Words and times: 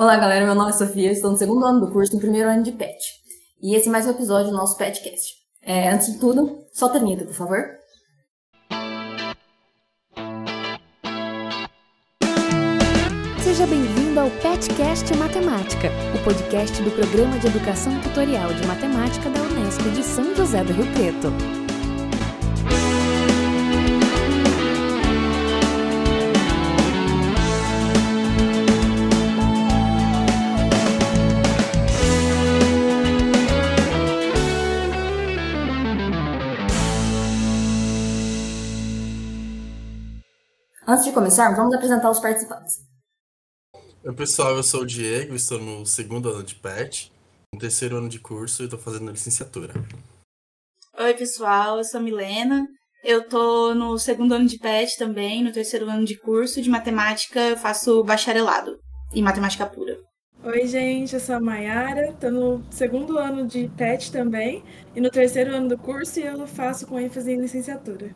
Olá, 0.00 0.16
galera. 0.16 0.46
Meu 0.46 0.54
nome 0.54 0.70
é 0.70 0.72
Sofia, 0.72 1.12
estou 1.12 1.30
no 1.30 1.36
segundo 1.36 1.62
ano 1.62 1.80
do 1.80 1.92
curso, 1.92 2.14
no 2.14 2.20
primeiro 2.20 2.48
ano 2.48 2.62
de 2.62 2.72
PET. 2.72 2.96
E 3.62 3.74
esse 3.74 3.86
é 3.86 3.92
mais 3.92 4.06
um 4.06 4.12
episódio 4.12 4.50
do 4.50 4.56
nosso 4.56 4.78
PETcast. 4.78 5.34
É, 5.60 5.90
antes 5.90 6.14
de 6.14 6.18
tudo, 6.18 6.64
solta 6.72 6.96
a 6.96 7.00
vinheta, 7.02 7.26
por 7.26 7.34
favor. 7.34 7.58
Seja 13.44 13.66
bem-vindo 13.66 14.20
ao 14.20 14.30
PETcast 14.30 15.14
Matemática, 15.18 15.88
o 16.18 16.24
podcast 16.24 16.82
do 16.82 16.90
Programa 16.92 17.38
de 17.38 17.48
Educação 17.48 17.92
Tutorial 18.00 18.54
de 18.54 18.66
Matemática 18.66 19.28
da 19.28 19.42
Unesp 19.42 19.82
de 19.94 20.02
São 20.02 20.34
José 20.34 20.64
do 20.64 20.72
Rio 20.72 20.90
Preto. 20.94 21.69
Antes 41.00 41.08
de 41.08 41.14
começarmos, 41.14 41.56
vamos 41.56 41.74
apresentar 41.74 42.10
os 42.10 42.18
participantes. 42.18 42.84
Oi, 44.04 44.14
pessoal, 44.14 44.54
eu 44.56 44.62
sou 44.62 44.82
o 44.82 44.86
Diego, 44.86 45.34
estou 45.34 45.58
no 45.58 45.86
segundo 45.86 46.28
ano 46.28 46.42
de 46.42 46.54
PET, 46.54 47.10
no 47.54 47.58
terceiro 47.58 47.96
ano 47.96 48.06
de 48.06 48.18
curso 48.18 48.62
e 48.62 48.66
estou 48.66 48.78
fazendo 48.78 49.10
licenciatura. 49.10 49.72
Oi, 50.98 51.14
pessoal, 51.14 51.78
eu 51.78 51.84
sou 51.84 52.00
a 52.00 52.02
Milena. 52.02 52.66
Eu 53.02 53.26
tô 53.26 53.74
no 53.74 53.98
segundo 53.98 54.34
ano 54.34 54.46
de 54.46 54.58
PET 54.58 54.98
também, 54.98 55.42
no 55.42 55.50
terceiro 55.50 55.88
ano 55.88 56.04
de 56.04 56.18
curso 56.18 56.60
de 56.60 56.68
matemática, 56.68 57.40
eu 57.40 57.56
faço 57.56 58.04
bacharelado 58.04 58.78
em 59.14 59.22
matemática 59.22 59.64
pura. 59.64 59.96
Oi, 60.44 60.66
gente, 60.66 61.14
eu 61.14 61.20
sou 61.20 61.36
a 61.36 61.40
Mayara, 61.40 62.12
tô 62.20 62.30
no 62.30 62.62
segundo 62.70 63.16
ano 63.16 63.46
de 63.46 63.68
PET 63.74 64.12
também 64.12 64.62
e 64.94 65.00
no 65.00 65.08
terceiro 65.08 65.54
ano 65.54 65.66
do 65.66 65.78
curso 65.78 66.20
eu 66.20 66.46
faço 66.46 66.86
com 66.86 67.00
ênfase 67.00 67.32
em 67.32 67.40
licenciatura. 67.40 68.10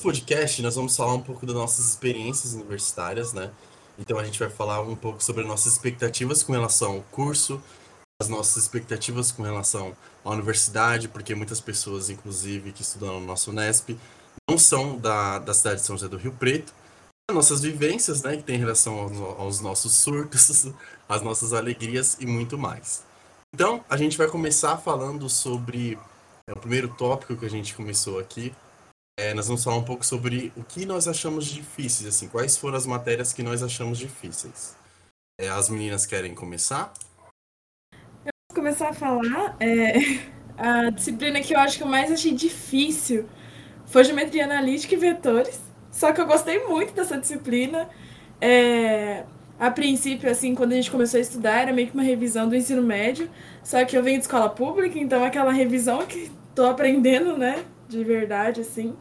Nesse 0.00 0.20
podcast, 0.20 0.62
nós 0.62 0.76
vamos 0.76 0.96
falar 0.96 1.12
um 1.12 1.20
pouco 1.20 1.44
das 1.44 1.54
nossas 1.54 1.86
experiências 1.86 2.54
universitárias, 2.54 3.34
né? 3.34 3.50
Então, 3.98 4.18
a 4.18 4.24
gente 4.24 4.38
vai 4.38 4.48
falar 4.48 4.80
um 4.80 4.96
pouco 4.96 5.22
sobre 5.22 5.44
nossas 5.44 5.74
expectativas 5.74 6.42
com 6.42 6.54
relação 6.54 6.94
ao 6.94 7.02
curso, 7.10 7.62
as 8.18 8.26
nossas 8.26 8.62
expectativas 8.62 9.30
com 9.30 9.42
relação 9.42 9.94
à 10.24 10.30
universidade, 10.30 11.06
porque 11.06 11.34
muitas 11.34 11.60
pessoas, 11.60 12.08
inclusive, 12.08 12.72
que 12.72 12.80
estudam 12.80 13.20
no 13.20 13.26
nosso 13.26 13.50
Unesp, 13.50 13.90
não 14.48 14.56
são 14.56 14.96
da, 14.96 15.38
da 15.38 15.52
cidade 15.52 15.82
de 15.82 15.86
São 15.86 15.98
José 15.98 16.08
do 16.08 16.16
Rio 16.16 16.32
Preto, 16.32 16.72
as 17.30 17.34
nossas 17.36 17.60
vivências, 17.60 18.22
né, 18.22 18.38
que 18.38 18.42
tem 18.42 18.56
relação 18.56 18.98
aos, 19.00 19.20
aos 19.38 19.60
nossos 19.60 19.92
surtos, 19.92 20.72
as 21.06 21.20
nossas 21.20 21.52
alegrias 21.52 22.16
e 22.18 22.24
muito 22.24 22.56
mais. 22.56 23.04
Então, 23.54 23.84
a 23.86 23.98
gente 23.98 24.16
vai 24.16 24.28
começar 24.28 24.78
falando 24.78 25.28
sobre 25.28 25.98
é, 26.46 26.52
o 26.52 26.58
primeiro 26.58 26.88
tópico 26.88 27.36
que 27.36 27.44
a 27.44 27.50
gente 27.50 27.74
começou 27.74 28.18
aqui. 28.18 28.50
É, 29.22 29.34
nós 29.34 29.48
vamos 29.48 29.62
falar 29.62 29.76
um 29.76 29.84
pouco 29.84 30.02
sobre 30.02 30.50
o 30.56 30.64
que 30.64 30.86
nós 30.86 31.06
achamos 31.06 31.44
difíceis, 31.44 32.08
assim, 32.08 32.26
quais 32.26 32.56
foram 32.56 32.78
as 32.78 32.86
matérias 32.86 33.34
que 33.34 33.42
nós 33.42 33.62
achamos 33.62 33.98
difíceis. 33.98 34.74
É, 35.38 35.46
as 35.50 35.68
meninas 35.68 36.06
querem 36.06 36.34
começar? 36.34 36.90
Eu 38.24 38.32
vou 38.48 38.54
começar 38.54 38.88
a 38.88 38.92
falar. 38.94 39.56
é, 39.60 39.92
a 40.56 40.88
disciplina 40.88 41.38
que 41.42 41.54
eu 41.54 41.60
acho 41.60 41.76
que 41.76 41.82
eu 41.82 41.86
mais 41.86 42.10
achei 42.10 42.32
difícil 42.32 43.28
foi 43.84 44.04
geometria 44.04 44.44
analítica 44.44 44.94
e 44.94 44.96
vetores. 44.96 45.60
Só 45.92 46.14
que 46.14 46.20
eu 46.22 46.26
gostei 46.26 46.66
muito 46.66 46.94
dessa 46.94 47.18
disciplina. 47.18 47.90
É, 48.40 49.26
a 49.58 49.70
princípio, 49.70 50.30
assim, 50.30 50.54
quando 50.54 50.72
a 50.72 50.76
gente 50.76 50.90
começou 50.90 51.18
a 51.18 51.20
estudar, 51.20 51.60
era 51.60 51.74
meio 51.74 51.88
que 51.88 51.94
uma 51.94 52.02
revisão 52.02 52.48
do 52.48 52.56
ensino 52.56 52.82
médio. 52.82 53.28
Só 53.62 53.84
que 53.84 53.98
eu 53.98 54.02
venho 54.02 54.16
de 54.16 54.24
escola 54.24 54.48
pública, 54.48 54.98
então 54.98 55.22
aquela 55.22 55.52
revisão 55.52 56.06
que 56.06 56.30
tô 56.54 56.64
aprendendo, 56.64 57.36
né? 57.36 57.62
De 57.86 58.02
verdade, 58.02 58.62
assim. 58.62 58.96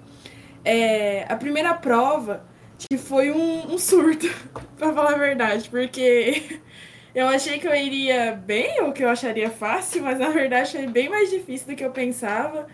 É, 0.64 1.26
a 1.32 1.36
primeira 1.36 1.74
prova 1.74 2.46
que 2.78 2.98
foi 2.98 3.32
um, 3.32 3.74
um 3.74 3.78
surto, 3.78 4.28
pra 4.78 4.94
falar 4.94 5.14
a 5.14 5.18
verdade, 5.18 5.70
porque 5.70 6.60
eu 7.14 7.28
achei 7.28 7.60
que 7.60 7.68
eu 7.68 7.76
iria 7.76 8.34
bem, 8.34 8.82
ou 8.82 8.94
que 8.94 9.04
eu 9.04 9.10
acharia 9.10 9.50
fácil, 9.50 10.04
mas 10.04 10.18
na 10.18 10.30
verdade 10.30 10.62
achei 10.78 10.88
bem 10.88 11.10
mais 11.10 11.30
difícil 11.30 11.68
do 11.68 11.76
que 11.76 11.84
eu 11.84 11.92
pensava. 11.92 12.68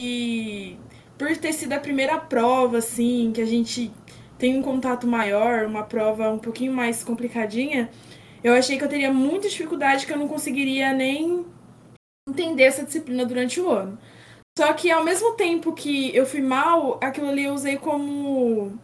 E 0.00 0.76
por 1.16 1.36
ter 1.36 1.52
sido 1.52 1.72
a 1.72 1.80
primeira 1.80 2.18
prova, 2.18 2.78
assim, 2.78 3.32
que 3.34 3.40
a 3.40 3.46
gente 3.46 3.92
tem 4.38 4.56
um 4.56 4.62
contato 4.62 5.06
maior, 5.06 5.66
uma 5.66 5.82
prova 5.82 6.30
um 6.30 6.38
pouquinho 6.38 6.72
mais 6.72 7.02
complicadinha, 7.02 7.90
eu 8.42 8.54
achei 8.54 8.78
que 8.78 8.84
eu 8.84 8.88
teria 8.88 9.12
muita 9.12 9.48
dificuldade, 9.48 10.06
que 10.06 10.12
eu 10.12 10.18
não 10.18 10.28
conseguiria 10.28 10.92
nem 10.92 11.44
entender 12.28 12.64
essa 12.64 12.84
disciplina 12.84 13.24
durante 13.24 13.60
o 13.60 13.68
ano. 13.68 13.98
Só 14.58 14.72
que 14.72 14.90
ao 14.90 15.04
mesmo 15.04 15.34
tempo 15.34 15.72
que 15.72 16.12
eu 16.16 16.26
fui 16.26 16.40
mal, 16.40 16.98
aquilo 17.00 17.28
ali 17.28 17.44
eu 17.44 17.54
usei 17.54 17.76
como 17.76 18.76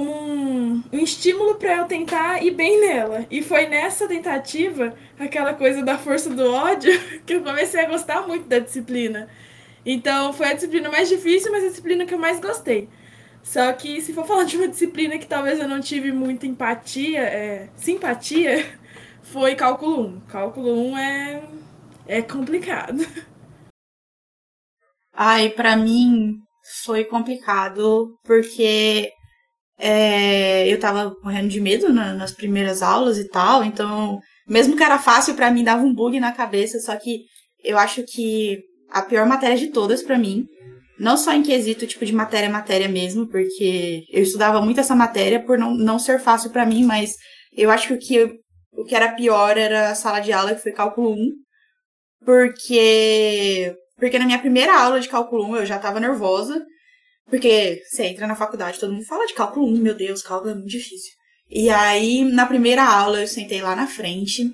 um, 0.00 0.82
um 0.90 0.98
estímulo 0.98 1.56
para 1.56 1.76
eu 1.76 1.84
tentar 1.84 2.42
ir 2.42 2.52
bem 2.52 2.80
nela. 2.80 3.26
E 3.30 3.42
foi 3.42 3.66
nessa 3.66 4.08
tentativa, 4.08 4.94
aquela 5.18 5.52
coisa 5.52 5.82
da 5.82 5.98
força 5.98 6.30
do 6.30 6.50
ódio, 6.50 6.90
que 7.26 7.34
eu 7.34 7.42
comecei 7.42 7.84
a 7.84 7.88
gostar 7.90 8.26
muito 8.26 8.48
da 8.48 8.58
disciplina. 8.58 9.28
Então 9.84 10.32
foi 10.32 10.46
a 10.46 10.54
disciplina 10.54 10.88
mais 10.88 11.10
difícil, 11.10 11.52
mas 11.52 11.62
a 11.62 11.68
disciplina 11.68 12.06
que 12.06 12.14
eu 12.14 12.18
mais 12.18 12.40
gostei. 12.40 12.88
Só 13.42 13.70
que 13.74 14.00
se 14.00 14.14
for 14.14 14.26
falar 14.26 14.44
de 14.44 14.56
uma 14.56 14.68
disciplina 14.68 15.18
que 15.18 15.26
talvez 15.26 15.60
eu 15.60 15.68
não 15.68 15.82
tive 15.82 16.12
muita 16.12 16.46
empatia, 16.46 17.20
é, 17.20 17.68
simpatia, 17.76 18.64
foi 19.20 19.54
cálculo 19.54 20.00
1. 20.00 20.20
Cálculo 20.20 20.72
1 20.92 20.96
é, 20.96 21.42
é 22.08 22.22
complicado. 22.22 23.06
Ai, 25.16 25.50
pra 25.50 25.76
mim 25.76 26.34
foi 26.84 27.04
complicado, 27.04 28.16
porque 28.24 29.10
é, 29.78 30.68
eu 30.68 30.78
tava 30.80 31.14
morrendo 31.22 31.48
de 31.48 31.60
medo 31.60 31.92
na- 31.92 32.14
nas 32.14 32.32
primeiras 32.32 32.82
aulas 32.82 33.18
e 33.18 33.28
tal, 33.28 33.64
então, 33.64 34.20
mesmo 34.48 34.76
que 34.76 34.82
era 34.84 34.98
fácil, 34.98 35.34
pra 35.34 35.50
mim 35.50 35.64
dava 35.64 35.82
um 35.84 35.94
bug 35.94 36.18
na 36.20 36.32
cabeça, 36.32 36.78
só 36.80 36.96
que 36.96 37.22
eu 37.64 37.78
acho 37.78 38.02
que 38.04 38.60
a 38.90 39.02
pior 39.02 39.26
matéria 39.26 39.56
de 39.56 39.68
todas 39.68 40.02
pra 40.02 40.18
mim, 40.18 40.46
não 40.98 41.16
só 41.16 41.32
em 41.32 41.42
quesito 41.42 41.86
tipo 41.86 42.04
de 42.06 42.12
matéria 42.14 42.48
matéria 42.50 42.88
mesmo, 42.88 43.26
porque 43.28 44.02
eu 44.12 44.22
estudava 44.22 44.60
muito 44.62 44.80
essa 44.80 44.94
matéria 44.96 45.42
por 45.44 45.58
não, 45.58 45.74
não 45.74 45.98
ser 45.98 46.20
fácil 46.20 46.50
pra 46.50 46.66
mim, 46.66 46.84
mas 46.84 47.14
eu 47.56 47.70
acho 47.70 47.88
que 47.88 47.94
o 47.94 47.98
que, 47.98 48.24
o 48.72 48.84
que 48.84 48.94
era 48.94 49.12
pior 49.14 49.56
era 49.58 49.90
a 49.90 49.94
sala 49.94 50.20
de 50.20 50.32
aula, 50.32 50.54
que 50.54 50.62
foi 50.62 50.72
cálculo 50.72 51.12
1, 51.14 51.32
porque 52.24 53.74
porque 53.98 54.18
na 54.18 54.26
minha 54.26 54.38
primeira 54.38 54.78
aula 54.78 55.00
de 55.00 55.08
cálculo 55.08 55.44
1 55.46 55.56
eu 55.56 55.66
já 55.66 55.78
tava 55.78 56.00
nervosa, 56.00 56.64
porque 57.28 57.82
você 57.84 58.04
entra 58.04 58.26
na 58.26 58.36
faculdade, 58.36 58.78
todo 58.78 58.92
mundo 58.92 59.04
fala 59.04 59.26
de 59.26 59.34
cálculo 59.34 59.66
1, 59.66 59.78
meu 59.78 59.94
Deus, 59.94 60.22
cálculo 60.22 60.50
é 60.50 60.54
muito 60.54 60.68
difícil. 60.68 61.12
E 61.50 61.70
aí, 61.70 62.24
na 62.24 62.46
primeira 62.46 62.84
aula, 62.84 63.20
eu 63.20 63.26
sentei 63.26 63.62
lá 63.62 63.74
na 63.74 63.86
frente, 63.86 64.50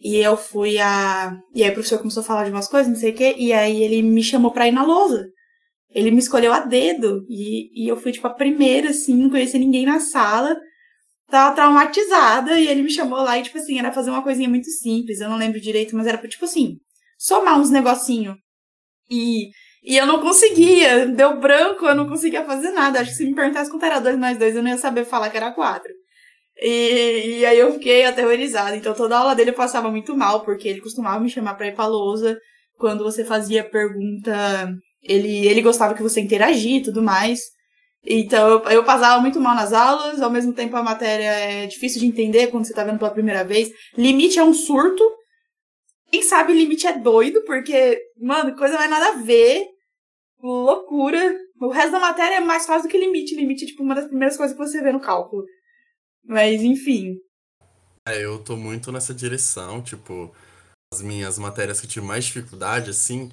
e 0.00 0.16
eu 0.16 0.36
fui 0.36 0.78
a. 0.78 1.36
E 1.54 1.62
aí 1.62 1.70
o 1.70 1.74
professor 1.74 1.98
começou 1.98 2.22
a 2.22 2.24
falar 2.24 2.44
de 2.44 2.50
umas 2.50 2.68
coisas, 2.68 2.90
não 2.90 2.98
sei 2.98 3.10
o 3.10 3.14
quê, 3.14 3.34
e 3.38 3.52
aí 3.52 3.82
ele 3.82 4.02
me 4.02 4.22
chamou 4.22 4.50
pra 4.50 4.66
ir 4.66 4.72
na 4.72 4.84
lousa. 4.84 5.26
Ele 5.90 6.10
me 6.10 6.18
escolheu 6.18 6.52
a 6.52 6.60
dedo, 6.60 7.26
e, 7.28 7.84
e 7.84 7.88
eu 7.88 7.96
fui, 7.96 8.12
tipo, 8.12 8.26
a 8.26 8.34
primeira, 8.34 8.90
assim, 8.90 9.14
não 9.14 9.28
conhecia 9.30 9.58
ninguém 9.58 9.84
na 9.84 10.00
sala, 10.00 10.56
tava 11.28 11.54
traumatizada, 11.54 12.58
e 12.58 12.68
ele 12.68 12.82
me 12.82 12.90
chamou 12.90 13.18
lá, 13.22 13.38
e, 13.38 13.42
tipo 13.42 13.58
assim, 13.58 13.78
era 13.78 13.92
fazer 13.92 14.10
uma 14.10 14.22
coisinha 14.22 14.48
muito 14.48 14.70
simples, 14.70 15.20
eu 15.20 15.28
não 15.28 15.36
lembro 15.36 15.60
direito, 15.60 15.96
mas 15.96 16.06
era, 16.06 16.18
tipo 16.28 16.44
assim, 16.44 16.76
somar 17.18 17.58
uns 17.60 17.70
negocinho. 17.70 18.36
E, 19.10 19.50
e 19.82 19.96
eu 19.96 20.06
não 20.06 20.20
conseguia, 20.20 21.06
deu 21.06 21.38
branco, 21.40 21.86
eu 21.86 21.94
não 21.94 22.08
conseguia 22.08 22.44
fazer 22.44 22.70
nada. 22.70 23.00
Acho 23.00 23.10
que 23.10 23.16
se 23.16 23.26
me 23.26 23.34
perguntasse 23.34 23.70
quanto 23.70 23.84
era 23.84 23.98
dois 23.98 24.18
mais 24.18 24.38
dois, 24.38 24.54
eu 24.54 24.62
não 24.62 24.70
ia 24.70 24.78
saber 24.78 25.04
falar 25.04 25.30
que 25.30 25.36
era 25.36 25.52
quatro. 25.52 25.92
E, 26.62 27.38
e 27.40 27.46
aí 27.46 27.58
eu 27.58 27.72
fiquei 27.72 28.04
aterrorizada. 28.04 28.76
Então 28.76 28.94
toda 28.94 29.18
aula 29.18 29.34
dele 29.34 29.50
eu 29.50 29.54
passava 29.54 29.90
muito 29.90 30.16
mal, 30.16 30.44
porque 30.44 30.68
ele 30.68 30.80
costumava 30.80 31.20
me 31.20 31.30
chamar 31.30 31.54
pra 31.54 31.66
ir 31.66 31.74
pra 31.74 31.86
lousa. 31.86 32.38
Quando 32.78 33.04
você 33.04 33.24
fazia 33.24 33.64
pergunta, 33.68 34.72
ele, 35.02 35.46
ele 35.46 35.62
gostava 35.62 35.94
que 35.94 36.02
você 36.02 36.20
interagia 36.20 36.78
e 36.78 36.82
tudo 36.82 37.02
mais. 37.02 37.40
Então 38.04 38.48
eu, 38.48 38.62
eu 38.70 38.84
passava 38.84 39.20
muito 39.20 39.40
mal 39.40 39.54
nas 39.54 39.72
aulas, 39.72 40.22
ao 40.22 40.30
mesmo 40.30 40.54
tempo 40.54 40.74
a 40.76 40.82
matéria 40.82 41.30
é 41.30 41.66
difícil 41.66 42.00
de 42.00 42.06
entender 42.06 42.46
quando 42.48 42.66
você 42.66 42.72
tá 42.72 42.84
vendo 42.84 42.98
pela 42.98 43.10
primeira 43.10 43.44
vez. 43.44 43.70
Limite 43.96 44.38
é 44.38 44.44
um 44.44 44.54
surto. 44.54 45.02
Quem 46.10 46.22
sabe 46.22 46.52
limite 46.52 46.86
é 46.86 46.98
doido, 46.98 47.42
porque, 47.44 48.00
mano, 48.16 48.56
coisa 48.56 48.74
não 48.74 48.82
é 48.82 48.88
nada 48.88 49.08
a 49.10 49.22
ver. 49.22 49.64
Loucura. 50.42 51.38
O 51.60 51.68
resto 51.68 51.92
da 51.92 52.00
matéria 52.00 52.36
é 52.36 52.40
mais 52.40 52.66
fácil 52.66 52.88
do 52.88 52.90
que 52.90 52.98
limite. 52.98 53.36
Limite 53.36 53.64
é 53.64 53.68
tipo 53.68 53.82
uma 53.82 53.94
das 53.94 54.06
primeiras 54.06 54.36
coisas 54.36 54.56
que 54.56 54.62
você 54.62 54.82
vê 54.82 54.90
no 54.90 55.00
cálculo. 55.00 55.44
Mas 56.24 56.62
enfim. 56.62 57.16
É, 58.08 58.24
eu 58.24 58.42
tô 58.42 58.56
muito 58.56 58.90
nessa 58.90 59.14
direção, 59.14 59.82
tipo, 59.82 60.34
as 60.92 61.02
minhas 61.02 61.38
matérias 61.38 61.80
que 61.80 61.86
eu 61.86 61.90
tive 61.90 62.06
mais 62.06 62.24
dificuldade, 62.24 62.90
assim, 62.90 63.30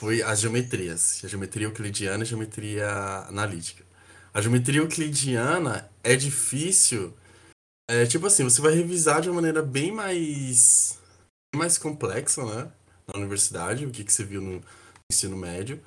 foi 0.00 0.22
as 0.22 0.40
geometrias. 0.40 1.20
A 1.24 1.28
geometria 1.28 1.66
euclidiana 1.66 2.22
e 2.22 2.22
a 2.22 2.26
geometria 2.26 2.88
analítica. 3.28 3.84
A 4.32 4.40
geometria 4.40 4.80
euclidiana 4.80 5.90
é 6.04 6.14
difícil. 6.14 7.12
É 7.90 8.06
tipo 8.06 8.26
assim, 8.26 8.44
você 8.44 8.60
vai 8.60 8.74
revisar 8.74 9.20
de 9.20 9.28
uma 9.28 9.36
maneira 9.36 9.62
bem 9.62 9.90
mais 9.90 11.01
mais 11.54 11.78
complexa, 11.78 12.44
né? 12.44 12.70
Na 13.06 13.18
universidade, 13.20 13.86
o 13.86 13.90
que, 13.90 14.04
que 14.04 14.12
você 14.12 14.24
viu 14.24 14.40
no 14.40 14.62
ensino 15.10 15.36
médio. 15.36 15.80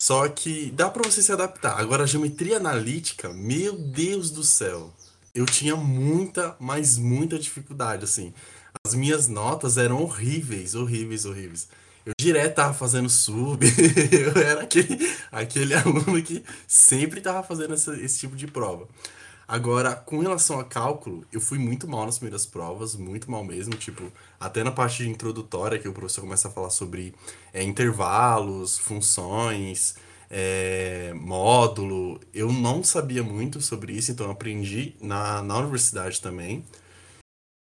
Só 0.00 0.28
que 0.28 0.70
dá 0.70 0.90
para 0.90 1.08
você 1.08 1.22
se 1.22 1.32
adaptar. 1.32 1.80
Agora, 1.80 2.04
a 2.04 2.06
geometria 2.06 2.58
analítica, 2.58 3.32
meu 3.32 3.76
Deus 3.76 4.30
do 4.30 4.44
céu. 4.44 4.92
Eu 5.34 5.46
tinha 5.46 5.74
muita, 5.74 6.56
mas 6.60 6.96
muita 6.98 7.38
dificuldade, 7.38 8.04
assim. 8.04 8.32
As 8.86 8.94
minhas 8.94 9.28
notas 9.28 9.76
eram 9.78 10.02
horríveis, 10.02 10.74
horríveis, 10.74 11.24
horríveis. 11.24 11.68
Eu 12.04 12.12
direto 12.20 12.56
tava 12.56 12.74
fazendo 12.74 13.08
sub, 13.08 13.64
eu 14.12 14.42
era 14.42 14.62
aquele, 14.62 15.10
aquele 15.32 15.72
aluno 15.74 16.22
que 16.22 16.44
sempre 16.68 17.20
tava 17.22 17.42
fazendo 17.42 17.72
essa, 17.72 17.96
esse 17.96 18.18
tipo 18.18 18.36
de 18.36 18.46
prova. 18.46 18.86
Agora, 19.46 19.94
com 19.94 20.20
relação 20.20 20.58
a 20.58 20.64
cálculo, 20.64 21.26
eu 21.30 21.40
fui 21.40 21.58
muito 21.58 21.86
mal 21.86 22.06
nas 22.06 22.18
primeiras 22.18 22.46
provas, 22.46 22.96
muito 22.96 23.30
mal 23.30 23.44
mesmo. 23.44 23.74
Tipo, 23.74 24.10
até 24.40 24.64
na 24.64 24.72
parte 24.72 25.06
introdutória, 25.06 25.78
que 25.78 25.88
o 25.88 25.92
professor 25.92 26.22
começa 26.22 26.48
a 26.48 26.50
falar 26.50 26.70
sobre 26.70 27.14
é, 27.52 27.62
intervalos, 27.62 28.78
funções, 28.78 29.96
é, 30.30 31.12
módulo, 31.14 32.18
eu 32.32 32.50
não 32.50 32.82
sabia 32.82 33.22
muito 33.22 33.60
sobre 33.60 33.92
isso, 33.92 34.10
então 34.10 34.30
aprendi 34.30 34.96
na, 35.00 35.42
na 35.42 35.58
universidade 35.58 36.20
também. 36.20 36.64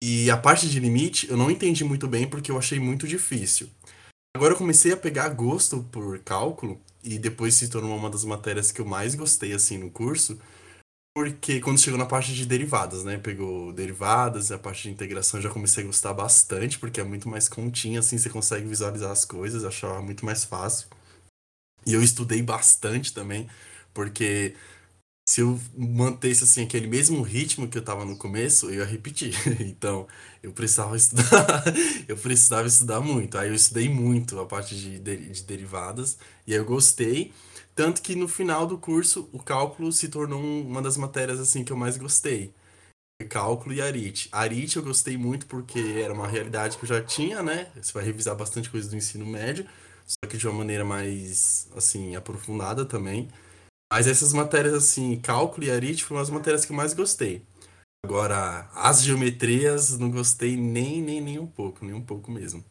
E 0.02 0.30
a 0.30 0.36
parte 0.36 0.68
de 0.68 0.80
limite, 0.80 1.28
eu 1.30 1.36
não 1.36 1.50
entendi 1.50 1.84
muito 1.84 2.06
bem 2.06 2.26
porque 2.28 2.50
eu 2.50 2.58
achei 2.58 2.78
muito 2.78 3.08
difícil. 3.08 3.68
Agora 4.36 4.52
eu 4.52 4.58
comecei 4.58 4.92
a 4.92 4.96
pegar 4.96 5.30
gosto 5.30 5.82
por 5.90 6.18
cálculo, 6.20 6.80
e 7.02 7.18
depois 7.18 7.54
se 7.54 7.68
tornou 7.68 7.96
uma 7.96 8.10
das 8.10 8.24
matérias 8.24 8.70
que 8.70 8.80
eu 8.80 8.84
mais 8.84 9.14
gostei, 9.14 9.52
assim, 9.52 9.78
no 9.78 9.90
curso 9.90 10.38
porque 11.14 11.60
quando 11.60 11.78
chegou 11.78 11.98
na 11.98 12.06
parte 12.06 12.32
de 12.34 12.46
derivadas, 12.46 13.04
né? 13.04 13.18
Pegou 13.18 13.72
derivadas, 13.72 14.52
a 14.52 14.58
parte 14.58 14.84
de 14.84 14.90
integração 14.90 15.40
já 15.40 15.50
comecei 15.50 15.82
a 15.84 15.86
gostar 15.86 16.14
bastante, 16.14 16.78
porque 16.78 17.00
é 17.00 17.04
muito 17.04 17.28
mais 17.28 17.48
continha, 17.48 18.00
assim, 18.00 18.16
você 18.18 18.30
consegue 18.30 18.66
visualizar 18.66 19.10
as 19.10 19.24
coisas, 19.24 19.64
achava 19.64 20.00
muito 20.02 20.24
mais 20.24 20.44
fácil. 20.44 20.88
E 21.86 21.94
eu 21.94 22.02
estudei 22.02 22.42
bastante 22.42 23.12
também, 23.12 23.48
porque 23.94 24.54
se 25.28 25.40
eu 25.42 25.60
mantesse 25.76 26.44
assim 26.44 26.64
aquele 26.64 26.86
mesmo 26.88 27.22
ritmo 27.22 27.68
que 27.68 27.78
eu 27.78 27.84
tava 27.84 28.04
no 28.04 28.16
começo, 28.16 28.68
eu 28.70 28.80
ia 28.80 28.84
repetir. 28.86 29.34
Então, 29.60 30.08
eu 30.42 30.52
precisava 30.52 30.96
estudar, 30.96 31.64
eu 32.08 32.16
precisava 32.16 32.68
estudar 32.68 33.00
muito. 33.00 33.38
Aí 33.38 33.48
eu 33.50 33.54
estudei 33.54 33.88
muito 33.88 34.38
a 34.40 34.46
parte 34.46 34.76
de, 34.76 34.98
de 35.00 35.42
derivadas 35.44 36.18
e 36.46 36.52
aí 36.52 36.58
eu 36.58 36.64
gostei. 36.64 37.32
Tanto 37.80 38.02
que 38.02 38.14
no 38.14 38.28
final 38.28 38.66
do 38.66 38.76
curso, 38.76 39.26
o 39.32 39.42
cálculo 39.42 39.90
se 39.90 40.10
tornou 40.10 40.38
uma 40.38 40.82
das 40.82 40.98
matérias 40.98 41.40
assim 41.40 41.64
que 41.64 41.72
eu 41.72 41.76
mais 41.78 41.96
gostei. 41.96 42.52
Cálculo 43.30 43.74
e 43.74 43.80
Arit. 43.80 44.28
Arit 44.30 44.76
eu 44.76 44.82
gostei 44.82 45.16
muito 45.16 45.46
porque 45.46 45.78
era 46.04 46.12
uma 46.12 46.28
realidade 46.28 46.76
que 46.76 46.84
eu 46.84 46.88
já 46.90 47.02
tinha, 47.02 47.42
né? 47.42 47.72
Você 47.80 47.90
vai 47.94 48.04
revisar 48.04 48.36
bastante 48.36 48.68
coisa 48.68 48.90
do 48.90 48.96
ensino 48.96 49.24
médio, 49.24 49.66
só 50.06 50.28
que 50.28 50.36
de 50.36 50.46
uma 50.46 50.58
maneira 50.58 50.84
mais, 50.84 51.70
assim, 51.74 52.14
aprofundada 52.14 52.84
também. 52.84 53.30
Mas 53.90 54.06
essas 54.06 54.34
matérias, 54.34 54.74
assim, 54.74 55.18
cálculo 55.18 55.66
e 55.66 55.70
Arit 55.70 56.04
foram 56.04 56.20
as 56.20 56.28
matérias 56.28 56.66
que 56.66 56.72
eu 56.72 56.76
mais 56.76 56.92
gostei. 56.92 57.46
Agora, 58.04 58.68
as 58.74 59.02
geometrias, 59.02 59.98
não 59.98 60.10
gostei 60.10 60.54
nem, 60.54 61.00
nem, 61.00 61.22
nem 61.22 61.38
um 61.38 61.46
pouco, 61.46 61.82
nem 61.82 61.94
um 61.94 62.04
pouco 62.04 62.30
mesmo. 62.30 62.62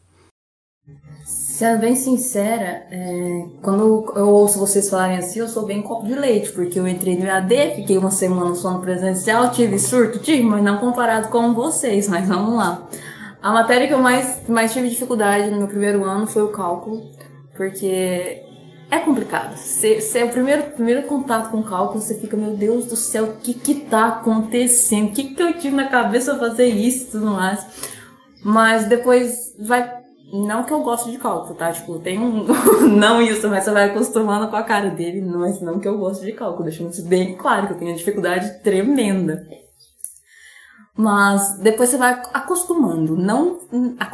Sendo 1.24 1.80
bem 1.80 1.94
sincera, 1.94 2.86
é, 2.90 3.44
quando 3.60 4.12
eu 4.16 4.28
ouço 4.28 4.58
vocês 4.58 4.88
falarem 4.88 5.18
assim, 5.18 5.40
eu 5.40 5.48
sou 5.48 5.66
bem 5.66 5.82
copo 5.82 6.06
de 6.06 6.14
leite, 6.14 6.50
porque 6.52 6.78
eu 6.78 6.88
entrei 6.88 7.18
no 7.18 7.26
EAD, 7.26 7.74
fiquei 7.76 7.98
uma 7.98 8.10
semana 8.10 8.54
só 8.54 8.70
no 8.70 8.80
presencial, 8.80 9.50
tive 9.50 9.78
surto, 9.78 10.18
tive, 10.20 10.42
mas 10.42 10.62
não 10.62 10.78
comparado 10.78 11.28
com 11.28 11.52
vocês, 11.52 12.08
mas 12.08 12.26
vamos 12.26 12.54
lá. 12.54 12.88
A 13.42 13.52
matéria 13.52 13.86
que 13.86 13.92
eu 13.92 13.98
mais, 13.98 14.48
mais 14.48 14.72
tive 14.72 14.88
dificuldade 14.88 15.50
no 15.50 15.58
meu 15.58 15.68
primeiro 15.68 16.02
ano 16.02 16.26
foi 16.26 16.42
o 16.42 16.48
cálculo, 16.48 17.02
porque 17.54 18.42
é 18.90 18.98
complicado. 18.98 19.56
Se 19.56 20.18
é 20.18 20.24
o 20.24 20.30
primeiro, 20.30 20.62
primeiro 20.72 21.02
contato 21.02 21.50
com 21.50 21.60
o 21.60 21.64
cálculo, 21.64 22.00
você 22.00 22.14
fica, 22.18 22.36
meu 22.36 22.56
Deus 22.56 22.86
do 22.86 22.96
céu, 22.96 23.24
o 23.24 23.36
que 23.36 23.54
que 23.54 23.74
tá 23.74 24.08
acontecendo? 24.08 25.08
O 25.08 25.12
que 25.12 25.34
que 25.34 25.42
eu 25.42 25.52
tive 25.58 25.76
na 25.76 25.88
cabeça 25.88 26.38
fazer 26.38 26.66
isso 26.66 27.04
e 27.04 27.10
tudo 27.10 27.26
mais? 27.26 27.66
Mas 28.42 28.86
depois 28.86 29.54
vai 29.58 29.99
não 30.32 30.64
que 30.64 30.72
eu 30.72 30.82
gosto 30.82 31.10
de 31.10 31.18
cálculo, 31.18 31.54
tá? 31.54 31.72
Tipo, 31.72 31.98
tem 31.98 32.18
um. 32.18 32.46
não 32.88 33.20
isso, 33.20 33.48
mas 33.48 33.64
você 33.64 33.70
vai 33.70 33.90
acostumando 33.90 34.48
com 34.48 34.56
a 34.56 34.62
cara 34.62 34.90
dele, 34.90 35.20
mas 35.20 35.60
não 35.60 35.78
que 35.78 35.88
eu 35.88 35.98
gosto 35.98 36.24
de 36.24 36.32
cálculo, 36.32 36.64
deixando 36.64 36.90
isso 36.90 37.04
bem 37.04 37.36
claro, 37.36 37.66
que 37.66 37.72
eu 37.74 37.78
tenho 37.78 37.90
uma 37.90 37.96
dificuldade 37.96 38.62
tremenda. 38.62 39.46
Mas 40.96 41.58
depois 41.58 41.88
você 41.88 41.96
vai 41.96 42.12
acostumando, 42.34 43.16
não. 43.16 43.58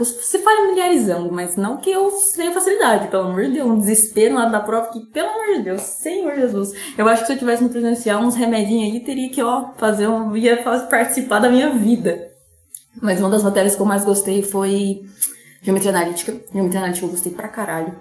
se 0.04 0.38
familiarizando, 0.38 1.32
mas 1.32 1.56
não 1.56 1.78
que 1.78 1.90
eu 1.90 2.12
tenha 2.34 2.52
facilidade, 2.52 3.08
pelo 3.08 3.24
amor 3.24 3.44
de 3.44 3.54
Deus, 3.54 3.68
um 3.68 3.78
desespero 3.78 4.36
lá 4.36 4.46
da 4.46 4.60
prova 4.60 4.90
que, 4.90 5.00
pelo 5.06 5.28
amor 5.28 5.56
de 5.56 5.62
Deus, 5.62 5.80
Senhor 5.82 6.36
Jesus. 6.36 6.72
Eu 6.96 7.08
acho 7.08 7.22
que 7.22 7.26
se 7.26 7.32
eu 7.32 7.38
tivesse 7.38 7.64
no 7.64 7.70
presencial, 7.70 8.22
uns 8.22 8.36
remedinhos 8.36 8.94
aí, 8.94 9.00
teria 9.00 9.28
que, 9.30 9.42
ó, 9.42 9.70
fazer 9.76 10.06
um. 10.06 10.36
ia 10.36 10.62
participar 10.62 11.40
da 11.40 11.48
minha 11.48 11.70
vida. 11.70 12.30
Mas 13.02 13.20
uma 13.20 13.30
das 13.30 13.42
matérias 13.42 13.74
que 13.74 13.82
eu 13.82 13.86
mais 13.86 14.04
gostei 14.04 14.42
foi 14.42 15.02
Geometria 15.66 15.90
analítica. 15.90 16.32
Geometria 16.52 16.80
analítica 16.80 17.06
eu 17.06 17.10
gostei 17.10 17.32
pra 17.32 17.48
caralho. 17.48 17.92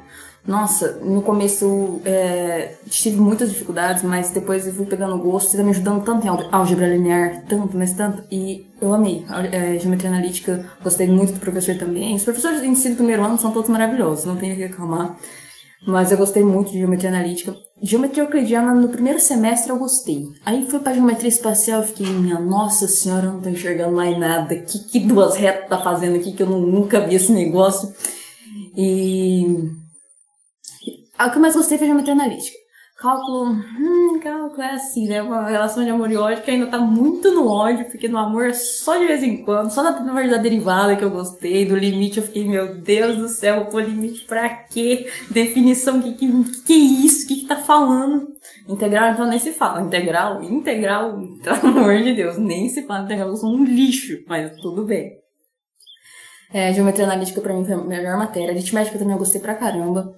Nossa, 0.48 1.00
no 1.02 1.24
começo 1.24 2.00
é, 2.06 2.76
tive 2.88 3.18
muitas 3.18 3.50
dificuldades, 3.50 4.04
mas 4.04 4.30
depois 4.30 4.68
eu 4.68 4.74
fui 4.74 4.86
pegando 4.86 5.18
gosto, 5.18 5.50
você 5.50 5.58
tá 5.58 5.64
me 5.64 5.72
ajudando 5.72 6.04
tanto 6.04 6.28
em 6.28 6.30
álgebra 6.52 6.88
linear, 6.88 7.42
tanto, 7.50 7.76
mas 7.76 7.94
tanto, 7.94 8.24
e 8.32 8.68
eu 8.80 8.94
amei. 8.94 9.26
É, 9.52 9.80
geometria 9.80 10.12
analítica, 10.12 10.64
gostei 10.84 11.08
muito 11.08 11.34
do 11.34 11.40
professor 11.40 11.76
também. 11.76 12.16
Os 12.16 12.24
professores 12.24 12.62
de 12.62 12.68
ensino 12.68 12.94
do 12.94 12.98
primeiro 12.98 13.24
ano 13.24 13.40
são 13.40 13.52
todos 13.52 13.72
maravilhosos, 13.72 14.26
não 14.26 14.36
tenho 14.36 14.54
o 14.54 14.56
que 14.56 14.62
reclamar. 14.62 15.18
Mas 15.88 16.12
eu 16.12 16.18
gostei 16.18 16.44
muito 16.44 16.72
de 16.72 16.80
geometria 16.80 17.10
analítica. 17.10 17.56
Geometria 17.82 18.24
euclidiana, 18.24 18.74
no 18.74 18.90
primeiro 18.90 19.20
semestre 19.20 19.72
eu 19.72 19.78
gostei. 19.78 20.26
Aí 20.46 20.66
fui 20.70 20.80
pra 20.80 20.94
geometria 20.94 21.30
espacial 21.30 21.84
e 21.84 21.88
fiquei, 21.88 22.08
minha 22.08 22.40
nossa 22.40 22.88
senhora, 22.88 23.28
eu 23.28 23.34
não 23.34 23.42
tô 23.42 23.50
enxergando 23.50 23.96
mais 23.96 24.18
nada. 24.18 24.56
Que, 24.56 24.80
que 24.80 25.00
duas 25.00 25.36
retas 25.36 25.70
tá 25.70 25.78
fazendo 25.78 26.16
aqui 26.16 26.32
que 26.34 26.42
eu 26.42 26.48
nunca 26.48 27.02
vi 27.02 27.16
esse 27.16 27.32
negócio? 27.32 27.94
E. 28.76 29.46
O 31.20 31.30
que 31.32 31.38
eu 31.38 31.42
mais 31.42 31.56
gostei 31.56 31.78
foi 31.78 31.88
geometria 31.88 32.14
analítica. 32.14 32.65
Cálculo, 33.06 33.52
hum, 33.52 34.20
cálculo 34.20 34.64
é 34.64 34.72
assim, 34.72 35.08
né? 35.08 35.22
Uma 35.22 35.48
relação 35.48 35.84
de 35.84 35.92
amor 35.92 36.10
e 36.10 36.18
ódio 36.18 36.42
que 36.42 36.50
ainda 36.50 36.66
tá 36.66 36.80
muito 36.80 37.32
no 37.32 37.48
ódio, 37.48 37.86
porque 37.86 38.08
no 38.08 38.18
amor 38.18 38.48
é 38.48 38.54
só 38.54 38.98
de 38.98 39.06
vez 39.06 39.22
em 39.22 39.46
quando, 39.46 39.70
só 39.70 39.84
da 39.84 39.94
parte 39.94 40.28
da 40.28 40.38
derivada 40.38 40.96
que 40.96 41.04
eu 41.04 41.12
gostei, 41.12 41.68
do 41.68 41.76
limite 41.76 42.18
eu 42.18 42.24
fiquei, 42.24 42.44
meu 42.48 42.82
Deus 42.82 43.16
do 43.18 43.28
céu, 43.28 43.66
pôr 43.66 43.84
limite 43.84 44.26
pra 44.26 44.50
quê? 44.50 45.08
Definição, 45.30 46.02
que 46.02 46.14
que, 46.14 46.62
que 46.64 46.74
isso? 46.74 47.28
Que 47.28 47.42
que 47.42 47.48
tá 47.48 47.58
falando? 47.58 48.28
Integral, 48.68 49.12
então 49.12 49.28
nem 49.28 49.38
se 49.38 49.52
fala. 49.52 49.84
Integral, 49.84 50.42
integral, 50.42 51.22
pelo 51.44 51.58
amor 51.78 52.02
de 52.02 52.12
Deus, 52.12 52.40
nem 52.40 52.70
se 52.70 52.88
fala 52.88 53.06
integral, 53.06 53.30
eu 53.30 53.38
sou 53.38 53.52
um 53.52 53.64
lixo, 53.64 54.24
mas 54.28 54.52
tudo 54.60 54.84
bem. 54.84 55.12
É, 56.52 56.74
geometria 56.74 57.06
analítica 57.06 57.40
pra 57.40 57.54
mim 57.54 57.64
foi 57.64 57.76
a 57.76 57.78
melhor 57.78 58.18
matéria. 58.18 58.50
Aritmética 58.50 58.98
também 58.98 59.14
eu 59.14 59.20
gostei 59.20 59.40
pra 59.40 59.54
caramba. 59.54 60.12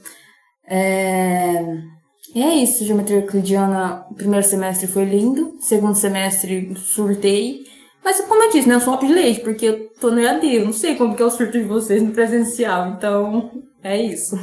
É... 0.65 1.96
E 2.35 2.41
é 2.41 2.55
isso, 2.55 2.85
geometria 2.85 3.17
euclidiana, 3.17 4.05
primeiro 4.15 4.45
semestre 4.45 4.87
foi 4.87 5.05
lindo, 5.05 5.57
segundo 5.61 5.95
semestre 5.95 6.75
surtei. 6.75 7.65
Mas 8.03 8.21
como 8.21 8.43
eu 8.43 8.51
disse, 8.51 8.67
né, 8.67 8.75
eu 8.75 8.79
sou 8.79 8.97
de 8.97 9.07
leite, 9.07 9.41
porque 9.41 9.65
eu 9.65 9.89
tô 9.99 10.11
no 10.11 10.19
EAD, 10.19 10.55
eu 10.55 10.65
não 10.65 10.73
sei 10.73 10.95
como 10.95 11.15
que 11.15 11.21
é 11.21 11.25
o 11.25 11.29
surto 11.29 11.57
de 11.57 11.63
vocês 11.63 12.01
no 12.01 12.11
presencial, 12.11 12.89
então 12.89 13.51
é 13.83 14.01
isso. 14.01 14.35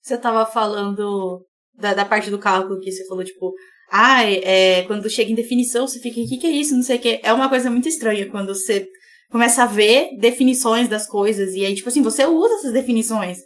Você 0.00 0.16
tava 0.18 0.46
falando 0.46 1.44
da, 1.74 1.94
da 1.94 2.04
parte 2.04 2.30
do 2.30 2.38
cálculo 2.38 2.80
que 2.80 2.92
você 2.92 3.06
falou, 3.06 3.24
tipo, 3.24 3.52
ah, 3.90 4.24
é, 4.24 4.82
quando 4.82 5.10
chega 5.10 5.30
em 5.30 5.34
definição, 5.34 5.86
você 5.86 5.98
fica, 5.98 6.20
o 6.20 6.26
que, 6.26 6.36
que 6.36 6.46
é 6.46 6.50
isso? 6.50 6.74
Não 6.74 6.82
sei 6.82 6.96
o 6.96 7.00
que. 7.00 7.20
É 7.22 7.32
uma 7.32 7.48
coisa 7.48 7.70
muito 7.70 7.88
estranha 7.88 8.30
quando 8.30 8.54
você 8.54 8.86
começa 9.30 9.62
a 9.62 9.66
ver 9.66 10.16
definições 10.18 10.88
das 10.88 11.06
coisas, 11.06 11.54
e 11.54 11.64
aí, 11.64 11.74
tipo 11.74 11.88
assim, 11.88 12.02
você 12.02 12.26
usa 12.26 12.54
essas 12.54 12.72
definições. 12.72 13.38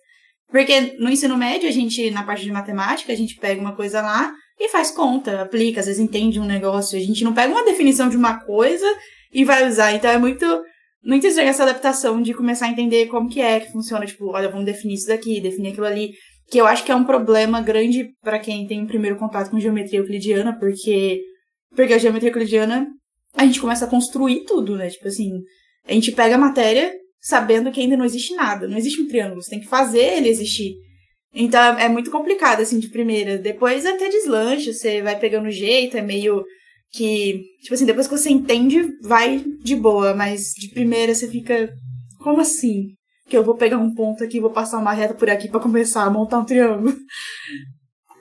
Porque 0.51 0.97
no 0.99 1.11
ensino 1.11 1.37
médio, 1.37 1.69
a 1.69 1.73
gente, 1.73 2.11
na 2.11 2.23
parte 2.23 2.45
de 2.45 2.51
matemática, 2.51 3.13
a 3.13 3.17
gente 3.17 3.37
pega 3.37 3.61
uma 3.61 3.77
coisa 3.77 4.01
lá 4.01 4.33
e 4.59 4.69
faz 4.69 4.91
conta, 4.91 5.43
aplica, 5.43 5.81
às 5.81 5.87
vezes 5.87 6.01
entende 6.01 6.41
um 6.41 6.45
negócio. 6.45 6.99
A 6.99 7.03
gente 7.03 7.23
não 7.23 7.35
pega 7.35 7.53
uma 7.53 7.65
definição 7.65 8.09
de 8.09 8.17
uma 8.17 8.41
coisa 8.45 8.87
e 9.33 9.45
vai 9.45 9.69
usar. 9.69 9.93
Então 9.93 10.11
é 10.11 10.19
muito, 10.19 10.47
muito 11.05 11.27
estranho 11.27 11.51
essa 11.51 11.63
adaptação 11.63 12.21
de 12.23 12.33
começar 12.33 12.67
a 12.67 12.71
entender 12.71 13.07
como 13.07 13.29
que 13.29 13.41
é 13.41 13.61
que 13.61 13.71
funciona. 13.71 14.07
Tipo, 14.07 14.31
olha, 14.31 14.49
vamos 14.49 14.65
definir 14.65 14.95
isso 14.95 15.07
daqui, 15.07 15.41
definir 15.41 15.71
aquilo 15.71 15.87
ali. 15.87 16.13
Que 16.51 16.59
eu 16.59 16.67
acho 16.67 16.83
que 16.83 16.91
é 16.91 16.95
um 16.95 17.05
problema 17.05 17.61
grande 17.61 18.09
para 18.23 18.39
quem 18.39 18.67
tem 18.67 18.83
o 18.83 18.87
primeiro 18.87 19.17
contato 19.17 19.51
com 19.51 19.61
geometria 19.61 19.99
euclidiana, 19.99 20.59
porque, 20.59 21.21
porque 21.77 21.93
a 21.93 21.99
geometria 21.99 22.31
euclidiana, 22.31 22.87
a 23.37 23.45
gente 23.45 23.61
começa 23.61 23.85
a 23.85 23.89
construir 23.89 24.45
tudo, 24.45 24.77
né? 24.77 24.89
Tipo 24.89 25.09
assim, 25.09 25.31
a 25.87 25.93
gente 25.93 26.11
pega 26.13 26.37
a 26.37 26.39
matéria, 26.39 26.91
sabendo 27.29 27.71
que 27.71 27.79
ainda 27.79 27.95
não 27.95 28.07
existe 28.07 28.35
nada. 28.35 28.67
Não 28.67 28.79
existe 28.79 29.03
um 29.03 29.07
triângulo. 29.07 29.43
Você 29.43 29.51
tem 29.51 29.61
que 29.61 29.67
fazer 29.67 30.17
ele 30.17 30.31
existir. 30.31 30.77
Então 31.35 31.79
é 31.79 31.87
muito 31.87 32.11
complicado, 32.11 32.61
assim, 32.61 32.79
de 32.79 32.89
primeira. 32.89 33.37
Depois 33.37 33.85
até 33.85 34.09
deslancha, 34.09 34.73
você 34.73 35.03
vai 35.03 35.19
pegando 35.19 35.51
jeito, 35.51 35.99
é 35.99 36.01
meio 36.01 36.43
que. 36.91 37.43
Tipo 37.63 37.75
assim, 37.75 37.85
depois 37.85 38.07
que 38.07 38.17
você 38.17 38.31
entende, 38.31 38.83
vai 39.03 39.45
de 39.63 39.77
boa, 39.77 40.15
mas 40.15 40.53
de 40.59 40.71
primeira 40.71 41.15
você 41.15 41.29
fica. 41.29 41.71
Como 42.19 42.41
assim? 42.41 42.95
Que 43.29 43.37
eu 43.37 43.45
vou 43.45 43.57
pegar 43.57 43.77
um 43.77 43.95
ponto 43.95 44.25
aqui, 44.25 44.41
vou 44.41 44.51
passar 44.51 44.79
uma 44.79 44.95
reta 44.95 45.13
por 45.13 45.29
aqui 45.29 45.51
para 45.51 45.61
começar 45.61 46.05
a 46.05 46.11
montar 46.11 46.39
um 46.39 46.47
triângulo. 46.47 46.97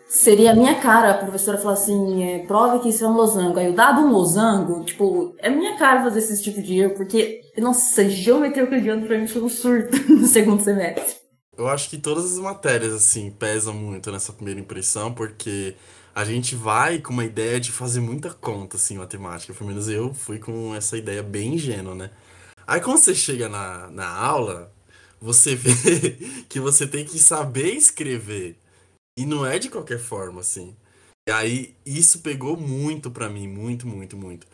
Seria 0.08 0.52
a 0.52 0.56
minha 0.56 0.76
cara, 0.76 1.12
a 1.12 1.18
professora 1.18 1.58
falar 1.58 1.74
assim, 1.74 2.24
é, 2.24 2.40
prova 2.46 2.80
que 2.80 2.90
isso 2.90 3.04
é 3.04 3.08
um 3.08 3.14
losango. 3.14 3.60
Aí 3.60 3.66
eu 3.66 3.74
dado 3.74 4.02
um 4.02 4.12
losango, 4.12 4.84
tipo, 4.86 5.36
é 5.38 5.50
minha 5.50 5.78
cara 5.78 6.02
fazer 6.02 6.20
esse 6.20 6.42
tipo 6.42 6.62
de 6.62 6.80
erro, 6.80 6.96
porque, 6.96 7.42
nossa, 7.58 8.10
geometria 8.10 8.64
euclidiana 8.64 9.06
pra 9.06 9.18
mim 9.18 9.28
foi 9.28 9.42
um 9.42 9.50
surto 9.50 9.98
no 10.10 10.26
segundo 10.26 10.64
semestre. 10.64 11.18
Eu 11.58 11.68
acho 11.68 11.90
que 11.90 11.98
todas 11.98 12.24
as 12.24 12.40
matérias, 12.40 12.94
assim, 12.94 13.32
pesam 13.32 13.74
muito 13.74 14.10
nessa 14.10 14.32
primeira 14.32 14.60
impressão, 14.60 15.14
porque 15.14 15.76
a 16.16 16.24
gente 16.24 16.56
vai 16.56 17.00
com 17.00 17.12
uma 17.12 17.26
ideia 17.26 17.60
de 17.60 17.72
fazer 17.72 18.00
muita 18.00 18.30
conta, 18.34 18.78
assim, 18.78 18.98
matemática. 18.98 19.54
Pelo 19.54 19.70
menos 19.70 19.90
eu 19.90 20.14
fui 20.14 20.40
com 20.40 20.74
essa 20.74 20.98
ideia 20.98 21.22
bem 21.22 21.56
ingênua, 21.56 21.94
né? 21.94 22.12
Aí 22.66 22.80
quando 22.80 22.98
você 22.98 23.14
chega 23.14 23.50
na, 23.50 23.90
na 23.90 24.08
aula, 24.08 24.72
você 25.20 25.54
vê 25.56 26.18
que 26.48 26.60
você 26.60 26.88
tem 26.88 27.04
que 27.04 27.20
saber 27.20 27.74
escrever. 27.74 28.58
E 29.18 29.26
não 29.26 29.44
é 29.44 29.58
de 29.58 29.70
qualquer 29.70 29.98
forma, 29.98 30.42
assim. 30.42 30.76
E 31.28 31.32
aí, 31.32 31.76
isso 31.84 32.22
pegou 32.22 32.56
muito 32.56 33.10
pra 33.10 33.28
mim, 33.28 33.48
muito, 33.48 33.88
muito, 33.88 34.16
muito. 34.16 34.48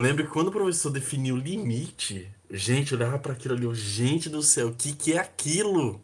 Eu 0.00 0.06
lembro 0.06 0.24
que 0.24 0.32
quando 0.32 0.48
o 0.48 0.52
professor 0.52 0.90
definiu 0.90 1.34
o 1.34 1.38
limite, 1.38 2.28
gente, 2.50 2.92
eu 2.92 2.98
olhava 2.98 3.18
para 3.18 3.34
aquilo 3.34 3.54
ali, 3.54 3.64
eu, 3.64 3.74
gente 3.74 4.28
do 4.28 4.42
céu, 4.42 4.68
o 4.68 4.74
que, 4.74 4.96
que 4.96 5.12
é 5.12 5.18
aquilo? 5.18 6.02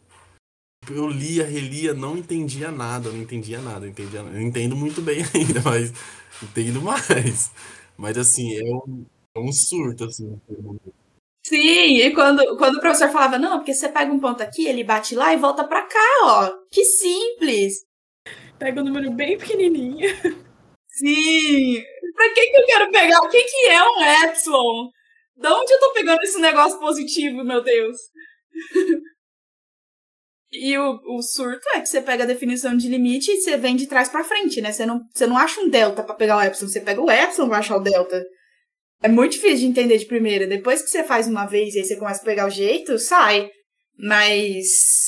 Eu 0.87 1.07
lia, 1.07 1.45
relia, 1.45 1.93
não 1.93 2.15
entendia 2.15 2.71
nada, 2.71 3.11
não 3.11 3.19
entendia 3.19 3.59
nada, 3.59 3.87
entendia, 3.87 4.19
eu 4.19 4.41
entendo 4.41 4.75
muito 4.75 5.01
bem 5.01 5.23
ainda, 5.33 5.61
mas 5.63 5.91
entendo 6.43 6.81
mais. 6.81 7.51
Mas 7.97 8.17
assim, 8.17 8.55
é 8.55 8.63
um, 8.63 9.05
é 9.35 9.39
um 9.39 9.51
surto, 9.51 10.05
assim. 10.05 10.39
Sim, 11.45 11.97
e 11.97 12.13
quando, 12.13 12.57
quando 12.57 12.75
o 12.75 12.79
professor 12.79 13.09
falava, 13.09 13.37
não, 13.37 13.57
porque 13.57 13.73
você 13.73 13.89
pega 13.89 14.11
um 14.11 14.19
ponto 14.19 14.41
aqui, 14.43 14.65
ele 14.67 14.83
bate 14.83 15.15
lá 15.15 15.33
e 15.33 15.37
volta 15.37 15.63
pra 15.63 15.83
cá, 15.83 16.19
ó. 16.23 16.51
Que 16.71 16.83
simples. 16.83 17.85
Pega 18.57 18.81
um 18.81 18.85
número 18.85 19.11
bem 19.11 19.37
pequenininho. 19.37 20.07
Sim! 20.89 21.83
Pra 22.15 22.33
que 22.33 22.47
que 22.47 22.57
eu 22.57 22.65
quero 22.65 22.91
pegar? 22.91 23.19
O 23.19 23.29
que 23.29 23.43
que 23.43 23.65
é 23.67 23.83
um 23.83 24.23
epsilon? 24.23 24.89
De 25.35 25.47
onde 25.47 25.73
eu 25.73 25.79
tô 25.79 25.91
pegando 25.91 26.23
esse 26.23 26.39
negócio 26.39 26.79
positivo, 26.79 27.43
meu 27.43 27.61
Deus? 27.61 27.97
e 30.51 30.77
o, 30.77 31.17
o 31.17 31.21
surto 31.21 31.67
é 31.75 31.81
que 31.81 31.87
você 31.87 32.01
pega 32.01 32.23
a 32.23 32.27
definição 32.27 32.77
de 32.77 32.87
limite 32.87 33.29
e 33.29 33.41
você 33.41 33.57
vem 33.57 33.75
de 33.75 33.87
trás 33.87 34.07
pra 34.07 34.23
frente, 34.23 34.61
né? 34.61 34.71
Você 34.71 34.85
não, 34.85 35.01
você 35.13 35.27
não 35.27 35.37
acha 35.37 35.59
um 35.59 35.69
delta 35.69 36.01
pra 36.03 36.15
pegar 36.15 36.37
o 36.37 36.41
epsilon, 36.41 36.69
você 36.69 36.79
pega 36.79 37.01
o 37.01 37.11
epsilon 37.11 37.49
pra 37.49 37.57
achar 37.57 37.75
o 37.75 37.83
delta. 37.83 38.23
É 39.03 39.09
muito 39.09 39.33
difícil 39.33 39.57
de 39.57 39.65
entender 39.65 39.97
de 39.97 40.05
primeira. 40.05 40.47
Depois 40.47 40.81
que 40.81 40.89
você 40.89 41.03
faz 41.03 41.27
uma 41.27 41.45
vez 41.45 41.75
e 41.75 41.79
aí 41.79 41.85
você 41.85 41.97
começa 41.97 42.21
a 42.21 42.25
pegar 42.25 42.47
o 42.47 42.49
jeito, 42.49 42.97
sai. 42.97 43.49
Mas 43.97 45.04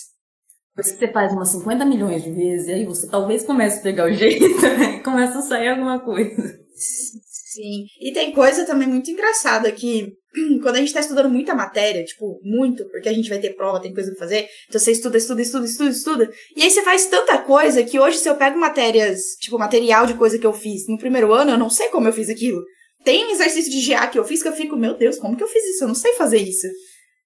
porque 0.77 0.91
você 0.91 1.07
faz 1.11 1.33
umas 1.33 1.49
50 1.49 1.85
milhões 1.85 2.23
de 2.23 2.31
vezes, 2.31 2.67
e 2.67 2.73
aí 2.73 2.85
você 2.85 3.09
talvez 3.09 3.43
comece 3.43 3.79
a 3.79 3.81
pegar 3.81 4.05
o 4.05 4.13
jeito 4.13 4.45
e 4.45 4.99
começa 4.99 5.39
a 5.39 5.41
sair 5.41 5.69
alguma 5.69 5.99
coisa. 5.99 6.35
Sim. 6.75 7.85
E 7.99 8.13
tem 8.13 8.31
coisa 8.31 8.63
também 8.63 8.87
muito 8.87 9.09
engraçada 9.09 9.71
que 9.71 10.13
quando 10.61 10.75
a 10.75 10.79
gente 10.79 10.93
tá 10.93 10.99
estudando 10.99 11.31
muita 11.31 11.55
matéria, 11.55 12.05
tipo, 12.05 12.39
muito, 12.43 12.87
porque 12.89 13.09
a 13.09 13.13
gente 13.13 13.27
vai 13.27 13.39
ter 13.39 13.55
prova, 13.55 13.81
tem 13.81 13.91
coisa 13.91 14.11
pra 14.11 14.19
fazer, 14.19 14.47
então 14.69 14.79
você 14.79 14.91
estuda, 14.91 15.17
estuda, 15.17 15.41
estuda, 15.41 15.65
estuda, 15.65 15.89
estuda, 15.89 16.31
e 16.55 16.61
aí 16.61 16.69
você 16.69 16.83
faz 16.83 17.07
tanta 17.07 17.39
coisa 17.39 17.83
que 17.83 17.99
hoje 17.99 18.19
se 18.19 18.29
eu 18.29 18.35
pego 18.35 18.59
matérias, 18.59 19.19
tipo, 19.39 19.57
material 19.57 20.05
de 20.05 20.13
coisa 20.13 20.37
que 20.37 20.45
eu 20.45 20.53
fiz 20.53 20.87
no 20.87 20.99
primeiro 20.99 21.33
ano, 21.33 21.51
eu 21.51 21.57
não 21.57 21.71
sei 21.71 21.89
como 21.89 22.07
eu 22.07 22.13
fiz 22.13 22.29
aquilo. 22.29 22.61
Tem 23.03 23.31
exercício 23.31 23.71
de 23.71 23.89
GA 23.89 24.05
que 24.05 24.19
eu 24.19 24.23
fiz 24.23 24.43
que 24.43 24.49
eu 24.49 24.53
fico, 24.53 24.75
meu 24.75 24.95
Deus, 24.95 25.17
como 25.17 25.35
que 25.35 25.43
eu 25.43 25.47
fiz 25.47 25.63
isso? 25.63 25.85
Eu 25.85 25.87
não 25.87 25.95
sei 25.95 26.13
fazer 26.13 26.37
isso. 26.37 26.67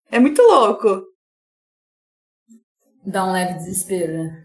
É 0.09 0.19
muito 0.19 0.41
louco 0.41 1.10
dá 3.05 3.25
um 3.25 3.31
leve 3.31 3.55
desespero, 3.55 4.13
né? 4.13 4.43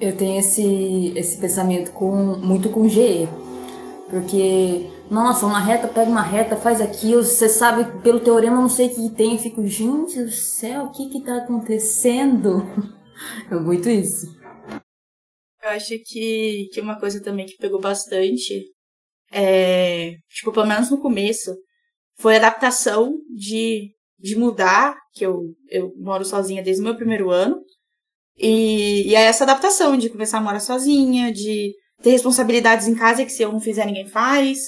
Eu 0.00 0.16
tenho 0.16 0.38
esse, 0.40 1.12
esse 1.16 1.38
pensamento 1.38 1.92
com 1.92 2.36
muito 2.36 2.68
com 2.68 2.88
GE. 2.88 3.28
Porque, 4.10 4.90
nossa, 5.10 5.46
uma 5.46 5.58
reta, 5.58 5.88
pega 5.88 6.10
uma 6.10 6.22
reta, 6.22 6.56
faz 6.56 6.80
aquilo, 6.80 7.22
você 7.22 7.48
sabe, 7.48 8.02
pelo 8.02 8.20
teorema, 8.20 8.60
não 8.60 8.68
sei 8.68 8.88
o 8.88 8.94
que 8.94 9.14
tem, 9.14 9.32
eu 9.32 9.38
fico, 9.38 9.66
gente 9.66 10.22
do 10.22 10.30
céu, 10.30 10.84
o 10.84 10.92
que 10.92 11.08
que 11.08 11.24
tá 11.24 11.38
acontecendo? 11.38 12.62
É 13.48 13.54
muito 13.54 13.88
isso. 13.88 14.26
Eu 15.62 15.70
acho 15.70 15.96
que, 16.04 16.68
que 16.72 16.80
uma 16.80 16.98
coisa 16.98 17.22
também 17.22 17.46
que 17.46 17.56
pegou 17.56 17.80
bastante, 17.80 18.64
é, 19.32 20.16
tipo, 20.28 20.52
pelo 20.52 20.66
menos 20.66 20.90
no 20.90 21.00
começo, 21.00 21.54
foi 22.16 22.34
a 22.34 22.38
adaptação 22.38 23.14
de 23.34 23.93
de 24.24 24.36
mudar, 24.36 24.96
que 25.12 25.24
eu, 25.24 25.54
eu 25.68 25.92
moro 25.98 26.24
sozinha 26.24 26.62
desde 26.62 26.80
o 26.80 26.84
meu 26.84 26.96
primeiro 26.96 27.30
ano. 27.30 27.60
E, 28.38 29.10
e 29.10 29.14
é 29.14 29.20
essa 29.20 29.44
adaptação 29.44 29.98
de 29.98 30.08
começar 30.08 30.38
a 30.38 30.40
morar 30.40 30.60
sozinha, 30.60 31.30
de 31.30 31.74
ter 32.02 32.12
responsabilidades 32.12 32.88
em 32.88 32.94
casa 32.94 33.22
que 33.22 33.30
se 33.30 33.42
eu 33.42 33.52
não 33.52 33.60
fizer 33.60 33.84
ninguém 33.84 34.06
faz. 34.06 34.58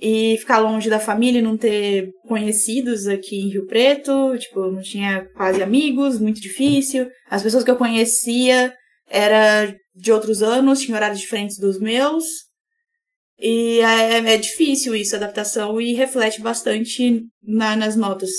E 0.00 0.38
ficar 0.38 0.60
longe 0.60 0.88
da 0.88 0.98
família 0.98 1.40
e 1.40 1.42
não 1.42 1.58
ter 1.58 2.10
conhecidos 2.26 3.06
aqui 3.06 3.36
em 3.36 3.50
Rio 3.50 3.66
Preto. 3.66 4.34
Tipo, 4.38 4.70
não 4.70 4.80
tinha 4.80 5.28
quase 5.36 5.62
amigos, 5.62 6.18
muito 6.18 6.40
difícil. 6.40 7.06
As 7.28 7.42
pessoas 7.42 7.64
que 7.64 7.70
eu 7.70 7.76
conhecia 7.76 8.72
era 9.10 9.76
de 9.94 10.10
outros 10.10 10.42
anos, 10.42 10.80
tinham 10.80 10.96
horários 10.96 11.20
diferentes 11.20 11.58
dos 11.58 11.78
meus. 11.78 12.24
E 13.38 13.80
é, 13.80 14.34
é 14.34 14.38
difícil 14.38 14.94
isso, 14.96 15.14
adaptação, 15.14 15.78
e 15.78 15.92
reflete 15.92 16.40
bastante 16.40 17.26
na, 17.42 17.76
nas 17.76 17.94
notas. 17.94 18.30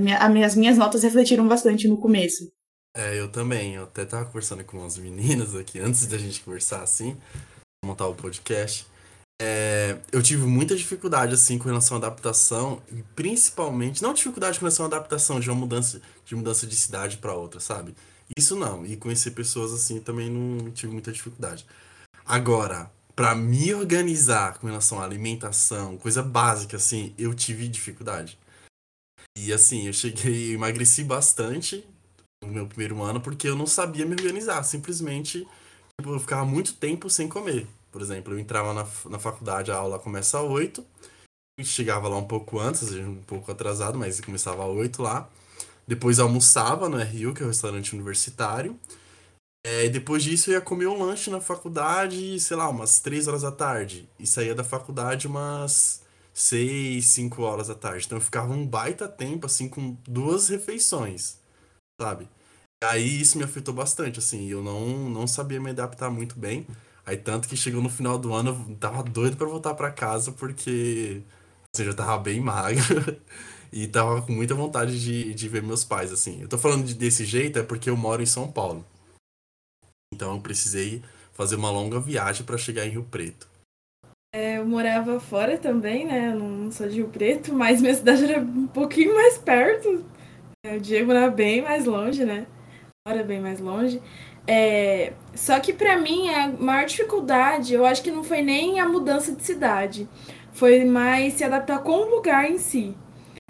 Minha, 0.00 0.18
as 0.18 0.54
minhas 0.54 0.76
notas 0.76 1.02
refletiram 1.02 1.46
bastante 1.46 1.88
no 1.88 1.96
começo. 1.96 2.50
É, 2.96 3.18
eu 3.18 3.28
também. 3.28 3.74
Eu 3.74 3.84
até 3.84 4.04
tava 4.04 4.26
conversando 4.26 4.64
com 4.64 4.78
umas 4.78 4.96
meninas 4.98 5.54
aqui, 5.54 5.78
antes 5.78 6.06
da 6.06 6.18
gente 6.18 6.40
conversar 6.40 6.82
assim, 6.82 7.16
montar 7.84 8.06
o 8.06 8.14
podcast. 8.14 8.86
É, 9.42 9.98
eu 10.12 10.22
tive 10.22 10.46
muita 10.46 10.76
dificuldade, 10.76 11.34
assim, 11.34 11.58
com 11.58 11.68
relação 11.68 11.96
à 11.96 11.98
adaptação, 11.98 12.80
e 12.92 13.02
principalmente, 13.16 14.02
não 14.02 14.14
dificuldade 14.14 14.58
com 14.58 14.64
relação 14.64 14.86
à 14.86 14.88
adaptação 14.88 15.40
de 15.40 15.50
uma 15.50 15.58
mudança 15.58 16.00
de, 16.24 16.36
mudança 16.36 16.66
de 16.66 16.76
cidade 16.76 17.16
para 17.16 17.34
outra, 17.34 17.58
sabe? 17.58 17.94
Isso 18.36 18.56
não. 18.56 18.86
E 18.86 18.96
conhecer 18.96 19.32
pessoas 19.32 19.72
assim 19.72 20.00
também 20.00 20.30
não 20.30 20.70
tive 20.70 20.92
muita 20.92 21.12
dificuldade. 21.12 21.66
Agora, 22.24 22.90
para 23.14 23.34
me 23.34 23.74
organizar 23.74 24.58
com 24.58 24.66
relação 24.66 25.00
à 25.00 25.04
alimentação, 25.04 25.96
coisa 25.98 26.22
básica 26.22 26.76
assim, 26.76 27.12
eu 27.18 27.34
tive 27.34 27.68
dificuldade. 27.68 28.38
E 29.36 29.52
assim, 29.52 29.86
eu 29.86 29.92
cheguei, 29.92 30.50
eu 30.50 30.54
emagreci 30.54 31.02
bastante 31.02 31.84
no 32.42 32.52
meu 32.52 32.66
primeiro 32.66 33.02
ano 33.02 33.20
porque 33.20 33.48
eu 33.48 33.56
não 33.56 33.66
sabia 33.66 34.06
me 34.06 34.12
organizar, 34.12 34.62
simplesmente 34.62 35.46
tipo, 35.98 36.12
eu 36.12 36.20
ficava 36.20 36.44
muito 36.44 36.74
tempo 36.74 37.10
sem 37.10 37.28
comer. 37.28 37.66
Por 37.90 38.00
exemplo, 38.02 38.34
eu 38.34 38.38
entrava 38.38 38.72
na, 38.72 38.86
na 39.10 39.18
faculdade, 39.18 39.70
a 39.70 39.76
aula 39.76 39.98
começa 39.98 40.38
às 40.38 40.44
8, 40.44 40.84
chegava 41.62 42.08
lá 42.08 42.16
um 42.16 42.26
pouco 42.26 42.58
antes, 42.58 42.90
um 42.92 43.22
pouco 43.22 43.50
atrasado, 43.50 43.98
mas 43.98 44.20
começava 44.20 44.64
às 44.64 44.70
8 44.70 45.02
lá. 45.02 45.28
Depois 45.86 46.18
almoçava 46.18 46.88
no 46.88 46.96
RU, 46.96 47.34
que 47.34 47.42
é 47.42 47.44
o 47.44 47.48
restaurante 47.48 47.94
universitário. 47.94 48.78
É, 49.66 49.88
depois 49.88 50.22
disso 50.22 50.50
eu 50.50 50.54
ia 50.54 50.60
comer 50.60 50.86
um 50.86 51.02
lanche 51.02 51.30
na 51.30 51.40
faculdade, 51.40 52.38
sei 52.40 52.56
lá, 52.56 52.68
umas 52.68 53.00
3 53.00 53.28
horas 53.28 53.42
da 53.42 53.52
tarde. 53.52 54.08
E 54.18 54.26
saía 54.26 54.54
da 54.54 54.64
faculdade 54.64 55.26
umas 55.26 56.03
6, 56.34 57.04
5 57.06 57.42
horas 57.42 57.68
da 57.68 57.74
tarde. 57.74 58.06
Então 58.06 58.18
eu 58.18 58.22
ficava 58.22 58.52
um 58.52 58.66
baita 58.66 59.08
tempo, 59.08 59.46
assim, 59.46 59.68
com 59.68 59.96
duas 60.06 60.48
refeições, 60.48 61.38
sabe? 62.00 62.28
Aí 62.82 63.20
isso 63.20 63.38
me 63.38 63.44
afetou 63.44 63.72
bastante, 63.74 64.18
assim, 64.18 64.48
eu 64.48 64.62
não, 64.62 65.08
não 65.10 65.26
sabia 65.26 65.60
me 65.60 65.70
adaptar 65.70 66.10
muito 66.10 66.38
bem. 66.38 66.66
Aí 67.06 67.16
tanto 67.16 67.48
que 67.48 67.56
chegou 67.56 67.82
no 67.82 67.90
final 67.90 68.18
do 68.18 68.34
ano, 68.34 68.66
eu 68.68 68.76
tava 68.76 69.02
doido 69.02 69.36
para 69.36 69.46
voltar 69.46 69.74
para 69.74 69.90
casa, 69.92 70.32
porque 70.32 71.22
assim, 71.74 71.84
eu 71.84 71.94
tava 71.94 72.18
bem 72.18 72.40
magro. 72.40 73.16
e 73.72 73.88
tava 73.88 74.22
com 74.22 74.32
muita 74.32 74.54
vontade 74.54 75.00
de, 75.02 75.34
de 75.34 75.48
ver 75.48 75.62
meus 75.62 75.84
pais, 75.84 76.12
assim. 76.12 76.40
Eu 76.40 76.48
tô 76.48 76.56
falando 76.56 76.84
de, 76.86 76.94
desse 76.94 77.24
jeito 77.24 77.58
é 77.58 77.62
porque 77.62 77.90
eu 77.90 77.96
moro 77.96 78.22
em 78.22 78.26
São 78.26 78.50
Paulo. 78.50 78.84
Então 80.14 80.34
eu 80.34 80.40
precisei 80.40 81.02
fazer 81.32 81.56
uma 81.56 81.70
longa 81.70 81.98
viagem 82.00 82.46
para 82.46 82.56
chegar 82.56 82.86
em 82.86 82.90
Rio 82.90 83.04
Preto. 83.04 83.48
É, 84.34 84.58
eu 84.58 84.66
morava 84.66 85.20
fora 85.20 85.56
também, 85.56 86.04
né? 86.04 86.34
Não 86.34 86.68
sou 86.72 86.88
de 86.88 86.96
Rio 86.96 87.08
Preto, 87.08 87.54
mas 87.54 87.80
minha 87.80 87.94
cidade 87.94 88.24
era 88.24 88.40
um 88.40 88.66
pouquinho 88.66 89.14
mais 89.14 89.38
perto. 89.38 90.04
É, 90.64 90.76
o 90.76 90.80
Diego 90.80 91.12
era 91.12 91.30
bem 91.30 91.62
mais 91.62 91.84
longe, 91.84 92.24
né? 92.24 92.44
Mora 93.06 93.22
bem 93.22 93.38
mais 93.40 93.60
longe. 93.60 94.02
É, 94.44 95.12
só 95.36 95.60
que 95.60 95.72
para 95.72 95.96
mim 95.98 96.30
a 96.30 96.48
maior 96.48 96.84
dificuldade, 96.84 97.74
eu 97.74 97.86
acho 97.86 98.02
que 98.02 98.10
não 98.10 98.24
foi 98.24 98.42
nem 98.42 98.80
a 98.80 98.88
mudança 98.88 99.30
de 99.30 99.44
cidade, 99.44 100.08
foi 100.52 100.84
mais 100.84 101.34
se 101.34 101.44
adaptar 101.44 101.78
com 101.84 101.92
o 101.92 102.16
lugar 102.16 102.50
em 102.50 102.58
si. 102.58 102.96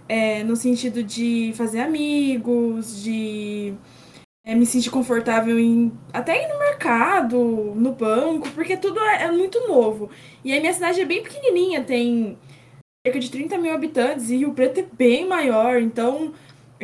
É, 0.06 0.44
no 0.44 0.54
sentido 0.54 1.02
de 1.02 1.54
fazer 1.56 1.80
amigos, 1.80 3.02
de 3.02 3.72
é, 4.44 4.54
me 4.54 4.66
sentir 4.66 4.90
confortável 4.90 5.58
em 5.58 5.90
até 6.12 6.44
ir 6.44 6.48
no 6.48 6.58
mercado, 6.58 7.38
no 7.74 7.92
banco, 7.92 8.50
porque 8.50 8.76
tudo 8.76 9.00
é, 9.00 9.24
é, 9.24 9.30
muito 9.32 9.66
novo. 9.66 10.10
E 10.44 10.52
aí 10.52 10.60
minha 10.60 10.72
cidade 10.72 11.00
é 11.00 11.04
bem 11.04 11.22
pequenininha, 11.22 11.82
tem 11.82 12.38
cerca 13.06 13.18
de 13.18 13.30
30 13.30 13.56
mil 13.58 13.74
habitantes 13.74 14.28
e 14.30 14.36
Rio 14.36 14.52
Preto 14.52 14.80
é 14.80 14.86
bem 14.92 15.26
maior, 15.26 15.80
então 15.80 16.32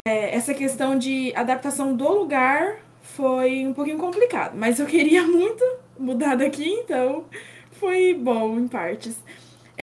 é, 0.06 0.34
essa 0.34 0.54
questão 0.54 0.98
de 0.98 1.32
adaptação 1.34 1.94
do 1.94 2.08
lugar 2.08 2.78
foi 3.02 3.66
um 3.66 3.74
pouquinho 3.74 3.98
complicado, 3.98 4.56
mas 4.56 4.80
eu 4.80 4.86
queria 4.86 5.22
muito 5.28 5.64
mudar 5.98 6.36
daqui, 6.36 6.66
então 6.66 7.26
foi 7.72 8.14
bom 8.14 8.58
em 8.58 8.68
partes. 8.68 9.22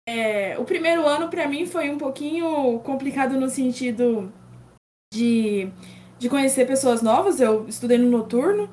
É, 0.07 0.57
o 0.57 0.63
primeiro 0.63 1.05
ano 1.05 1.29
para 1.29 1.47
mim 1.47 1.65
foi 1.65 1.89
um 1.89 1.97
pouquinho 1.97 2.79
complicado 2.79 3.39
no 3.39 3.49
sentido 3.49 4.31
de 5.13 5.69
de 6.17 6.29
conhecer 6.29 6.65
pessoas 6.65 7.01
novas. 7.01 7.39
Eu 7.39 7.65
estudei 7.67 7.97
no 7.97 8.09
noturno, 8.09 8.69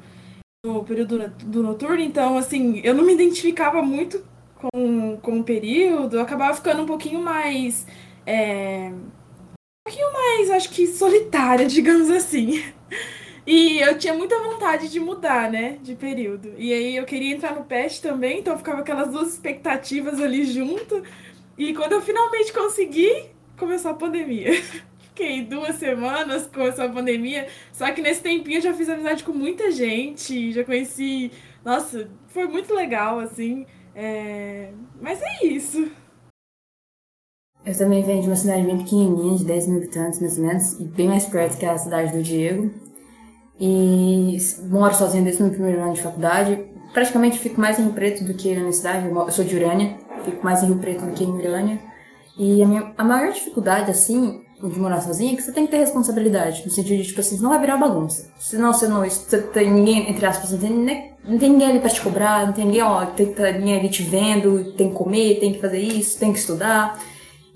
no 0.65 0.85
período 0.85 1.29
do 1.29 1.63
noturno, 1.63 2.01
então, 2.01 2.39
assim, 2.39 2.81
eu 2.83 2.95
não 2.95 3.05
me 3.05 3.15
identificava 3.15 3.83
muito 3.83 4.25
com, 4.57 5.19
com 5.19 5.41
o 5.41 5.45
período, 5.45 6.17
eu 6.17 6.23
acabava 6.23 6.55
ficando 6.55 6.83
um 6.83 6.87
pouquinho 6.87 7.21
mais. 7.21 7.87
É, 8.27 8.91
um 8.91 9.91
pouquinho 9.91 10.13
mais, 10.13 10.51
acho 10.51 10.71
que 10.71 10.87
solitária, 10.87 11.67
digamos 11.69 12.11
assim. 12.11 12.63
E 13.47 13.79
eu 13.81 13.99
tinha 13.99 14.15
muita 14.15 14.43
vontade 14.43 14.89
de 14.89 14.99
mudar, 14.99 15.51
né, 15.51 15.79
de 15.83 15.95
período. 15.95 16.55
E 16.57 16.73
aí 16.73 16.97
eu 16.97 17.05
queria 17.05 17.35
entrar 17.35 17.55
no 17.55 17.65
PET 17.65 18.01
também, 18.01 18.39
então 18.39 18.57
ficava 18.57 18.81
aquelas 18.81 19.11
duas 19.13 19.29
expectativas 19.35 20.19
ali 20.21 20.45
junto. 20.45 21.03
E 21.59 21.75
quando 21.75 21.93
eu 21.93 22.01
finalmente 22.01 22.53
consegui, 22.53 23.27
começou 23.59 23.91
a 23.91 23.95
pandemia. 23.95 24.51
Fiquei 25.15 25.45
duas 25.45 25.77
semanas, 25.77 26.49
começou 26.53 26.87
a 26.87 26.89
pandemia. 26.89 27.47
Só 27.73 27.89
que 27.93 28.03
nesse 28.03 28.21
tempinho 28.21 28.59
eu 28.59 28.63
já 28.63 28.75
fiz 28.75 28.89
amizade 28.89 29.23
com 29.23 29.33
muita 29.33 29.71
gente, 29.71 30.51
já 30.51 30.65
conheci. 30.65 31.31
Nossa, 31.65 32.11
foi 32.27 32.49
muito 32.49 32.75
legal, 32.75 33.21
assim. 33.21 33.65
É... 33.95 34.73
Mas 35.01 35.23
é 35.23 35.47
isso. 35.47 35.89
Eu 37.65 37.79
também 37.79 38.03
venho 38.03 38.23
de 38.23 38.29
uma 38.29 38.35
cidade 38.35 38.67
bem 38.67 38.79
pequenininha, 38.79 39.39
de 39.39 39.45
10 39.45 39.69
mil 39.69 39.79
habitantes 39.79 40.21
mais 40.21 40.37
ou 40.37 40.45
menos, 40.45 40.81
e 40.81 40.85
bem 40.85 41.07
mais 41.07 41.27
perto 41.27 41.59
que 41.59 41.65
a 41.65 41.79
cidade 41.79 42.11
do 42.13 42.21
Diego. 42.21 42.75
E 43.61 44.37
moro 44.69 44.95
sozinha 44.97 45.23
desde 45.23 45.43
o 45.43 45.47
meu 45.47 45.55
primeiro 45.55 45.81
ano 45.81 45.95
de 45.95 46.03
faculdade. 46.03 46.59
Praticamente 46.93 47.39
fico 47.39 47.61
mais 47.61 47.79
em 47.79 47.85
Rio 47.85 47.93
Preto 47.93 48.25
do 48.25 48.35
que 48.35 48.53
na 48.53 48.63
minha 48.63 48.73
cidade. 48.73 49.09
Eu 49.09 49.31
sou 49.31 49.45
de 49.45 49.55
Urânia, 49.55 49.97
fico 50.25 50.45
mais 50.45 50.61
em 50.65 50.67
Rio 50.67 50.79
Preto 50.79 51.07
do 51.07 51.13
que 51.13 51.23
em 51.23 51.31
Urânia. 51.31 51.79
E 52.37 52.61
a, 52.61 52.67
minha, 52.67 52.93
a 52.99 53.05
maior 53.05 53.33
dificuldade, 53.33 53.93
assim, 53.93 54.45
de 54.69 54.81
morar 54.81 55.01
sozinha 55.01 55.37
que 55.37 55.43
você 55.43 55.53
tem 55.53 55.67
que 55.67 55.71
ter 55.71 55.79
responsabilidade. 55.79 56.63
No 56.65 56.71
sentido 56.71 56.97
de, 56.97 57.09
tipo 57.09 57.21
assim, 57.21 57.39
não 57.41 57.51
vai 57.51 57.61
virar 57.61 57.77
bagunça. 57.77 58.31
Senão 58.39 58.73
você 58.73 58.87
não. 58.87 59.01
Você 59.03 59.39
tem 59.39 59.71
ninguém, 59.71 60.11
entre 60.11 60.25
aspas, 60.25 60.53
não 60.53 60.59
tem, 60.59 61.15
não 61.25 61.39
tem 61.39 61.51
ninguém 61.51 61.69
ali 61.69 61.81
pra 61.81 61.91
te 61.91 62.01
cobrar, 62.01 62.47
não 62.47 62.53
tem 62.53 62.65
ninguém, 62.65 62.83
ó, 62.83 63.05
tem 63.07 63.27
que 63.27 63.35
ter 63.35 63.59
ninguém 63.59 63.79
ali 63.79 63.89
te 63.89 64.03
vendo, 64.03 64.73
tem 64.73 64.91
que 64.91 64.95
comer, 64.95 65.41
tem 65.41 65.53
que 65.53 65.61
fazer 65.61 65.79
isso, 65.79 66.19
tem 66.19 66.33
que 66.33 66.39
estudar. 66.39 66.99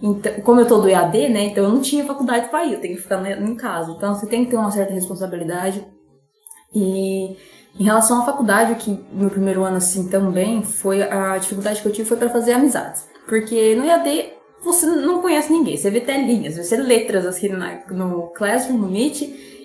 Então, 0.00 0.32
como 0.42 0.60
eu 0.60 0.66
tô 0.66 0.78
do 0.78 0.88
EAD, 0.88 1.28
né, 1.28 1.46
então 1.46 1.64
eu 1.64 1.70
não 1.70 1.80
tinha 1.80 2.04
faculdade 2.04 2.48
pra 2.48 2.64
ir, 2.64 2.74
eu 2.74 2.80
tenho 2.80 2.94
que 2.94 3.02
ficar 3.02 3.20
em 3.28 3.54
casa. 3.56 3.92
Então 3.92 4.14
você 4.14 4.26
tem 4.26 4.44
que 4.44 4.50
ter 4.50 4.56
uma 4.56 4.70
certa 4.70 4.92
responsabilidade. 4.92 5.84
E 6.74 7.36
em 7.78 7.84
relação 7.84 8.22
à 8.22 8.24
faculdade, 8.24 8.76
que 8.76 8.98
no 9.12 9.30
primeiro 9.30 9.64
ano 9.64 9.76
assim 9.76 10.08
também, 10.08 10.62
foi 10.62 11.02
a 11.02 11.36
dificuldade 11.38 11.80
que 11.80 11.88
eu 11.88 11.92
tive 11.92 12.08
foi 12.08 12.16
para 12.16 12.30
fazer 12.30 12.52
amizades. 12.52 13.08
Porque 13.26 13.74
no 13.74 13.84
EAD 13.84 14.37
você 14.62 14.86
não 14.86 15.20
conhece 15.20 15.52
ninguém. 15.52 15.76
Você 15.76 15.90
vê 15.90 16.00
telinhas, 16.00 16.56
você 16.56 16.76
vê 16.76 16.82
letras 16.82 17.26
assim 17.26 17.48
no 17.90 18.28
Classroom, 18.28 18.78
no 18.78 18.88
Meet, 18.88 19.22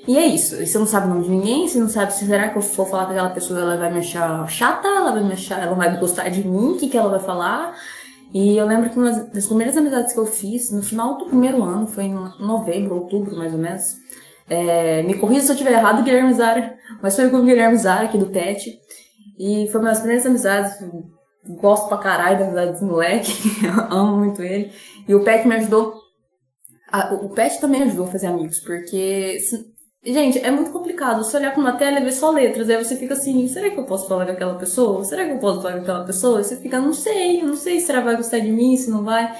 e 0.08 0.18
é 0.18 0.26
isso. 0.26 0.62
E 0.62 0.68
você 0.68 0.78
não 0.78 0.86
sabe 0.86 1.08
o 1.08 1.10
nome 1.10 1.24
de 1.24 1.30
ninguém, 1.30 1.68
você 1.68 1.80
não 1.80 1.90
sabe 1.90 2.14
se 2.14 2.26
será 2.26 2.50
que 2.50 2.58
eu 2.58 2.62
for 2.62 2.88
falar 2.88 3.06
com 3.06 3.12
aquela 3.12 3.30
pessoa, 3.30 3.60
ela 3.60 3.78
vai 3.78 3.92
me 3.92 4.00
achar 4.00 4.48
chata, 4.50 4.88
ela 4.88 5.12
vai 5.12 5.24
me 5.24 5.34
achar, 5.34 5.62
ela 5.62 5.76
vai 5.76 5.98
gostar 5.98 6.30
de 6.30 6.46
mim, 6.46 6.74
o 6.74 6.78
que, 6.78 6.90
que 6.90 6.98
ela 6.98 7.10
vai 7.10 7.20
falar. 7.20 7.76
E 8.34 8.58
eu 8.58 8.66
lembro 8.66 8.90
que 8.90 8.98
uma 8.98 9.12
das 9.12 9.46
primeiras 9.46 9.78
amizades 9.78 10.12
que 10.12 10.20
eu 10.20 10.26
fiz, 10.26 10.72
no 10.72 10.82
final 10.82 11.18
do 11.18 11.26
primeiro 11.26 11.62
ano, 11.64 11.86
foi 11.88 12.06
em 12.06 12.16
novembro, 12.40 12.96
outubro 12.96 13.38
mais 13.38 13.54
ou 13.54 13.60
menos. 13.60 13.96
É, 14.50 15.04
me 15.04 15.14
corrija 15.14 15.42
se 15.42 15.50
eu 15.50 15.54
estiver 15.54 15.74
errado, 15.74 16.04
Guilherme 16.04 16.34
Zara, 16.34 16.76
mas 17.02 17.16
foi 17.16 17.30
com 17.30 17.38
o 17.38 17.44
Guilherme 17.44 17.78
Zara 17.78 18.06
aqui 18.06 18.18
do 18.18 18.26
PET. 18.26 18.80
E 19.40 19.68
foi 19.72 19.80
uma 19.80 19.90
das 19.90 20.00
primeiras 20.00 20.26
amizades, 20.26 20.80
gosto 21.48 21.88
pra 21.88 21.98
caralho 21.98 22.40
da 22.40 22.46
amizade 22.46 22.72
desse 22.72 22.84
moleque, 22.84 23.34
amo 23.90 24.18
muito 24.18 24.42
ele. 24.42 24.72
E 25.08 25.14
o 25.14 25.24
Pet 25.24 25.48
me 25.48 25.56
ajudou. 25.56 26.02
A, 26.92 27.14
o 27.14 27.30
Pet 27.30 27.60
também 27.60 27.84
ajudou 27.84 28.06
a 28.06 28.12
fazer 28.12 28.28
amigos, 28.28 28.60
porque. 28.60 29.40
Se, 29.40 29.66
gente, 30.06 30.40
é 30.40 30.52
muito 30.52 30.72
complicado. 30.72 31.24
Você 31.24 31.38
olhar 31.38 31.52
pra 31.52 31.62
uma 31.62 31.74
tela 31.74 32.00
e 32.00 32.04
ver 32.04 32.14
só 32.14 32.32
letras, 32.32 32.70
aí 32.70 32.84
você 32.84 32.96
fica 32.96 33.14
assim: 33.14 33.48
será 33.48 33.70
que 33.70 33.80
eu 33.80 33.86
posso 33.86 34.08
falar 34.08 34.26
com 34.26 34.32
aquela 34.32 34.56
pessoa? 34.56 35.04
Será 35.04 35.26
que 35.26 35.32
eu 35.32 35.40
posso 35.40 35.62
falar 35.62 35.76
com 35.76 35.82
aquela 35.82 36.06
pessoa? 36.06 36.42
E 36.42 36.44
você 36.44 36.56
fica: 36.56 36.80
não 36.80 36.94
sei, 36.94 37.44
não 37.44 37.56
sei 37.56 37.80
se 37.80 37.92
ela 37.92 38.02
vai 38.02 38.16
gostar 38.16 38.40
de 38.40 38.52
mim, 38.52 38.78
se 38.78 38.90
não 38.90 39.04
vai. 39.04 39.36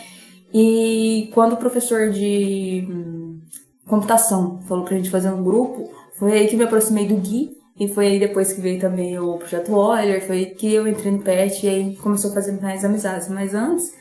E 0.54 1.32
quando 1.34 1.54
o 1.54 1.58
professor 1.58 2.12
de 2.12 2.86
hum, 2.88 3.42
computação 3.88 4.62
falou 4.68 4.86
pra 4.86 4.96
gente 4.96 5.10
fazer 5.10 5.32
um 5.32 5.44
grupo, 5.44 5.90
foi 6.20 6.34
aí 6.34 6.48
que 6.48 6.56
me 6.56 6.64
aproximei 6.64 7.08
do 7.08 7.16
Gui 7.16 7.63
e 7.80 7.88
foi 7.88 8.08
aí 8.08 8.20
depois 8.20 8.54
que 8.54 8.62
veio 8.62 8.80
também 8.80 9.18
o 9.18 9.38
projeto 9.38 9.74
Olher, 9.74 10.26
foi 10.26 10.46
que 10.46 10.72
eu 10.72 10.88
entrei 10.88 11.12
no 11.12 11.24
PET 11.24 11.66
e 11.66 11.70
aí 11.70 11.96
começou 11.96 12.30
a 12.30 12.34
fazer 12.34 12.62
mais 12.62 12.86
amizades. 12.86 13.28
Mas 13.30 13.56
antes, 13.56 13.92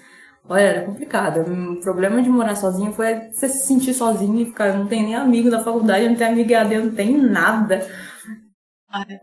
olha, 0.47 0.61
era 0.61 0.85
complicado. 0.85 1.41
O 1.41 1.81
problema 1.81 2.21
de 2.21 2.29
morar 2.29 2.55
sozinho 2.55 2.93
foi 2.93 3.31
você 3.31 3.49
se 3.49 3.67
sentir 3.67 3.95
sozinho 3.95 4.39
e 4.41 4.47
ficar, 4.47 4.77
não 4.77 4.87
tem 4.87 5.03
nem 5.03 5.15
amigo 5.15 5.51
da 5.51 5.65
faculdade, 5.65 6.07
não 6.07 6.17
tem 6.17 6.27
amigo 6.27 6.55
AD, 6.55 6.79
não 6.79 6.95
tem 6.95 7.17
nada. 7.17 7.87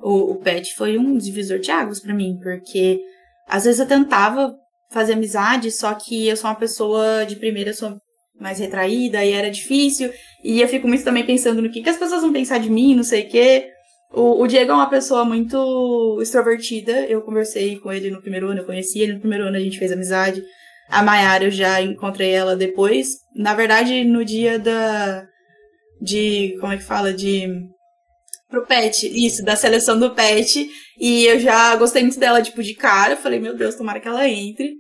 O, 0.02 0.32
o 0.32 0.36
PET 0.38 0.74
foi 0.76 0.98
um 0.98 1.16
divisor 1.16 1.60
de 1.60 1.70
águas 1.70 2.00
para 2.00 2.14
mim, 2.14 2.40
porque 2.42 3.00
às 3.48 3.66
vezes 3.66 3.80
eu 3.80 3.88
tentava 3.88 4.56
fazer 4.92 5.14
amizade, 5.14 5.70
só 5.72 5.94
que 5.94 6.28
eu 6.28 6.36
sou 6.36 6.50
uma 6.50 6.56
pessoa 6.56 7.24
de 7.24 7.36
primeira, 7.36 7.72
sou 7.72 8.02
mais 8.40 8.58
retraída 8.58 9.24
e 9.24 9.32
era 9.32 9.52
difícil. 9.52 10.12
E 10.44 10.60
eu 10.60 10.68
fico 10.68 10.88
muito 10.88 11.04
também 11.04 11.24
pensando 11.24 11.62
no 11.62 11.70
que, 11.70 11.84
que 11.84 11.90
as 11.90 11.98
pessoas 11.98 12.24
vão 12.24 12.34
pensar 12.34 12.58
de 12.58 12.72
mim, 12.72 12.96
não 12.96 13.04
sei 13.04 13.28
o 13.28 13.30
quê. 13.30 13.70
O, 14.12 14.42
o, 14.42 14.48
Diego 14.48 14.72
é 14.72 14.74
uma 14.74 14.90
pessoa 14.90 15.24
muito 15.24 16.20
extrovertida. 16.22 17.06
Eu 17.06 17.22
conversei 17.22 17.78
com 17.78 17.92
ele 17.92 18.10
no 18.10 18.22
primeiro 18.22 18.48
ano, 18.48 18.62
eu 18.62 18.66
conheci 18.66 19.00
ele 19.00 19.14
no 19.14 19.20
primeiro 19.20 19.46
ano, 19.46 19.56
a 19.56 19.60
gente 19.60 19.78
fez 19.78 19.92
amizade. 19.92 20.44
A 20.90 21.04
Mayara, 21.04 21.46
eu 21.46 21.52
já 21.52 21.80
encontrei 21.82 22.32
ela 22.32 22.56
depois. 22.56 23.10
Na 23.36 23.54
verdade, 23.54 24.04
no 24.04 24.26
dia 24.26 24.58
da. 24.58 25.26
De. 26.02 26.58
Como 26.60 26.74
é 26.74 26.78
que 26.78 26.84
fala? 26.84 27.14
De. 27.14 27.48
Pro 28.50 28.66
pet, 28.66 29.06
isso, 29.06 29.44
da 29.44 29.56
seleção 29.56 30.00
do 30.00 30.16
pet. 30.16 30.68
E 31.00 31.26
eu 31.26 31.40
já 31.40 31.76
gostei 31.76 32.02
muito 32.02 32.20
dela, 32.20 32.42
tipo, 32.42 32.64
de 32.64 32.74
cara. 32.74 33.16
Falei, 33.16 33.40
meu 33.40 33.56
Deus, 33.56 33.76
tomara 33.76 34.00
que 34.00 34.08
ela 34.08 34.28
entre. 34.28 34.74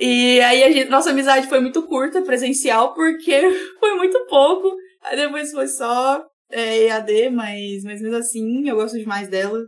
E 0.00 0.40
aí 0.40 0.62
a 0.62 0.70
gente, 0.70 0.88
nossa 0.88 1.10
amizade 1.10 1.48
foi 1.48 1.60
muito 1.60 1.82
curta, 1.82 2.22
presencial, 2.22 2.94
porque 2.94 3.42
foi 3.80 3.94
muito 3.96 4.24
pouco. 4.26 4.72
Aí 5.02 5.16
depois 5.16 5.50
foi 5.50 5.66
só 5.66 6.22
é 6.52 6.84
EAD, 6.84 7.30
mas, 7.30 7.82
mas 7.84 8.00
mesmo 8.00 8.16
assim 8.16 8.68
eu 8.68 8.76
gosto 8.76 8.98
demais 8.98 9.28
dela. 9.28 9.58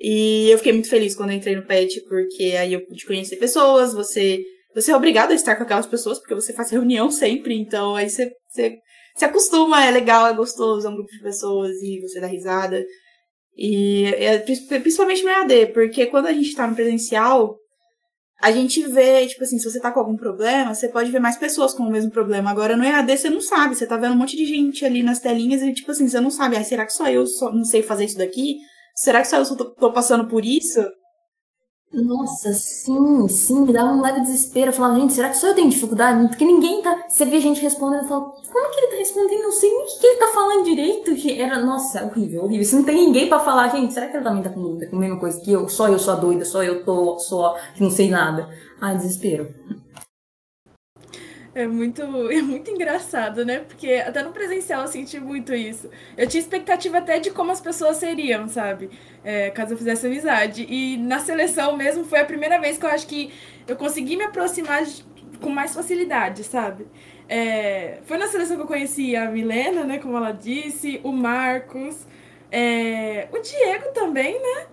E 0.00 0.50
eu 0.50 0.58
fiquei 0.58 0.72
muito 0.72 0.88
feliz 0.88 1.14
quando 1.14 1.32
entrei 1.32 1.54
no 1.54 1.66
PET, 1.66 2.00
porque 2.08 2.54
aí 2.58 2.72
eu 2.72 2.84
pude 2.86 3.06
conhecer 3.06 3.36
pessoas, 3.36 3.92
você, 3.92 4.42
você 4.74 4.90
é 4.90 4.96
obrigado 4.96 5.30
a 5.30 5.34
estar 5.34 5.54
com 5.54 5.62
aquelas 5.62 5.86
pessoas, 5.86 6.18
porque 6.18 6.34
você 6.34 6.52
faz 6.52 6.70
reunião 6.70 7.10
sempre, 7.10 7.54
então 7.54 7.94
aí 7.94 8.10
você, 8.10 8.30
você 8.48 8.78
se 9.16 9.24
acostuma, 9.24 9.84
é 9.84 9.90
legal, 9.90 10.26
é 10.26 10.34
gostoso, 10.34 10.86
é 10.86 10.90
um 10.90 10.94
grupo 10.94 11.10
de 11.10 11.22
pessoas 11.22 11.70
e 11.82 12.00
você 12.00 12.20
dá 12.20 12.26
risada. 12.26 12.84
E 13.56 14.06
é, 14.06 14.38
principalmente 14.38 15.22
no 15.22 15.28
EAD, 15.28 15.66
porque 15.72 16.06
quando 16.06 16.26
a 16.26 16.32
gente 16.32 16.54
tá 16.54 16.66
no 16.66 16.74
presencial, 16.74 17.56
a 18.42 18.50
gente 18.50 18.82
vê, 18.88 19.24
tipo 19.28 19.44
assim, 19.44 19.56
se 19.56 19.70
você 19.70 19.78
tá 19.78 19.92
com 19.92 20.00
algum 20.00 20.16
problema, 20.16 20.74
você 20.74 20.88
pode 20.88 21.12
ver 21.12 21.20
mais 21.20 21.36
pessoas 21.36 21.72
com 21.72 21.84
o 21.84 21.90
mesmo 21.90 22.10
problema. 22.10 22.50
Agora 22.50 22.76
no 22.76 22.82
EAD 22.82 23.16
você 23.16 23.30
não 23.30 23.40
sabe, 23.40 23.76
você 23.76 23.86
tá 23.86 23.96
vendo 23.96 24.14
um 24.14 24.18
monte 24.18 24.36
de 24.36 24.44
gente 24.44 24.84
ali 24.84 25.00
nas 25.00 25.20
telinhas 25.20 25.62
e, 25.62 25.72
tipo 25.72 25.92
assim, 25.92 26.08
você 26.08 26.18
não 26.18 26.30
sabe, 26.30 26.56
ah, 26.56 26.64
será 26.64 26.84
que 26.84 26.92
só 26.92 27.08
eu 27.08 27.24
só 27.24 27.52
não 27.52 27.64
sei 27.64 27.84
fazer 27.84 28.04
isso 28.04 28.18
daqui? 28.18 28.56
Será 28.96 29.20
que 29.20 29.28
só 29.28 29.36
eu 29.38 29.44
só 29.44 29.54
tô, 29.54 29.66
tô 29.66 29.92
passando 29.92 30.26
por 30.26 30.44
isso? 30.44 30.84
Nossa, 31.92 32.54
sim, 32.54 33.28
sim, 33.28 33.66
me 33.66 33.72
dava 33.72 33.90
um 33.92 34.00
leve 34.00 34.20
desespero. 34.20 34.70
Eu 34.70 34.72
falava, 34.72 34.98
gente, 34.98 35.12
será 35.12 35.28
que 35.28 35.36
só 35.36 35.48
eu 35.48 35.54
tenho 35.54 35.68
dificuldade? 35.68 36.26
Porque 36.28 36.44
ninguém 36.44 36.80
tá. 36.80 37.04
Você 37.06 37.26
vê 37.26 37.38
gente 37.38 37.60
respondendo 37.60 38.04
e 38.04 38.08
fala, 38.08 38.22
como 38.22 38.70
que 38.70 38.80
ele 38.80 38.92
tá 38.92 38.96
respondendo? 38.96 39.42
Não 39.42 39.52
sei 39.52 39.70
nem 39.70 39.82
o 39.82 39.86
que, 39.86 39.98
que 40.00 40.06
ele 40.06 40.18
tá 40.18 40.28
falando 40.28 40.64
direito. 40.64 41.10
Era, 41.38 41.60
nossa, 41.60 42.04
horrível, 42.04 42.44
horrível. 42.44 42.64
Se 42.64 42.74
não 42.74 42.82
tem 42.82 42.96
ninguém 42.96 43.28
pra 43.28 43.40
falar, 43.40 43.68
gente, 43.68 43.92
será 43.92 44.06
que 44.06 44.16
ele 44.16 44.24
também 44.24 44.42
tá 44.42 44.48
com 44.48 44.62
dúvida, 44.62 44.86
com 44.86 44.96
a 44.96 45.00
mesma 45.00 45.20
coisa 45.20 45.38
que 45.38 45.52
eu? 45.52 45.68
Só 45.68 45.88
eu 45.88 45.98
sou 45.98 46.14
a 46.14 46.16
doida, 46.16 46.46
só 46.46 46.62
eu 46.62 46.82
tô, 46.82 47.18
só 47.18 47.56
que 47.74 47.82
não 47.82 47.90
sei 47.90 48.08
nada. 48.08 48.48
Ai, 48.80 48.96
desespero. 48.96 49.54
É 51.54 51.66
muito, 51.66 52.02
é 52.32 52.42
muito 52.42 52.70
engraçado, 52.70 53.44
né? 53.44 53.60
Porque 53.60 53.94
até 53.94 54.22
no 54.22 54.32
presencial 54.32 54.82
eu 54.82 54.88
senti 54.88 55.20
muito 55.20 55.54
isso. 55.54 55.88
Eu 56.16 56.26
tinha 56.26 56.40
expectativa 56.40 56.98
até 56.98 57.18
de 57.18 57.30
como 57.30 57.52
as 57.52 57.60
pessoas 57.60 57.96
seriam, 57.98 58.48
sabe? 58.48 58.90
É, 59.22 59.50
caso 59.50 59.74
eu 59.74 59.78
fizesse 59.78 60.06
amizade. 60.06 60.66
E 60.68 60.96
na 60.96 61.18
seleção 61.20 61.76
mesmo 61.76 62.04
foi 62.04 62.20
a 62.20 62.24
primeira 62.24 62.60
vez 62.60 62.78
que 62.78 62.86
eu 62.86 62.90
acho 62.90 63.06
que 63.06 63.32
eu 63.66 63.76
consegui 63.76 64.16
me 64.16 64.24
aproximar 64.24 64.82
com 65.40 65.50
mais 65.50 65.74
facilidade, 65.74 66.44
sabe? 66.44 66.86
É, 67.28 68.00
foi 68.04 68.16
na 68.18 68.28
seleção 68.28 68.56
que 68.56 68.62
eu 68.62 68.66
conheci 68.66 69.16
a 69.16 69.30
Milena, 69.30 69.84
né? 69.84 69.98
Como 69.98 70.16
ela 70.16 70.32
disse, 70.32 71.00
o 71.04 71.12
Marcos. 71.12 72.06
É, 72.50 73.28
o 73.32 73.38
Diego 73.38 73.92
também, 73.92 74.34
né? 74.40 74.66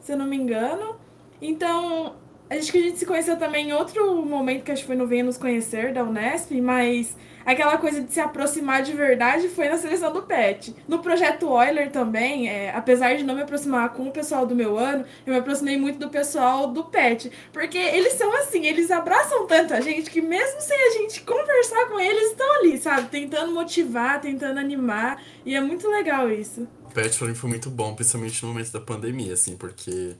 Se 0.00 0.12
eu 0.12 0.16
não 0.16 0.26
me 0.26 0.36
engano. 0.36 0.96
Então, 1.40 2.16
acho 2.58 2.72
que 2.72 2.78
a 2.78 2.82
gente 2.82 2.98
se 2.98 3.06
conheceu 3.06 3.36
também 3.36 3.68
em 3.68 3.72
outro 3.72 4.24
momento, 4.24 4.64
que 4.64 4.72
acho 4.72 4.82
que 4.82 4.86
foi 4.86 4.96
no 4.96 5.06
Venha 5.06 5.24
Nos 5.24 5.36
Conhecer, 5.36 5.92
da 5.92 6.02
Unesp, 6.02 6.52
mas 6.60 7.16
aquela 7.44 7.76
coisa 7.76 8.00
de 8.00 8.12
se 8.12 8.20
aproximar 8.20 8.82
de 8.82 8.92
verdade 8.92 9.48
foi 9.48 9.68
na 9.68 9.76
seleção 9.76 10.12
do 10.12 10.22
PET. 10.22 10.74
No 10.88 11.00
projeto 11.00 11.46
Euler 11.46 11.90
também, 11.90 12.48
é, 12.48 12.74
apesar 12.74 13.16
de 13.16 13.22
não 13.22 13.34
me 13.34 13.42
aproximar 13.42 13.90
com 13.90 14.08
o 14.08 14.12
pessoal 14.12 14.46
do 14.46 14.54
meu 14.54 14.78
ano, 14.78 15.04
eu 15.26 15.32
me 15.32 15.38
aproximei 15.38 15.76
muito 15.76 15.98
do 15.98 16.08
pessoal 16.08 16.68
do 16.68 16.84
PET. 16.84 17.30
Porque 17.52 17.78
eles 17.78 18.14
são 18.14 18.34
assim, 18.36 18.66
eles 18.66 18.90
abraçam 18.90 19.46
tanto 19.46 19.74
a 19.74 19.80
gente 19.80 20.10
que 20.10 20.20
mesmo 20.20 20.60
sem 20.60 20.76
a 20.76 20.90
gente 20.90 21.20
conversar 21.22 21.86
com 21.86 22.00
eles, 22.00 22.30
estão 22.30 22.50
ali, 22.56 22.78
sabe? 22.78 23.08
Tentando 23.08 23.52
motivar, 23.52 24.20
tentando 24.20 24.58
animar. 24.58 25.22
E 25.44 25.54
é 25.54 25.60
muito 25.60 25.88
legal 25.88 26.30
isso. 26.30 26.66
O 26.84 26.90
PET 26.94 27.16
foi 27.16 27.48
muito 27.48 27.70
bom, 27.70 27.94
principalmente 27.94 28.42
no 28.42 28.48
momento 28.48 28.72
da 28.72 28.80
pandemia, 28.80 29.34
assim, 29.34 29.56
porque. 29.56 30.14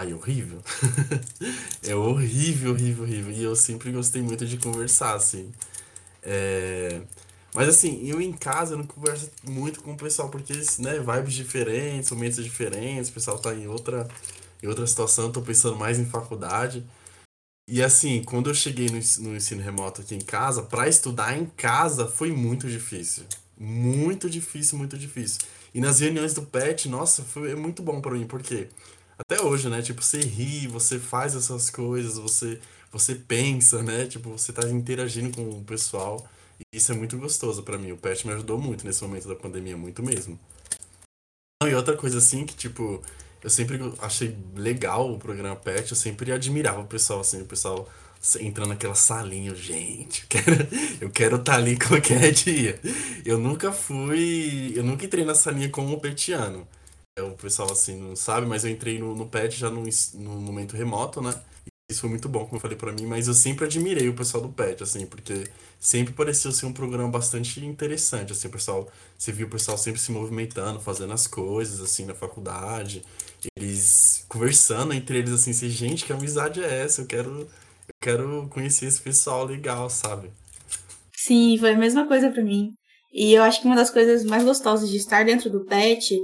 Ai, 0.00 0.14
horrível. 0.14 0.62
é 1.86 1.94
horrível, 1.94 2.72
horrível, 2.72 3.04
horrível. 3.04 3.32
E 3.34 3.42
eu 3.42 3.54
sempre 3.54 3.92
gostei 3.92 4.22
muito 4.22 4.46
de 4.46 4.56
conversar, 4.56 5.14
assim. 5.14 5.52
É... 6.22 7.02
Mas 7.54 7.68
assim, 7.68 8.08
eu 8.08 8.18
em 8.18 8.32
casa 8.32 8.72
eu 8.72 8.78
não 8.78 8.86
converso 8.86 9.30
muito 9.44 9.82
com 9.82 9.92
o 9.92 9.96
pessoal, 9.98 10.30
porque, 10.30 10.54
né, 10.78 10.98
vibes 11.00 11.34
diferentes, 11.34 12.10
momentos 12.12 12.42
diferentes, 12.42 13.10
o 13.10 13.12
pessoal 13.12 13.38
tá 13.38 13.54
em 13.54 13.66
outra, 13.66 14.08
em 14.62 14.68
outra 14.68 14.86
situação, 14.86 15.26
eu 15.26 15.32
tô 15.32 15.42
pensando 15.42 15.76
mais 15.76 15.98
em 15.98 16.06
faculdade. 16.06 16.82
E 17.68 17.82
assim, 17.82 18.22
quando 18.24 18.48
eu 18.48 18.54
cheguei 18.54 18.86
no, 18.86 19.00
no 19.28 19.36
ensino 19.36 19.62
remoto 19.62 20.00
aqui 20.00 20.14
em 20.14 20.20
casa, 20.20 20.62
para 20.62 20.88
estudar 20.88 21.36
em 21.36 21.44
casa 21.44 22.06
foi 22.08 22.32
muito 22.32 22.66
difícil. 22.70 23.24
Muito 23.58 24.30
difícil, 24.30 24.78
muito 24.78 24.96
difícil. 24.96 25.40
E 25.74 25.80
nas 25.80 26.00
reuniões 26.00 26.32
do 26.32 26.42
PET, 26.42 26.88
nossa, 26.88 27.22
foi 27.22 27.54
muito 27.54 27.82
bom 27.82 28.00
para 28.00 28.12
mim, 28.12 28.26
porque 28.26 28.68
até 29.20 29.42
hoje, 29.42 29.68
né, 29.68 29.82
tipo, 29.82 30.02
você 30.02 30.20
ri, 30.20 30.66
você 30.66 30.98
faz 30.98 31.34
essas 31.34 31.70
coisas, 31.70 32.16
você 32.16 32.60
você 32.92 33.14
pensa, 33.14 33.82
né? 33.82 34.06
Tipo, 34.06 34.30
você 34.30 34.52
tá 34.52 34.68
interagindo 34.68 35.34
com 35.34 35.48
o 35.48 35.64
pessoal. 35.64 36.28
E 36.58 36.76
isso 36.76 36.90
é 36.92 36.94
muito 36.94 37.16
gostoso 37.16 37.62
para 37.62 37.78
mim. 37.78 37.92
O 37.92 37.96
pet 37.96 38.26
me 38.26 38.32
ajudou 38.32 38.58
muito 38.58 38.84
nesse 38.84 39.02
momento 39.02 39.28
da 39.28 39.36
pandemia, 39.36 39.76
muito 39.76 40.02
mesmo. 40.02 40.38
E 41.62 41.74
outra 41.74 41.96
coisa 41.96 42.18
assim 42.18 42.44
que, 42.44 42.54
tipo, 42.54 43.02
eu 43.42 43.50
sempre 43.50 43.78
achei 44.00 44.36
legal 44.56 45.12
o 45.12 45.18
programa 45.18 45.56
Pet, 45.56 45.90
eu 45.90 45.96
sempre 45.96 46.32
admirava 46.32 46.80
o 46.80 46.86
pessoal, 46.86 47.20
assim, 47.20 47.42
o 47.42 47.46
pessoal 47.46 47.88
entrando 48.40 48.68
naquela 48.68 48.94
salinha, 48.94 49.54
gente, 49.54 50.22
eu 50.22 50.28
quero 50.28 50.68
eu 51.00 51.10
quero 51.10 51.36
estar 51.36 51.52
tá 51.52 51.58
ali 51.58 51.78
qualquer 51.78 52.32
dia. 52.32 52.80
Eu 53.24 53.38
nunca 53.38 53.72
fui, 53.72 54.72
eu 54.74 54.82
nunca 54.82 55.04
entrei 55.04 55.24
na 55.24 55.34
salinha 55.34 55.68
como 55.68 56.00
petiano. 56.00 56.66
É, 57.20 57.22
o 57.22 57.32
pessoal 57.32 57.70
assim 57.70 57.96
não 57.96 58.16
sabe, 58.16 58.46
mas 58.46 58.64
eu 58.64 58.70
entrei 58.70 58.98
no, 58.98 59.14
no 59.14 59.26
Pet 59.26 59.56
já 59.56 59.70
no, 59.70 59.84
no 60.14 60.30
momento 60.40 60.76
remoto, 60.76 61.20
né? 61.20 61.34
Isso 61.90 62.02
foi 62.02 62.10
muito 62.10 62.28
bom, 62.28 62.44
como 62.44 62.56
eu 62.56 62.60
falei 62.60 62.76
para 62.76 62.92
mim, 62.92 63.04
mas 63.04 63.26
eu 63.26 63.34
sempre 63.34 63.64
admirei 63.64 64.08
o 64.08 64.14
pessoal 64.14 64.40
do 64.40 64.48
PET, 64.48 64.80
assim, 64.84 65.06
porque 65.06 65.48
sempre 65.80 66.14
pareceu 66.14 66.52
ser 66.52 66.66
um 66.66 66.72
programa 66.72 67.08
bastante 67.08 67.64
interessante, 67.66 68.30
assim, 68.30 68.46
o 68.46 68.50
pessoal, 68.52 68.88
você 69.18 69.32
viu 69.32 69.48
o 69.48 69.50
pessoal 69.50 69.76
sempre 69.76 70.00
se 70.00 70.12
movimentando, 70.12 70.78
fazendo 70.78 71.12
as 71.12 71.26
coisas, 71.26 71.80
assim, 71.80 72.04
na 72.04 72.14
faculdade, 72.14 73.02
eles 73.56 74.24
conversando 74.28 74.94
entre 74.94 75.18
eles, 75.18 75.32
assim, 75.32 75.50
assim 75.50 75.68
gente, 75.68 76.04
que 76.04 76.12
amizade 76.12 76.62
é 76.62 76.84
essa? 76.84 77.00
Eu 77.00 77.06
quero, 77.06 77.40
eu 77.40 77.94
quero 78.00 78.46
conhecer 78.50 78.86
esse 78.86 79.00
pessoal 79.00 79.44
legal, 79.44 79.90
sabe? 79.90 80.30
Sim, 81.16 81.58
foi 81.58 81.72
a 81.72 81.78
mesma 81.78 82.06
coisa 82.06 82.30
para 82.30 82.44
mim. 82.44 82.70
E 83.12 83.32
eu 83.32 83.42
acho 83.42 83.60
que 83.60 83.66
uma 83.66 83.74
das 83.74 83.90
coisas 83.90 84.24
mais 84.24 84.44
gostosas 84.44 84.88
de 84.88 84.96
estar 84.96 85.24
dentro 85.24 85.50
do 85.50 85.64
PET 85.64 86.16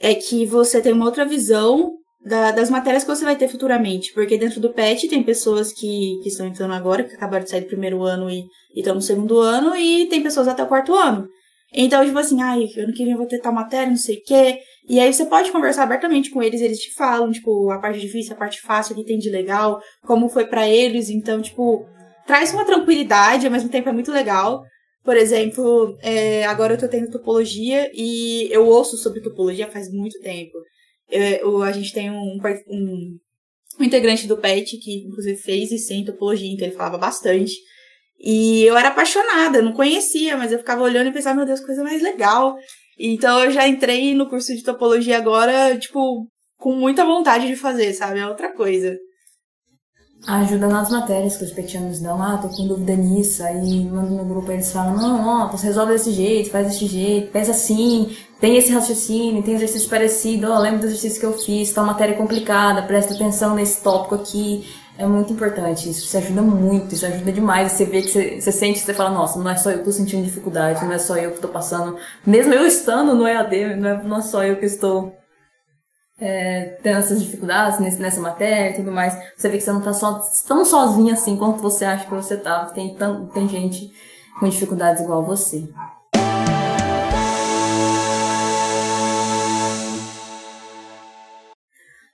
é 0.00 0.14
que 0.14 0.46
você 0.46 0.80
tem 0.80 0.92
uma 0.92 1.04
outra 1.04 1.26
visão 1.26 1.92
da, 2.24 2.50
das 2.50 2.70
matérias 2.70 3.04
que 3.04 3.10
você 3.10 3.24
vai 3.24 3.36
ter 3.36 3.48
futuramente. 3.48 4.12
Porque 4.12 4.38
dentro 4.38 4.60
do 4.60 4.72
PET 4.72 5.08
tem 5.08 5.22
pessoas 5.22 5.72
que, 5.72 6.18
que 6.22 6.28
estão 6.28 6.46
entrando 6.46 6.74
agora, 6.74 7.04
que 7.04 7.14
acabaram 7.14 7.44
de 7.44 7.50
sair 7.50 7.62
do 7.62 7.66
primeiro 7.66 8.02
ano 8.02 8.30
e 8.30 8.44
estão 8.74 8.94
no 8.94 9.02
segundo 9.02 9.38
ano, 9.38 9.76
e 9.76 10.06
tem 10.06 10.22
pessoas 10.22 10.48
até 10.48 10.62
o 10.62 10.66
quarto 10.66 10.94
ano. 10.94 11.28
Então, 11.72 12.04
tipo 12.04 12.18
assim, 12.18 12.42
ai, 12.42 12.64
ano 12.78 12.92
que 12.92 13.04
vem 13.04 13.12
eu 13.12 13.18
vou 13.18 13.26
ter 13.26 13.38
tal 13.38 13.52
matéria, 13.52 13.88
não 13.88 13.96
sei 13.96 14.16
o 14.16 14.22
quê. 14.24 14.58
E 14.88 14.98
aí 14.98 15.12
você 15.12 15.24
pode 15.26 15.52
conversar 15.52 15.84
abertamente 15.84 16.30
com 16.30 16.42
eles, 16.42 16.60
eles 16.60 16.80
te 16.80 16.92
falam, 16.94 17.30
tipo, 17.30 17.70
a 17.70 17.78
parte 17.78 18.00
difícil, 18.00 18.32
a 18.32 18.36
parte 18.36 18.60
fácil, 18.60 18.94
o 18.94 18.98
que 18.98 19.04
tem 19.04 19.18
de 19.18 19.30
legal, 19.30 19.80
como 20.02 20.28
foi 20.28 20.46
para 20.46 20.68
eles. 20.68 21.10
Então, 21.10 21.40
tipo, 21.40 21.86
traz 22.26 22.52
uma 22.52 22.64
tranquilidade, 22.64 23.46
ao 23.46 23.52
mesmo 23.52 23.68
tempo 23.68 23.88
é 23.88 23.92
muito 23.92 24.10
legal. 24.10 24.62
Por 25.02 25.16
exemplo, 25.16 25.96
é, 26.02 26.44
agora 26.44 26.74
eu 26.74 26.78
tô 26.78 26.86
tendo 26.86 27.10
topologia 27.10 27.90
e 27.94 28.48
eu 28.52 28.66
ouço 28.66 28.96
sobre 28.96 29.22
topologia 29.22 29.70
faz 29.70 29.90
muito 29.90 30.20
tempo. 30.20 30.58
Eu, 31.08 31.62
a 31.62 31.72
gente 31.72 31.92
tem 31.92 32.10
um, 32.10 32.38
um, 32.68 33.18
um 33.80 33.84
integrante 33.84 34.26
do 34.26 34.36
PET 34.36 34.76
que, 34.76 35.06
inclusive, 35.06 35.36
fez 35.40 35.72
isso 35.72 35.92
em 35.92 36.04
topologia, 36.04 36.52
então 36.52 36.66
ele 36.66 36.76
falava 36.76 36.98
bastante. 36.98 37.54
E 38.18 38.64
eu 38.64 38.76
era 38.76 38.88
apaixonada, 38.88 39.58
eu 39.58 39.62
não 39.62 39.72
conhecia, 39.72 40.36
mas 40.36 40.52
eu 40.52 40.58
ficava 40.58 40.82
olhando 40.82 41.08
e 41.08 41.12
pensava, 41.12 41.36
meu 41.36 41.46
Deus, 41.46 41.60
coisa 41.60 41.82
mais 41.82 42.02
legal. 42.02 42.56
Então 42.98 43.42
eu 43.42 43.50
já 43.50 43.66
entrei 43.66 44.14
no 44.14 44.28
curso 44.28 44.54
de 44.54 44.62
topologia 44.62 45.16
agora, 45.16 45.76
tipo, 45.78 46.28
com 46.58 46.74
muita 46.74 47.04
vontade 47.04 47.46
de 47.46 47.56
fazer, 47.56 47.94
sabe? 47.94 48.20
É 48.20 48.26
outra 48.26 48.52
coisa. 48.52 48.96
Ajuda 50.26 50.68
nas 50.68 50.90
matérias 50.90 51.38
que 51.38 51.44
os 51.44 51.50
petianos 51.50 51.98
dão, 51.98 52.22
ah, 52.22 52.36
tô 52.36 52.48
com 52.48 52.68
dúvida 52.68 52.94
nisso, 52.94 53.42
aí 53.42 53.84
manda 53.86 54.10
no 54.10 54.24
grupo 54.24 54.52
eles 54.52 54.70
falam, 54.70 54.94
não, 54.94 55.26
ó, 55.26 55.48
você 55.48 55.66
resolve 55.68 55.92
desse 55.92 56.12
jeito, 56.12 56.50
faz 56.50 56.66
desse 56.66 56.86
jeito, 56.86 57.32
pensa 57.32 57.52
assim, 57.52 58.14
tem 58.38 58.56
esse 58.58 58.70
raciocínio, 58.70 59.42
tem 59.42 59.54
exercício 59.54 59.88
parecido, 59.88 60.52
ó, 60.52 60.58
lembra 60.58 60.80
do 60.80 60.86
exercício 60.86 61.18
que 61.18 61.24
eu 61.24 61.32
fiz, 61.32 61.72
tá 61.72 61.80
uma 61.80 61.92
matéria 61.92 62.14
complicada, 62.16 62.82
presta 62.82 63.14
atenção 63.14 63.54
nesse 63.54 63.82
tópico 63.82 64.14
aqui. 64.14 64.68
É 64.98 65.06
muito 65.06 65.32
importante 65.32 65.88
isso, 65.88 66.04
isso 66.04 66.16
ajuda 66.18 66.42
muito, 66.42 66.94
isso 66.94 67.06
ajuda 67.06 67.32
demais. 67.32 67.72
Você 67.72 67.86
vê 67.86 68.02
que 68.02 68.10
você, 68.10 68.38
você 68.38 68.52
sente, 68.52 68.80
você 68.80 68.92
fala, 68.92 69.08
nossa, 69.08 69.38
não 69.38 69.50
é 69.50 69.56
só 69.56 69.70
eu 69.70 69.78
que 69.78 69.84
tô 69.84 69.92
sentindo 69.92 70.22
dificuldade, 70.22 70.84
não 70.84 70.92
é 70.92 70.98
só 70.98 71.16
eu 71.16 71.30
que 71.32 71.40
tô 71.40 71.48
passando, 71.48 71.96
mesmo 72.26 72.52
eu 72.52 72.66
estando 72.66 73.14
no 73.14 73.26
EAD, 73.26 73.76
não 73.76 73.88
é, 73.88 74.02
não 74.02 74.18
é 74.18 74.20
só 74.20 74.44
eu 74.44 74.56
que 74.58 74.66
estou 74.66 75.19
é, 76.20 76.78
tendo 76.82 76.98
essas 76.98 77.22
dificuldades 77.22 77.80
nessa 77.98 78.20
matéria 78.20 78.70
e 78.70 78.76
tudo 78.76 78.92
mais, 78.92 79.16
você 79.36 79.48
vê 79.48 79.56
que 79.56 79.64
você 79.64 79.72
não 79.72 79.80
tá 79.80 79.94
só, 79.94 80.20
tão 80.46 80.64
sozinha 80.64 81.14
assim 81.14 81.36
quanto 81.36 81.62
você 81.62 81.84
acha 81.84 82.04
que 82.04 82.14
você 82.14 82.36
tá. 82.36 82.66
Tem, 82.66 82.94
tão, 82.94 83.26
tem 83.26 83.48
gente 83.48 83.90
com 84.38 84.48
dificuldades 84.48 85.02
igual 85.02 85.24
você. 85.24 85.66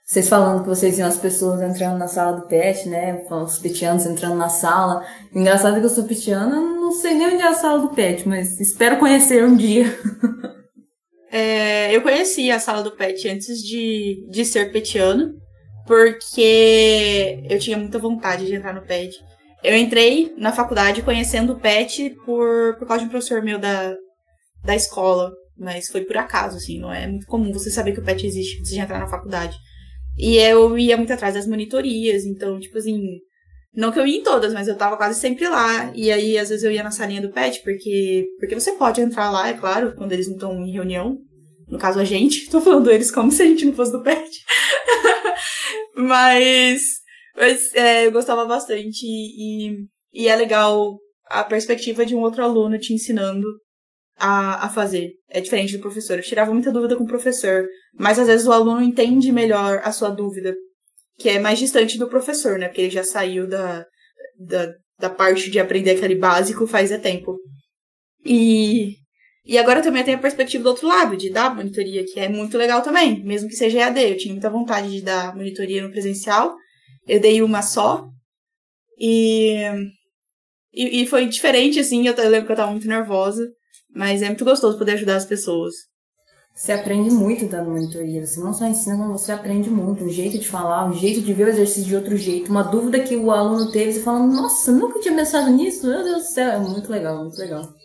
Vocês 0.05 0.29
falando 0.29 0.63
que 0.63 0.69
vocês 0.69 0.95
viam 0.95 1.07
as 1.07 1.17
pessoas 1.17 1.61
entrando 1.61 1.97
na 1.97 2.07
sala 2.07 2.37
do 2.37 2.47
PET, 2.47 2.87
né? 2.87 3.25
Os 3.29 3.59
petianos 3.59 4.05
entrando 4.05 4.35
na 4.35 4.47
sala. 4.47 5.05
Engraçado 5.35 5.79
que 5.79 5.85
eu 5.85 5.89
sou 5.89 6.05
petiana, 6.05 6.55
não 6.55 6.93
sei 6.93 7.13
nem 7.13 7.33
onde 7.33 7.43
é 7.43 7.47
a 7.47 7.53
sala 7.53 7.79
do 7.79 7.89
PET, 7.89 8.27
mas 8.27 8.57
espero 8.59 8.97
conhecer 8.97 9.43
um 9.43 9.55
dia. 9.55 9.85
É, 11.31 11.95
eu 11.95 12.01
conheci 12.01 12.49
a 12.51 12.59
sala 12.59 12.81
do 12.81 12.95
PET 12.95 13.27
antes 13.27 13.61
de, 13.61 14.25
de 14.29 14.45
ser 14.45 14.71
petiano, 14.71 15.33
porque 15.85 17.43
eu 17.49 17.59
tinha 17.59 17.77
muita 17.77 17.99
vontade 17.99 18.45
de 18.45 18.55
entrar 18.55 18.73
no 18.73 18.85
PET. 18.85 19.17
Eu 19.63 19.75
entrei 19.75 20.33
na 20.37 20.51
faculdade 20.51 21.01
conhecendo 21.01 21.53
o 21.53 21.59
PET 21.59 22.15
por, 22.25 22.77
por 22.77 22.87
causa 22.87 23.01
de 23.01 23.07
um 23.07 23.11
professor 23.11 23.41
meu 23.41 23.57
da, 23.57 23.95
da 24.63 24.75
escola, 24.75 25.31
mas 25.57 25.87
foi 25.87 26.01
por 26.01 26.17
acaso, 26.17 26.57
assim, 26.57 26.79
não 26.79 26.93
é 26.93 27.07
muito 27.07 27.25
comum 27.25 27.51
você 27.51 27.69
saber 27.69 27.93
que 27.93 27.99
o 27.99 28.03
PET 28.03 28.25
existe 28.25 28.59
antes 28.59 28.71
de 28.71 28.79
entrar 28.79 28.99
na 28.99 29.07
faculdade. 29.07 29.57
E 30.17 30.37
eu 30.37 30.77
ia 30.77 30.97
muito 30.97 31.13
atrás 31.13 31.33
das 31.33 31.47
monitorias, 31.47 32.25
então, 32.25 32.59
tipo 32.59 32.77
assim, 32.77 33.19
não 33.73 33.91
que 33.91 33.99
eu 33.99 34.07
ia 34.07 34.19
em 34.19 34.23
todas, 34.23 34.53
mas 34.53 34.67
eu 34.67 34.75
tava 34.75 34.97
quase 34.97 35.19
sempre 35.19 35.47
lá. 35.47 35.91
E 35.93 36.11
aí, 36.11 36.37
às 36.37 36.49
vezes, 36.49 36.63
eu 36.63 36.71
ia 36.71 36.83
na 36.83 36.91
salinha 36.91 37.21
do 37.21 37.31
PET, 37.31 37.61
porque, 37.63 38.27
porque 38.39 38.55
você 38.55 38.71
pode 38.73 39.01
entrar 39.01 39.29
lá, 39.29 39.49
é 39.49 39.53
claro, 39.53 39.93
quando 39.95 40.11
eles 40.11 40.27
não 40.27 40.35
estão 40.35 40.65
em 40.65 40.71
reunião. 40.71 41.17
No 41.67 41.77
caso, 41.77 41.99
a 41.99 42.03
gente. 42.03 42.47
Tô 42.51 42.61
falando 42.61 42.89
eles 42.91 43.11
como 43.11 43.31
se 43.31 43.43
a 43.43 43.45
gente 43.45 43.65
não 43.65 43.73
fosse 43.73 43.91
do 43.91 44.01
PET. 44.01 44.29
mas 45.95 46.97
mas 47.37 47.73
é, 47.75 48.07
eu 48.07 48.11
gostava 48.11 48.45
bastante. 48.45 49.05
E, 49.05 49.85
e 50.11 50.27
é 50.27 50.35
legal 50.35 50.97
a 51.29 51.43
perspectiva 51.43 52.05
de 52.05 52.15
um 52.15 52.21
outro 52.21 52.43
aluno 52.43 52.79
te 52.79 52.93
ensinando 52.93 53.47
a, 54.17 54.65
a 54.65 54.69
fazer. 54.69 55.11
É 55.29 55.39
diferente 55.39 55.77
do 55.77 55.81
professor. 55.81 56.17
Eu 56.17 56.23
tirava 56.23 56.51
muita 56.51 56.71
dúvida 56.71 56.95
com 56.95 57.03
o 57.03 57.07
professor. 57.07 57.67
Mas 57.93 58.17
às 58.17 58.27
vezes 58.27 58.47
o 58.47 58.51
aluno 58.51 58.81
entende 58.81 59.31
melhor 59.31 59.81
a 59.83 59.91
sua 59.91 60.09
dúvida. 60.09 60.55
Que 61.17 61.29
é 61.29 61.39
mais 61.39 61.59
distante 61.59 61.97
do 61.97 62.09
professor, 62.09 62.59
né? 62.59 62.67
Porque 62.67 62.81
ele 62.81 62.91
já 62.91 63.03
saiu 63.03 63.47
da, 63.47 63.85
da, 64.39 64.73
da 64.99 65.09
parte 65.09 65.49
de 65.49 65.59
aprender 65.59 65.91
aquele 65.91 66.15
básico 66.15 66.67
faz 66.67 66.91
é 66.91 66.97
tempo. 66.97 67.37
E 68.25 68.97
e 69.47 69.57
agora 69.57 69.81
também 69.81 70.03
tenho 70.03 70.17
a 70.17 70.21
perspectiva 70.21 70.61
do 70.61 70.69
outro 70.69 70.87
lado, 70.87 71.15
de 71.15 71.29
dar 71.29 71.55
monitoria, 71.55 72.03
que 72.03 72.19
é 72.19 72.27
muito 72.27 72.57
legal 72.57 72.81
também, 72.81 73.23
mesmo 73.23 73.47
que 73.47 73.55
seja 73.55 73.79
EAD. 73.79 74.01
Eu 74.01 74.17
tinha 74.17 74.33
muita 74.33 74.49
vontade 74.49 74.91
de 74.91 75.01
dar 75.01 75.33
monitoria 75.33 75.81
no 75.81 75.89
presencial. 75.89 76.53
Eu 77.07 77.21
dei 77.21 77.41
uma 77.41 77.61
só. 77.61 78.05
E, 78.99 79.55
e, 80.73 81.01
e 81.01 81.07
foi 81.07 81.27
diferente, 81.27 81.79
assim. 81.79 82.05
Eu, 82.05 82.13
eu 82.13 82.29
lembro 82.29 82.45
que 82.45 82.51
eu 82.51 82.57
tava 82.57 82.71
muito 82.71 82.89
nervosa. 82.89 83.47
Mas 83.95 84.21
é 84.21 84.27
muito 84.27 84.43
gostoso 84.43 84.77
poder 84.77 84.93
ajudar 84.93 85.15
as 85.15 85.25
pessoas. 85.25 85.73
Você 86.57 86.71
aprende 86.71 87.11
muito 87.11 87.45
dando 87.45 87.69
monitoria. 87.69 88.25
Você 88.25 88.39
não 88.39 88.51
só 88.51 88.65
ensina, 88.65 88.97
como 88.97 89.15
você 89.15 89.31
aprende 89.31 89.69
muito. 89.69 90.03
O 90.03 90.09
jeito 90.09 90.39
de 90.39 90.49
falar, 90.49 90.89
o 90.89 90.93
jeito 90.93 91.21
de 91.21 91.31
ver 91.31 91.45
o 91.45 91.49
exercício 91.49 91.83
de 91.83 91.95
outro 91.95 92.17
jeito. 92.17 92.49
Uma 92.49 92.63
dúvida 92.63 92.99
que 92.99 93.15
o 93.15 93.29
aluno 93.29 93.71
teve, 93.71 93.93
você 93.93 94.01
fala, 94.01 94.25
nossa, 94.25 94.71
nunca 94.71 94.99
tinha 94.99 95.15
pensado 95.15 95.51
nisso. 95.51 95.85
Meu 95.85 96.03
Deus 96.03 96.23
do 96.23 96.33
céu. 96.33 96.53
É 96.53 96.57
muito 96.57 96.91
legal, 96.91 97.19
muito 97.23 97.37
legal. 97.37 97.75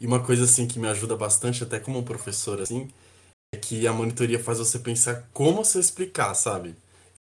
E 0.00 0.06
uma 0.06 0.24
coisa 0.24 0.44
assim 0.44 0.66
que 0.66 0.78
me 0.78 0.88
ajuda 0.88 1.14
bastante, 1.14 1.62
até 1.62 1.78
como 1.78 2.02
professor, 2.02 2.58
assim, 2.58 2.88
é 3.54 3.58
que 3.58 3.86
a 3.86 3.92
monitoria 3.92 4.42
faz 4.42 4.58
você 4.58 4.78
pensar 4.78 5.28
como 5.34 5.62
você 5.62 5.78
explicar, 5.78 6.32
sabe? 6.32 6.74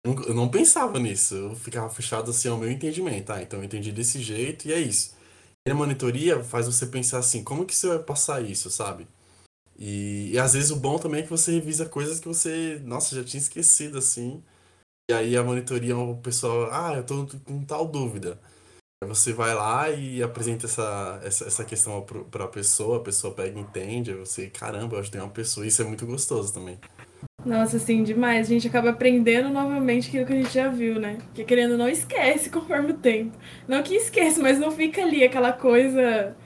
Eu 0.04 0.34
não 0.34 0.48
pensava 0.48 1.00
nisso, 1.00 1.34
eu 1.34 1.56
ficava 1.56 1.90
fechado 1.90 2.30
assim 2.30 2.48
ao 2.48 2.56
meu 2.56 2.70
entendimento. 2.70 3.32
Ah, 3.32 3.42
então 3.42 3.58
eu 3.58 3.64
entendi 3.64 3.90
desse 3.90 4.20
jeito 4.22 4.68
e 4.68 4.72
é 4.72 4.78
isso. 4.78 5.12
E 5.66 5.70
a 5.72 5.74
monitoria 5.74 6.44
faz 6.44 6.66
você 6.66 6.86
pensar 6.86 7.18
assim, 7.18 7.42
como 7.42 7.66
que 7.66 7.74
você 7.74 7.88
vai 7.88 7.98
passar 7.98 8.40
isso, 8.44 8.70
sabe? 8.70 9.08
E, 9.78 10.30
e 10.32 10.38
às 10.38 10.54
vezes 10.54 10.70
o 10.70 10.76
bom 10.76 10.98
também 10.98 11.20
é 11.20 11.22
que 11.22 11.30
você 11.30 11.52
revisa 11.52 11.86
coisas 11.86 12.18
que 12.18 12.28
você, 12.28 12.80
nossa, 12.84 13.14
já 13.14 13.22
tinha 13.22 13.40
esquecido, 13.40 13.98
assim. 13.98 14.42
E 15.10 15.14
aí 15.14 15.36
a 15.36 15.42
monitoria, 15.42 15.96
o 15.96 16.16
pessoal, 16.16 16.68
ah, 16.72 16.94
eu 16.96 17.04
tô 17.04 17.26
com 17.44 17.64
tal 17.64 17.86
dúvida. 17.86 18.40
Aí 19.02 19.08
você 19.08 19.32
vai 19.32 19.54
lá 19.54 19.90
e 19.90 20.22
apresenta 20.22 20.66
essa, 20.66 21.20
essa, 21.22 21.46
essa 21.46 21.64
questão 21.64 22.04
para 22.30 22.44
a 22.44 22.48
pessoa, 22.48 22.98
a 22.98 23.02
pessoa 23.02 23.34
pega 23.34 23.58
e 23.58 23.62
entende, 23.62 24.10
aí 24.10 24.16
você, 24.16 24.48
caramba, 24.48 24.96
eu 24.96 25.00
ajudei 25.00 25.20
uma 25.20 25.30
pessoa, 25.30 25.66
isso 25.66 25.82
é 25.82 25.84
muito 25.84 26.06
gostoso 26.06 26.52
também. 26.52 26.78
Nossa, 27.44 27.76
assim, 27.76 28.02
demais. 28.02 28.46
A 28.46 28.50
gente 28.50 28.66
acaba 28.66 28.90
aprendendo 28.90 29.48
novamente 29.50 30.08
aquilo 30.08 30.26
que 30.26 30.32
a 30.32 30.36
gente 30.36 30.52
já 30.52 30.68
viu, 30.68 30.98
né? 30.98 31.18
Porque 31.26 31.44
querendo 31.44 31.78
não 31.78 31.88
esquece 31.88 32.50
conforme 32.50 32.90
o 32.90 32.96
tempo. 32.96 33.38
Não 33.68 33.82
que 33.84 33.94
esquece, 33.94 34.40
mas 34.40 34.58
não 34.58 34.72
fica 34.72 35.02
ali 35.02 35.22
aquela 35.22 35.52
coisa 35.52 36.36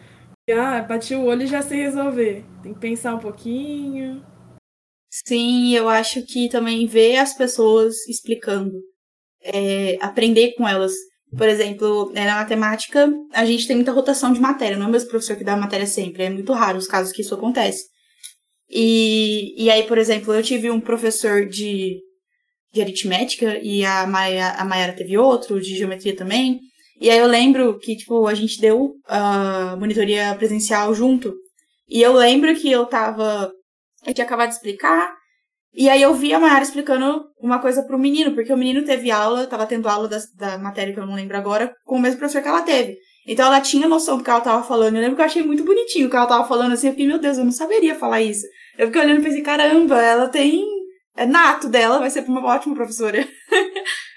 ah, 0.52 0.82
bati 0.82 1.14
o 1.14 1.24
olho 1.24 1.42
e 1.42 1.46
já 1.46 1.62
sei 1.62 1.82
resolver. 1.82 2.44
Tem 2.62 2.74
que 2.74 2.80
pensar 2.80 3.14
um 3.14 3.18
pouquinho. 3.18 4.24
Sim, 5.10 5.74
eu 5.74 5.88
acho 5.88 6.24
que 6.24 6.48
também 6.48 6.86
ver 6.86 7.16
as 7.16 7.36
pessoas 7.36 7.94
explicando, 8.08 8.72
é, 9.42 9.98
aprender 10.00 10.54
com 10.54 10.68
elas. 10.68 10.92
Por 11.36 11.48
exemplo, 11.48 12.12
na 12.12 12.36
matemática, 12.36 13.12
a 13.32 13.44
gente 13.44 13.66
tem 13.66 13.76
muita 13.76 13.92
rotação 13.92 14.32
de 14.32 14.40
matéria, 14.40 14.76
não 14.76 14.86
é 14.86 14.88
o 14.88 14.92
mesmo 14.92 15.10
professor 15.10 15.36
que 15.36 15.44
dá 15.44 15.54
a 15.54 15.56
matéria 15.56 15.86
sempre, 15.86 16.24
é 16.24 16.30
muito 16.30 16.52
raro 16.52 16.78
os 16.78 16.86
casos 16.86 17.12
que 17.12 17.22
isso 17.22 17.34
acontece. 17.34 17.84
E, 18.68 19.54
e 19.56 19.70
aí, 19.70 19.84
por 19.84 19.98
exemplo, 19.98 20.32
eu 20.32 20.42
tive 20.42 20.70
um 20.70 20.80
professor 20.80 21.46
de, 21.46 22.00
de 22.72 22.80
aritmética 22.80 23.58
e 23.62 23.84
a 23.84 24.06
Maia, 24.06 24.50
a 24.52 24.64
Mayara 24.64 24.92
teve 24.92 25.18
outro, 25.18 25.60
de 25.60 25.76
geometria 25.76 26.14
também. 26.14 26.60
E 27.00 27.08
aí 27.08 27.18
eu 27.18 27.26
lembro 27.26 27.78
que, 27.78 27.96
tipo, 27.96 28.26
a 28.26 28.34
gente 28.34 28.60
deu 28.60 28.92
a 29.08 29.74
monitoria 29.76 30.34
presencial 30.34 30.94
junto. 30.94 31.34
E 31.88 32.02
eu 32.02 32.12
lembro 32.12 32.54
que 32.54 32.70
eu 32.70 32.84
tava. 32.84 33.50
Eu 34.06 34.12
tinha 34.12 34.26
acabado 34.26 34.50
de 34.50 34.56
explicar. 34.56 35.10
E 35.72 35.88
aí 35.88 36.02
eu 36.02 36.12
vi 36.12 36.34
a 36.34 36.38
Mayara 36.38 36.62
explicando 36.62 37.24
uma 37.40 37.58
coisa 37.58 37.82
pro 37.84 37.98
menino, 37.98 38.34
porque 38.34 38.52
o 38.52 38.56
menino 38.56 38.84
teve 38.84 39.10
aula, 39.10 39.46
tava 39.46 39.66
tendo 39.66 39.88
aula 39.88 40.08
da, 40.08 40.18
da 40.36 40.58
matéria 40.58 40.92
que 40.92 40.98
eu 40.98 41.06
não 41.06 41.14
lembro 41.14 41.36
agora, 41.36 41.72
com 41.84 41.96
o 41.96 42.00
mesmo 42.00 42.18
professor 42.18 42.42
que 42.42 42.48
ela 42.48 42.62
teve. 42.62 42.98
Então 43.26 43.46
ela 43.46 43.60
tinha 43.60 43.88
noção 43.88 44.18
do 44.18 44.24
que 44.24 44.30
ela 44.30 44.40
tava 44.40 44.62
falando. 44.62 44.96
Eu 44.96 45.00
lembro 45.00 45.16
que 45.16 45.22
eu 45.22 45.26
achei 45.26 45.42
muito 45.42 45.64
bonitinho 45.64 46.06
o 46.08 46.10
que 46.10 46.16
ela 46.16 46.26
tava 46.26 46.46
falando 46.46 46.72
assim. 46.72 46.88
Eu 46.88 46.92
fiquei, 46.92 47.06
meu 47.06 47.18
Deus, 47.18 47.38
eu 47.38 47.44
não 47.44 47.52
saberia 47.52 47.94
falar 47.94 48.20
isso. 48.20 48.44
Eu 48.76 48.88
fiquei 48.88 49.00
olhando 49.00 49.20
e 49.20 49.24
pensei, 49.24 49.42
caramba, 49.42 50.02
ela 50.02 50.28
tem. 50.28 50.66
É 51.16 51.24
nato 51.24 51.68
dela, 51.68 51.98
vai 51.98 52.10
ser 52.10 52.24
uma 52.24 52.44
ótima 52.44 52.74
professora. 52.74 53.26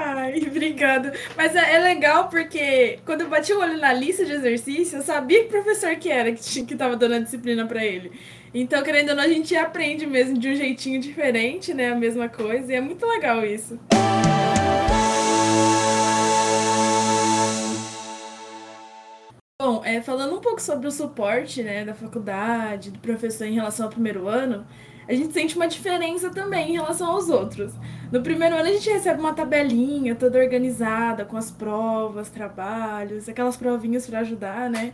Ai, 0.00 0.38
obrigada. 0.46 1.12
Mas 1.36 1.56
é, 1.56 1.74
é, 1.74 1.78
legal 1.80 2.28
porque 2.28 3.00
quando 3.04 3.22
eu 3.22 3.28
bati 3.28 3.52
o 3.52 3.58
olho 3.58 3.76
na 3.78 3.92
lista 3.92 4.24
de 4.24 4.32
exercício, 4.32 4.98
eu 4.98 5.02
sabia 5.02 5.42
que 5.42 5.50
professor 5.50 5.96
que 5.96 6.08
era 6.08 6.30
que, 6.32 6.64
que 6.64 6.76
tava 6.76 6.96
dando 6.96 7.16
a 7.16 7.18
disciplina 7.18 7.66
para 7.66 7.84
ele. 7.84 8.12
Então, 8.54 8.80
querendo 8.84 9.10
ou 9.10 9.16
não, 9.16 9.24
a 9.24 9.28
gente 9.28 9.56
aprende 9.56 10.06
mesmo 10.06 10.38
de 10.38 10.48
um 10.50 10.54
jeitinho 10.54 11.00
diferente, 11.00 11.74
né? 11.74 11.90
A 11.90 11.96
mesma 11.96 12.28
coisa. 12.28 12.72
E 12.72 12.76
é 12.76 12.80
muito 12.80 13.04
legal 13.04 13.44
isso. 13.44 13.78
Bom, 19.60 19.82
é, 19.84 20.00
falando 20.00 20.36
um 20.36 20.40
pouco 20.40 20.62
sobre 20.62 20.86
o 20.86 20.92
suporte 20.92 21.64
né, 21.64 21.84
da 21.84 21.92
faculdade, 21.92 22.92
do 22.92 23.00
professor 23.00 23.44
em 23.44 23.54
relação 23.54 23.86
ao 23.86 23.90
primeiro 23.90 24.28
ano, 24.28 24.64
a 25.08 25.14
gente 25.14 25.32
sente 25.32 25.56
uma 25.56 25.66
diferença 25.66 26.28
também 26.28 26.70
em 26.70 26.72
relação 26.74 27.10
aos 27.10 27.30
outros. 27.30 27.72
No 28.12 28.22
primeiro 28.22 28.54
ano 28.54 28.68
a 28.68 28.72
gente 28.72 28.90
recebe 28.90 29.18
uma 29.18 29.32
tabelinha 29.32 30.14
toda 30.14 30.38
organizada 30.38 31.24
com 31.24 31.36
as 31.36 31.50
provas, 31.50 32.28
trabalhos, 32.28 33.26
aquelas 33.26 33.56
provinhas 33.56 34.06
para 34.06 34.20
ajudar, 34.20 34.68
né? 34.68 34.92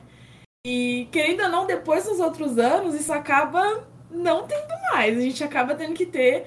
E 0.65 1.09
querendo 1.11 1.43
ou 1.43 1.49
não, 1.49 1.67
depois 1.67 2.05
dos 2.05 2.21
outros 2.21 2.59
anos, 2.59 2.95
isso 2.95 3.13
acaba 3.13 3.85
não 4.09 4.47
tendo 4.47 4.73
mais. 4.93 5.19
A 5.19 5.21
gente 5.21 5.43
acaba 5.43 5.75
tendo 5.75 5.95
que 5.95 6.07
ter 6.07 6.47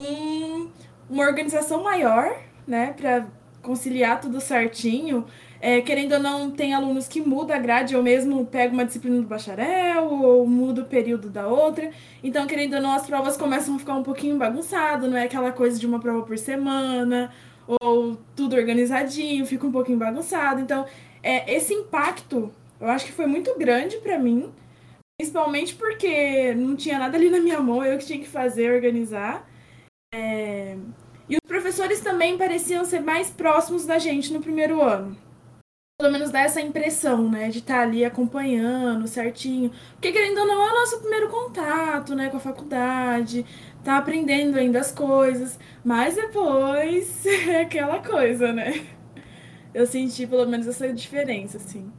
um, 0.00 0.70
uma 1.08 1.24
organização 1.24 1.82
maior, 1.82 2.40
né, 2.66 2.94
para 2.96 3.26
conciliar 3.60 4.20
tudo 4.20 4.40
certinho. 4.40 5.26
É, 5.62 5.82
querendo 5.82 6.12
ou 6.14 6.18
não, 6.18 6.50
tem 6.50 6.72
alunos 6.72 7.06
que 7.06 7.20
mudam 7.20 7.54
a 7.54 7.58
grade, 7.58 7.94
ou 7.94 8.02
mesmo 8.02 8.46
pega 8.46 8.72
uma 8.72 8.84
disciplina 8.84 9.20
do 9.20 9.26
bacharel, 9.26 10.06
ou 10.06 10.46
muda 10.46 10.80
o 10.80 10.86
período 10.86 11.28
da 11.28 11.46
outra. 11.46 11.90
Então, 12.24 12.46
querendo 12.46 12.74
ou 12.74 12.80
não, 12.80 12.92
as 12.92 13.06
provas 13.06 13.36
começam 13.36 13.76
a 13.76 13.78
ficar 13.78 13.94
um 13.94 14.02
pouquinho 14.02 14.38
bagunçado, 14.38 15.06
não 15.08 15.18
é 15.18 15.24
aquela 15.24 15.52
coisa 15.52 15.78
de 15.78 15.86
uma 15.86 16.00
prova 16.00 16.22
por 16.22 16.38
semana, 16.38 17.30
ou 17.66 18.16
tudo 18.34 18.56
organizadinho, 18.56 19.44
fica 19.44 19.66
um 19.66 19.72
pouquinho 19.72 19.98
bagunçado. 19.98 20.62
Então, 20.62 20.86
é, 21.22 21.54
esse 21.54 21.74
impacto, 21.74 22.50
eu 22.80 22.88
acho 22.88 23.04
que 23.04 23.12
foi 23.12 23.26
muito 23.26 23.54
grande 23.58 23.98
para 23.98 24.18
mim, 24.18 24.50
principalmente 25.18 25.74
porque 25.74 26.54
não 26.54 26.74
tinha 26.74 26.98
nada 26.98 27.18
ali 27.18 27.28
na 27.28 27.38
minha 27.38 27.60
mão, 27.60 27.84
eu 27.84 27.98
que 27.98 28.06
tinha 28.06 28.18
que 28.18 28.28
fazer, 28.28 28.72
organizar. 28.72 29.46
É... 30.14 30.76
E 31.28 31.36
os 31.36 31.46
professores 31.46 32.00
também 32.00 32.38
pareciam 32.38 32.84
ser 32.84 33.00
mais 33.00 33.30
próximos 33.30 33.84
da 33.86 33.98
gente 33.98 34.32
no 34.32 34.40
primeiro 34.40 34.80
ano 34.80 35.16
pelo 36.00 36.12
menos 36.12 36.30
dá 36.30 36.40
essa 36.40 36.62
impressão, 36.62 37.30
né, 37.30 37.50
de 37.50 37.58
estar 37.58 37.74
tá 37.74 37.82
ali 37.82 38.06
acompanhando 38.06 39.06
certinho. 39.06 39.70
Porque 39.92 40.10
querendo 40.10 40.38
ou 40.38 40.46
não, 40.46 40.62
é 40.62 40.72
o 40.72 40.80
nosso 40.80 40.98
primeiro 41.00 41.28
contato, 41.28 42.14
né, 42.14 42.30
com 42.30 42.38
a 42.38 42.40
faculdade, 42.40 43.44
tá 43.84 43.98
aprendendo 43.98 44.58
ainda 44.58 44.80
as 44.80 44.90
coisas, 44.90 45.58
mas 45.84 46.14
depois 46.14 47.24
é 47.28 47.60
aquela 47.60 48.02
coisa, 48.02 48.50
né? 48.50 48.86
Eu 49.74 49.86
senti 49.86 50.26
pelo 50.26 50.46
menos 50.46 50.66
essa 50.66 50.90
diferença, 50.90 51.58
assim. 51.58 51.92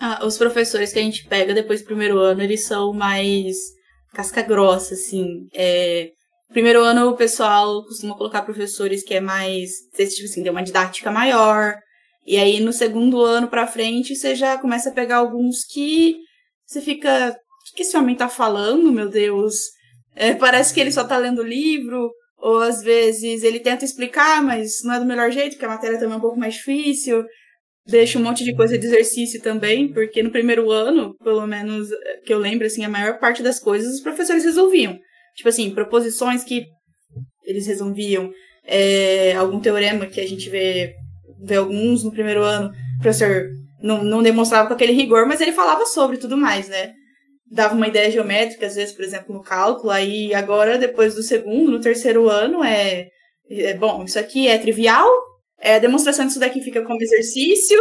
Ah, 0.00 0.24
os 0.24 0.38
professores 0.38 0.92
que 0.92 1.00
a 1.00 1.02
gente 1.02 1.26
pega 1.26 1.52
depois 1.52 1.82
do 1.82 1.86
primeiro 1.86 2.18
ano, 2.18 2.40
eles 2.40 2.64
são 2.64 2.92
mais 2.92 3.56
casca 4.14 4.42
grossa, 4.42 4.94
assim. 4.94 5.48
É... 5.52 6.10
Primeiro 6.50 6.84
ano 6.84 7.08
o 7.08 7.16
pessoal 7.16 7.82
costuma 7.82 8.16
colocar 8.16 8.42
professores 8.42 9.02
que 9.02 9.14
é 9.14 9.20
mais, 9.20 9.70
tipo 9.92 10.24
assim, 10.24 10.42
tem 10.42 10.52
uma 10.52 10.62
didática 10.62 11.10
maior, 11.10 11.74
e 12.26 12.36
aí 12.36 12.60
no 12.60 12.72
segundo 12.72 13.20
ano 13.20 13.48
pra 13.48 13.66
frente 13.66 14.16
você 14.16 14.34
já 14.34 14.56
começa 14.58 14.90
a 14.90 14.92
pegar 14.92 15.16
alguns 15.16 15.64
que 15.64 16.16
você 16.66 16.80
fica. 16.80 17.30
O 17.30 17.76
que 17.76 17.82
esse 17.82 17.96
homem 17.96 18.14
tá 18.14 18.28
falando, 18.28 18.92
meu 18.92 19.08
Deus? 19.08 19.54
É, 20.14 20.34
parece 20.34 20.72
que 20.72 20.80
ele 20.80 20.92
só 20.92 21.04
tá 21.04 21.16
lendo 21.16 21.42
livro, 21.42 22.10
ou 22.38 22.58
às 22.58 22.82
vezes 22.82 23.42
ele 23.42 23.58
tenta 23.58 23.84
explicar, 23.84 24.42
mas 24.42 24.82
não 24.84 24.94
é 24.94 25.00
do 25.00 25.06
melhor 25.06 25.30
jeito, 25.30 25.52
porque 25.52 25.64
a 25.64 25.70
matéria 25.70 25.98
também 25.98 26.14
é 26.14 26.18
um 26.18 26.20
pouco 26.20 26.38
mais 26.38 26.54
difícil. 26.54 27.24
Deixa 27.86 28.18
um 28.18 28.22
monte 28.22 28.44
de 28.44 28.54
coisa 28.54 28.78
de 28.78 28.86
exercício 28.86 29.42
também, 29.42 29.92
porque 29.92 30.22
no 30.22 30.30
primeiro 30.30 30.70
ano, 30.70 31.14
pelo 31.22 31.46
menos 31.46 31.88
que 32.24 32.32
eu 32.32 32.38
lembro, 32.38 32.66
assim, 32.66 32.84
a 32.84 32.88
maior 32.88 33.18
parte 33.18 33.42
das 33.42 33.58
coisas 33.58 33.94
os 33.94 34.00
professores 34.00 34.44
resolviam. 34.44 34.98
Tipo 35.36 35.48
assim, 35.48 35.70
proposições 35.70 36.44
que 36.44 36.66
eles 37.44 37.66
resolviam, 37.66 38.30
é, 38.64 39.34
algum 39.34 39.60
teorema 39.60 40.06
que 40.06 40.20
a 40.20 40.26
gente 40.26 40.48
vê 40.48 40.94
ver 41.44 41.56
alguns 41.56 42.02
no 42.02 42.12
primeiro 42.12 42.42
ano, 42.42 42.70
o 42.98 43.02
professor 43.02 43.46
não, 43.82 44.02
não 44.02 44.22
demonstrava 44.22 44.66
com 44.66 44.74
aquele 44.74 44.92
rigor, 44.92 45.26
mas 45.26 45.40
ele 45.40 45.52
falava 45.52 45.84
sobre 45.86 46.16
tudo 46.16 46.36
mais, 46.36 46.68
né? 46.68 46.92
Dava 47.50 47.74
uma 47.74 47.86
ideia 47.86 48.10
geométrica, 48.10 48.66
às 48.66 48.74
vezes, 48.74 48.94
por 48.94 49.04
exemplo, 49.04 49.34
no 49.34 49.42
cálculo, 49.42 49.90
aí 49.90 50.34
agora, 50.34 50.78
depois 50.78 51.14
do 51.14 51.22
segundo, 51.22 51.70
no 51.70 51.80
terceiro 51.80 52.28
ano, 52.28 52.64
é, 52.64 53.08
é 53.50 53.74
bom, 53.74 54.04
isso 54.04 54.18
aqui 54.18 54.48
é 54.48 54.58
trivial, 54.58 55.08
é, 55.60 55.76
a 55.76 55.78
demonstração 55.78 56.26
disso 56.26 56.40
daqui 56.40 56.62
fica 56.62 56.82
como 56.82 57.02
exercício, 57.02 57.78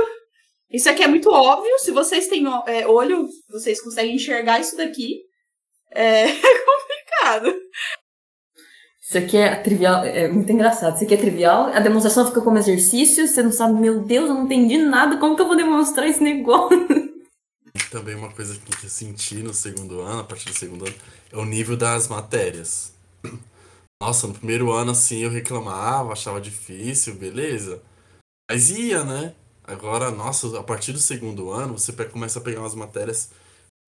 isso 0.70 0.90
aqui 0.90 1.04
é 1.04 1.08
muito 1.08 1.30
óbvio, 1.30 1.80
se 1.80 1.92
vocês 1.92 2.28
têm 2.28 2.44
é, 2.68 2.86
olho, 2.88 3.28
vocês 3.50 3.82
conseguem 3.82 4.16
enxergar 4.16 4.60
isso 4.60 4.76
daqui, 4.76 5.20
é, 5.92 6.26
é 6.28 6.66
complicado. 6.66 7.56
Isso 9.14 9.20
aqui 9.20 9.38
é 9.38 9.54
trivial, 9.54 10.04
é 10.04 10.28
muito 10.28 10.52
engraçado. 10.52 10.96
Isso 10.96 11.04
aqui 11.04 11.14
é 11.14 11.18
trivial, 11.18 11.68
a 11.68 11.80
demonstração 11.80 12.26
fica 12.26 12.42
como 12.42 12.58
exercício, 12.58 13.28
você 13.28 13.44
não 13.44 13.52
sabe, 13.52 13.80
meu 13.80 14.02
Deus, 14.02 14.28
eu 14.28 14.34
não 14.34 14.46
entendi 14.46 14.80
nada, 14.80 15.18
como 15.18 15.36
que 15.36 15.44
eu 15.44 15.46
vou 15.46 15.56
demonstrar 15.56 16.08
esse 16.08 16.24
negócio? 16.24 17.14
Também 17.92 18.16
uma 18.16 18.32
coisa 18.32 18.60
que 18.60 18.86
eu 18.86 18.90
senti 18.90 19.36
no 19.36 19.54
segundo 19.54 20.02
ano, 20.02 20.22
a 20.22 20.24
partir 20.24 20.50
do 20.50 20.58
segundo 20.58 20.88
ano, 20.88 20.96
é 21.32 21.38
o 21.38 21.46
nível 21.46 21.78
das 21.78 22.08
matérias. 22.08 22.96
Nossa, 24.02 24.26
no 24.26 24.34
primeiro 24.34 24.72
ano, 24.72 24.94
assim, 24.94 25.20
eu 25.20 25.30
reclamava, 25.30 26.12
achava 26.12 26.42
difícil, 26.42 27.14
beleza. 27.14 27.84
Mas 28.50 28.72
ia, 28.72 29.04
né? 29.04 29.36
Agora, 29.64 30.10
nossa, 30.10 30.60
a 30.60 30.64
partir 30.64 30.92
do 30.92 31.00
segundo 31.00 31.52
ano, 31.52 31.78
você 31.78 31.94
começa 32.08 32.40
a 32.40 32.42
pegar 32.42 32.62
umas 32.62 32.76
matérias 32.76 33.30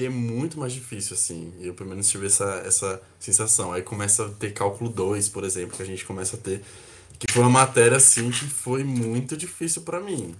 é 0.02 0.10
muito 0.10 0.60
mais 0.60 0.74
difícil, 0.74 1.16
assim. 1.16 1.54
Eu, 1.60 1.74
pelo 1.74 1.90
menos, 1.90 2.10
tive 2.10 2.26
essa, 2.26 2.62
essa 2.66 3.02
sensação. 3.20 3.72
Aí 3.72 3.82
começa 3.82 4.26
a 4.26 4.30
ter 4.30 4.52
cálculo 4.52 4.90
2, 4.90 5.30
por 5.30 5.44
exemplo, 5.44 5.76
que 5.76 5.84
a 5.84 5.86
gente 5.86 6.06
começa 6.06 6.36
a 6.36 6.40
ter. 6.40 6.62
Que 7.18 7.32
foi 7.32 7.44
uma 7.44 7.50
matéria, 7.50 7.96
assim, 7.96 8.30
que 8.30 8.46
foi 8.46 8.84
muito 8.84 9.38
difícil 9.38 9.84
para 9.84 10.02
mim. 10.02 10.36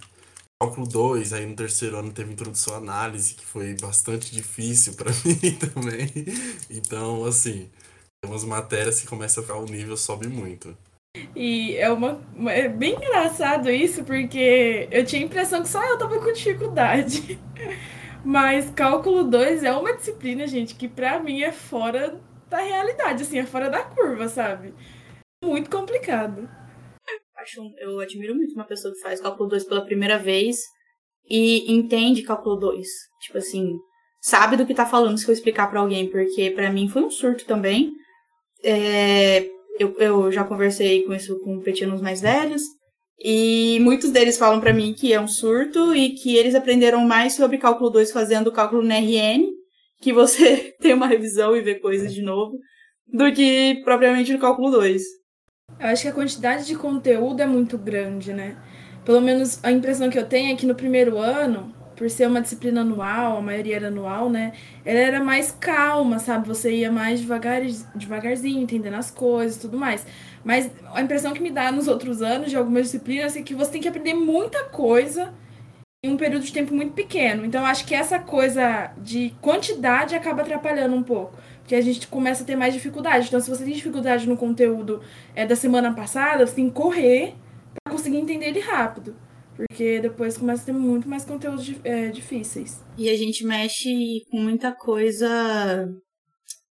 Cálculo 0.60 0.86
2, 0.86 1.32
aí 1.32 1.46
no 1.46 1.56
terceiro 1.56 1.96
ano 1.98 2.12
teve 2.12 2.32
introdução 2.32 2.74
à 2.74 2.76
análise, 2.78 3.34
que 3.34 3.44
foi 3.44 3.74
bastante 3.74 4.34
difícil 4.34 4.94
para 4.94 5.10
mim 5.24 5.52
também. 5.54 6.10
Então, 6.70 7.24
assim, 7.24 7.70
tem 8.20 8.30
umas 8.30 8.44
matérias 8.44 9.00
que 9.00 9.06
começa 9.06 9.40
a 9.40 9.42
ficar, 9.42 9.56
o 9.56 9.64
nível 9.64 9.96
sobe 9.96 10.28
muito. 10.28 10.76
E 11.34 11.76
é 11.76 11.90
uma 11.90 12.20
é 12.50 12.68
bem 12.68 12.94
engraçado 12.94 13.70
isso, 13.70 14.04
porque 14.04 14.86
eu 14.90 15.04
tinha 15.04 15.22
a 15.22 15.24
impressão 15.24 15.62
que 15.62 15.68
só 15.68 15.82
eu 15.82 15.96
tava 15.96 16.18
com 16.18 16.30
dificuldade. 16.32 17.38
Mas 18.26 18.68
cálculo 18.70 19.22
2 19.22 19.62
é 19.62 19.70
uma 19.70 19.94
disciplina, 19.96 20.48
gente, 20.48 20.74
que 20.74 20.88
pra 20.88 21.22
mim 21.22 21.42
é 21.42 21.52
fora 21.52 22.20
da 22.48 22.58
realidade, 22.58 23.22
assim, 23.22 23.38
é 23.38 23.46
fora 23.46 23.70
da 23.70 23.84
curva, 23.84 24.26
sabe? 24.26 24.74
Muito 25.44 25.70
complicado. 25.70 26.50
Acho, 27.36 27.62
eu 27.78 28.00
admiro 28.00 28.34
muito 28.34 28.52
uma 28.54 28.64
pessoa 28.64 28.92
que 28.92 28.98
faz 28.98 29.20
cálculo 29.20 29.48
2 29.50 29.62
pela 29.62 29.84
primeira 29.84 30.18
vez 30.18 30.58
e 31.30 31.72
entende 31.72 32.24
cálculo 32.24 32.56
2. 32.56 32.84
Tipo 33.20 33.38
assim, 33.38 33.78
sabe 34.20 34.56
do 34.56 34.66
que 34.66 34.74
tá 34.74 34.84
falando 34.84 35.18
se 35.18 35.28
eu 35.28 35.32
explicar 35.32 35.70
para 35.70 35.78
alguém, 35.78 36.10
porque 36.10 36.50
para 36.50 36.72
mim 36.72 36.88
foi 36.88 37.04
um 37.04 37.10
surto 37.10 37.46
também. 37.46 37.92
É, 38.64 39.44
eu, 39.78 39.94
eu 39.98 40.32
já 40.32 40.42
conversei 40.42 41.04
com 41.04 41.14
isso 41.14 41.38
com 41.44 41.60
petianos 41.60 42.00
mais 42.00 42.22
velhos, 42.22 42.62
e 43.18 43.78
muitos 43.80 44.10
deles 44.10 44.36
falam 44.36 44.60
para 44.60 44.72
mim 44.72 44.92
que 44.92 45.12
é 45.12 45.20
um 45.20 45.28
surto 45.28 45.94
e 45.94 46.10
que 46.10 46.36
eles 46.36 46.54
aprenderam 46.54 47.04
mais 47.04 47.34
sobre 47.34 47.58
cálculo 47.58 47.90
2 47.90 48.12
fazendo 48.12 48.52
cálculo 48.52 48.82
no 48.82 48.92
RN, 48.92 49.46
que 50.00 50.12
você 50.12 50.74
tem 50.80 50.92
uma 50.92 51.06
revisão 51.06 51.56
e 51.56 51.62
vê 51.62 51.76
coisas 51.76 52.12
de 52.12 52.22
novo, 52.22 52.58
do 53.06 53.32
que 53.32 53.80
propriamente 53.84 54.32
no 54.32 54.38
cálculo 54.38 54.70
2. 54.70 55.02
Eu 55.80 55.86
acho 55.88 56.02
que 56.02 56.08
a 56.08 56.12
quantidade 56.12 56.66
de 56.66 56.76
conteúdo 56.76 57.40
é 57.40 57.46
muito 57.46 57.76
grande, 57.76 58.32
né? 58.32 58.56
Pelo 59.04 59.20
menos 59.20 59.62
a 59.62 59.70
impressão 59.70 60.10
que 60.10 60.18
eu 60.18 60.26
tenho 60.26 60.52
é 60.52 60.56
que 60.56 60.66
no 60.66 60.74
primeiro 60.74 61.18
ano, 61.18 61.74
por 61.96 62.10
ser 62.10 62.28
uma 62.28 62.42
disciplina 62.42 62.82
anual, 62.82 63.38
a 63.38 63.40
maioria 63.40 63.76
era 63.76 63.88
anual, 63.88 64.28
né? 64.28 64.52
Ela 64.84 65.00
era 65.00 65.24
mais 65.24 65.50
calma, 65.50 66.18
sabe? 66.18 66.46
Você 66.46 66.70
ia 66.70 66.92
mais 66.92 67.20
devagar, 67.20 67.62
devagarzinho, 67.94 68.60
entendendo 68.60 68.94
as 68.94 69.10
coisas 69.10 69.56
e 69.56 69.60
tudo 69.60 69.78
mais. 69.78 70.06
Mas 70.44 70.70
a 70.94 71.00
impressão 71.00 71.32
que 71.32 71.42
me 71.42 71.50
dá 71.50 71.72
nos 71.72 71.88
outros 71.88 72.20
anos 72.20 72.50
de 72.50 72.56
algumas 72.56 72.84
disciplinas 72.84 73.34
é 73.34 73.42
que 73.42 73.54
você 73.54 73.72
tem 73.72 73.80
que 73.80 73.88
aprender 73.88 74.14
muita 74.14 74.64
coisa 74.64 75.32
em 76.04 76.12
um 76.12 76.16
período 76.16 76.44
de 76.44 76.52
tempo 76.52 76.74
muito 76.74 76.92
pequeno. 76.92 77.44
Então, 77.44 77.64
acho 77.64 77.84
que 77.86 77.94
essa 77.94 78.18
coisa 78.18 78.92
de 78.98 79.34
quantidade 79.40 80.14
acaba 80.14 80.42
atrapalhando 80.42 80.94
um 80.94 81.02
pouco. 81.02 81.36
Porque 81.60 81.74
a 81.74 81.80
gente 81.80 82.06
começa 82.06 82.44
a 82.44 82.46
ter 82.46 82.56
mais 82.56 82.74
dificuldade. 82.74 83.26
Então, 83.26 83.40
se 83.40 83.50
você 83.50 83.64
tem 83.64 83.72
dificuldade 83.72 84.28
no 84.28 84.36
conteúdo 84.36 85.00
é, 85.34 85.46
da 85.46 85.56
semana 85.56 85.92
passada, 85.94 86.46
você 86.46 86.54
tem 86.54 86.68
que 86.68 86.74
correr 86.74 87.34
para 87.74 87.92
conseguir 87.92 88.18
entender 88.18 88.46
ele 88.46 88.60
rápido. 88.60 89.16
Porque 89.56 90.00
depois 90.00 90.36
começa 90.36 90.62
a 90.62 90.66
ter 90.66 90.72
muito 90.72 91.08
mais 91.08 91.24
conteúdos 91.24 91.72
é, 91.82 92.08
difíceis. 92.08 92.80
E 92.98 93.08
a 93.08 93.16
gente 93.16 93.44
mexe 93.44 94.22
com 94.30 94.38
muita 94.38 94.72
coisa 94.72 95.88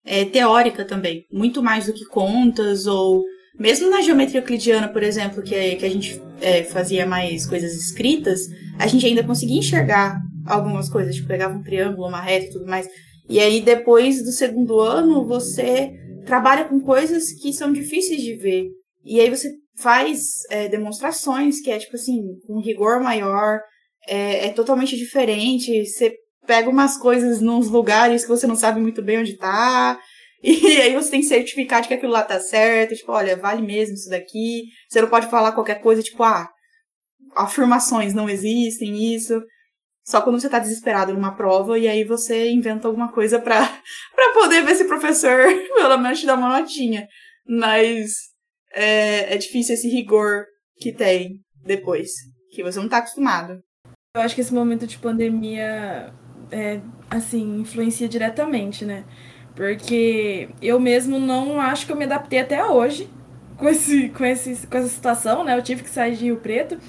é, 0.06 0.26
teórica 0.26 0.86
também. 0.86 1.26
Muito 1.32 1.62
mais 1.62 1.88
do 1.88 1.94
que 1.94 2.06
contas 2.06 2.88
ou 2.88 3.24
mesmo 3.60 3.89
na 3.89 4.02
geometria 4.02 4.39
euclidiana, 4.39 4.88
por 4.88 5.04
exemplo, 5.04 5.44
que, 5.44 5.54
é, 5.54 5.76
que 5.76 5.86
a 5.86 5.89
gente 5.89 6.22
é, 6.39 6.63
fazia 6.63 7.06
mais 7.06 7.46
coisas 7.46 7.74
escritas, 7.74 8.39
a 8.78 8.88
gente 8.88 9.06
ainda 9.06 9.24
conseguia 9.24 9.60
enxergar 9.60 10.18
algumas 10.46 10.89
coisas, 10.89 11.15
tipo, 11.15 11.28
pegava 11.28 11.58
um 11.58 11.62
triângulo, 11.62 12.08
uma 12.08 12.22
reta 12.22 12.46
e 12.46 12.50
tudo 12.52 12.65
mais. 12.65 12.88
E 13.28 13.38
aí, 13.39 13.62
depois 13.62 14.24
do 14.24 14.32
segundo 14.32 14.80
ano, 14.80 15.26
você 15.26 15.92
trabalha 16.26 16.65
com 16.65 16.80
coisas 16.80 17.34
que 17.34 17.52
são 17.52 17.74
difíceis 17.74 18.22
de 18.22 18.36
ver. 18.36 18.68
E 19.04 19.20
aí 19.20 19.30
você 19.30 19.52
faz 19.80 20.20
é, 20.50 20.68
demonstrações 20.68 21.62
que 21.62 21.72
é, 21.72 21.80
tipo 21.80 21.96
assim, 21.96 22.22
com 22.46 22.62
rigor 22.62 23.00
maior, 23.00 23.60
é, 24.08 24.48
é 24.48 24.50
totalmente 24.50 24.98
diferente. 24.98 25.86
Você 25.86 26.13
pega 26.46 26.70
umas 26.70 26.98
coisas 26.98 27.42
nos 27.42 27.70
lugares 27.70 28.24
que 28.24 28.30
você 28.30 28.48
não 28.48 28.56
sabe 28.56 28.80
muito 28.80 29.02
bem 29.02 29.20
onde 29.20 29.38
tá. 29.38 30.00
E 30.42 30.82
aí 30.82 30.94
você 30.94 31.12
tem 31.12 31.20
que 31.20 31.28
certificar 31.28 31.82
de 31.82 31.89
que 31.89 31.94
aquilo 31.94 32.13
lá 32.13 32.24
tá 32.24 32.39
certo, 32.39 32.96
tipo, 32.96 33.12
olha, 33.12 33.36
vale 33.36 33.62
mesmo 33.62 33.96
isso 33.96 34.10
daqui. 34.10 34.63
Você 34.89 35.02
não 35.02 35.10
pode 35.10 35.28
falar 35.28 35.52
qualquer 35.52 35.82
coisa, 35.82 36.02
tipo, 36.02 36.24
ah, 36.24 36.48
afirmações 37.36 38.13
não 38.13 38.30
existem, 38.30 39.13
isso. 39.13 39.42
Só 40.06 40.22
quando 40.22 40.39
você 40.39 40.48
tá 40.50 40.58
desesperado 40.58 41.13
numa 41.13 41.36
prova 41.36 41.78
e 41.78 41.89
aí 41.89 42.06
você 42.06 42.50
inventa 42.52 42.88
alguma 42.88 43.12
coisa 43.12 43.38
pra, 43.38 43.60
pra 44.15 44.34
poder 44.34 44.63
ver 44.63 44.76
se 44.76 44.84
o 44.84 44.88
professor 44.88 45.46
pelo 45.76 45.98
menos 45.98 46.22
te 46.22 46.26
dá 46.26 46.36
uma 46.36 46.62
notinha. 46.62 47.06
Mas 47.46 48.29
é, 48.73 49.34
é 49.34 49.38
difícil 49.38 49.73
esse 49.73 49.89
rigor 49.89 50.45
que 50.77 50.91
tem 50.91 51.39
depois, 51.63 52.12
que 52.51 52.63
você 52.63 52.79
não 52.79 52.89
tá 52.89 52.97
acostumado. 52.97 53.60
Eu 54.15 54.21
acho 54.21 54.34
que 54.34 54.41
esse 54.41 54.53
momento 54.53 54.88
de 54.88 54.97
pandemia, 54.97 56.13
é, 56.51 56.79
assim, 57.10 57.60
influencia 57.60 58.08
diretamente, 58.08 58.86
né? 58.86 59.05
Porque 59.55 60.49
eu 60.62 60.79
mesmo 60.79 61.19
não 61.19 61.60
acho 61.60 61.86
que 61.86 61.91
eu 61.91 61.95
me 61.95 62.05
adaptei 62.05 62.39
até 62.39 62.65
hoje 62.65 63.10
com, 63.58 63.67
esse, 63.67 64.10
com, 64.10 64.25
esse, 64.25 64.65
com 64.67 64.77
essa 64.77 64.88
situação, 64.88 65.43
né? 65.43 65.55
Eu 65.58 65.62
tive 65.62 65.84
que 65.84 65.89
sair 65.89 66.15
de 66.15 66.25
Rio 66.25 66.38
Preto. 66.38 66.79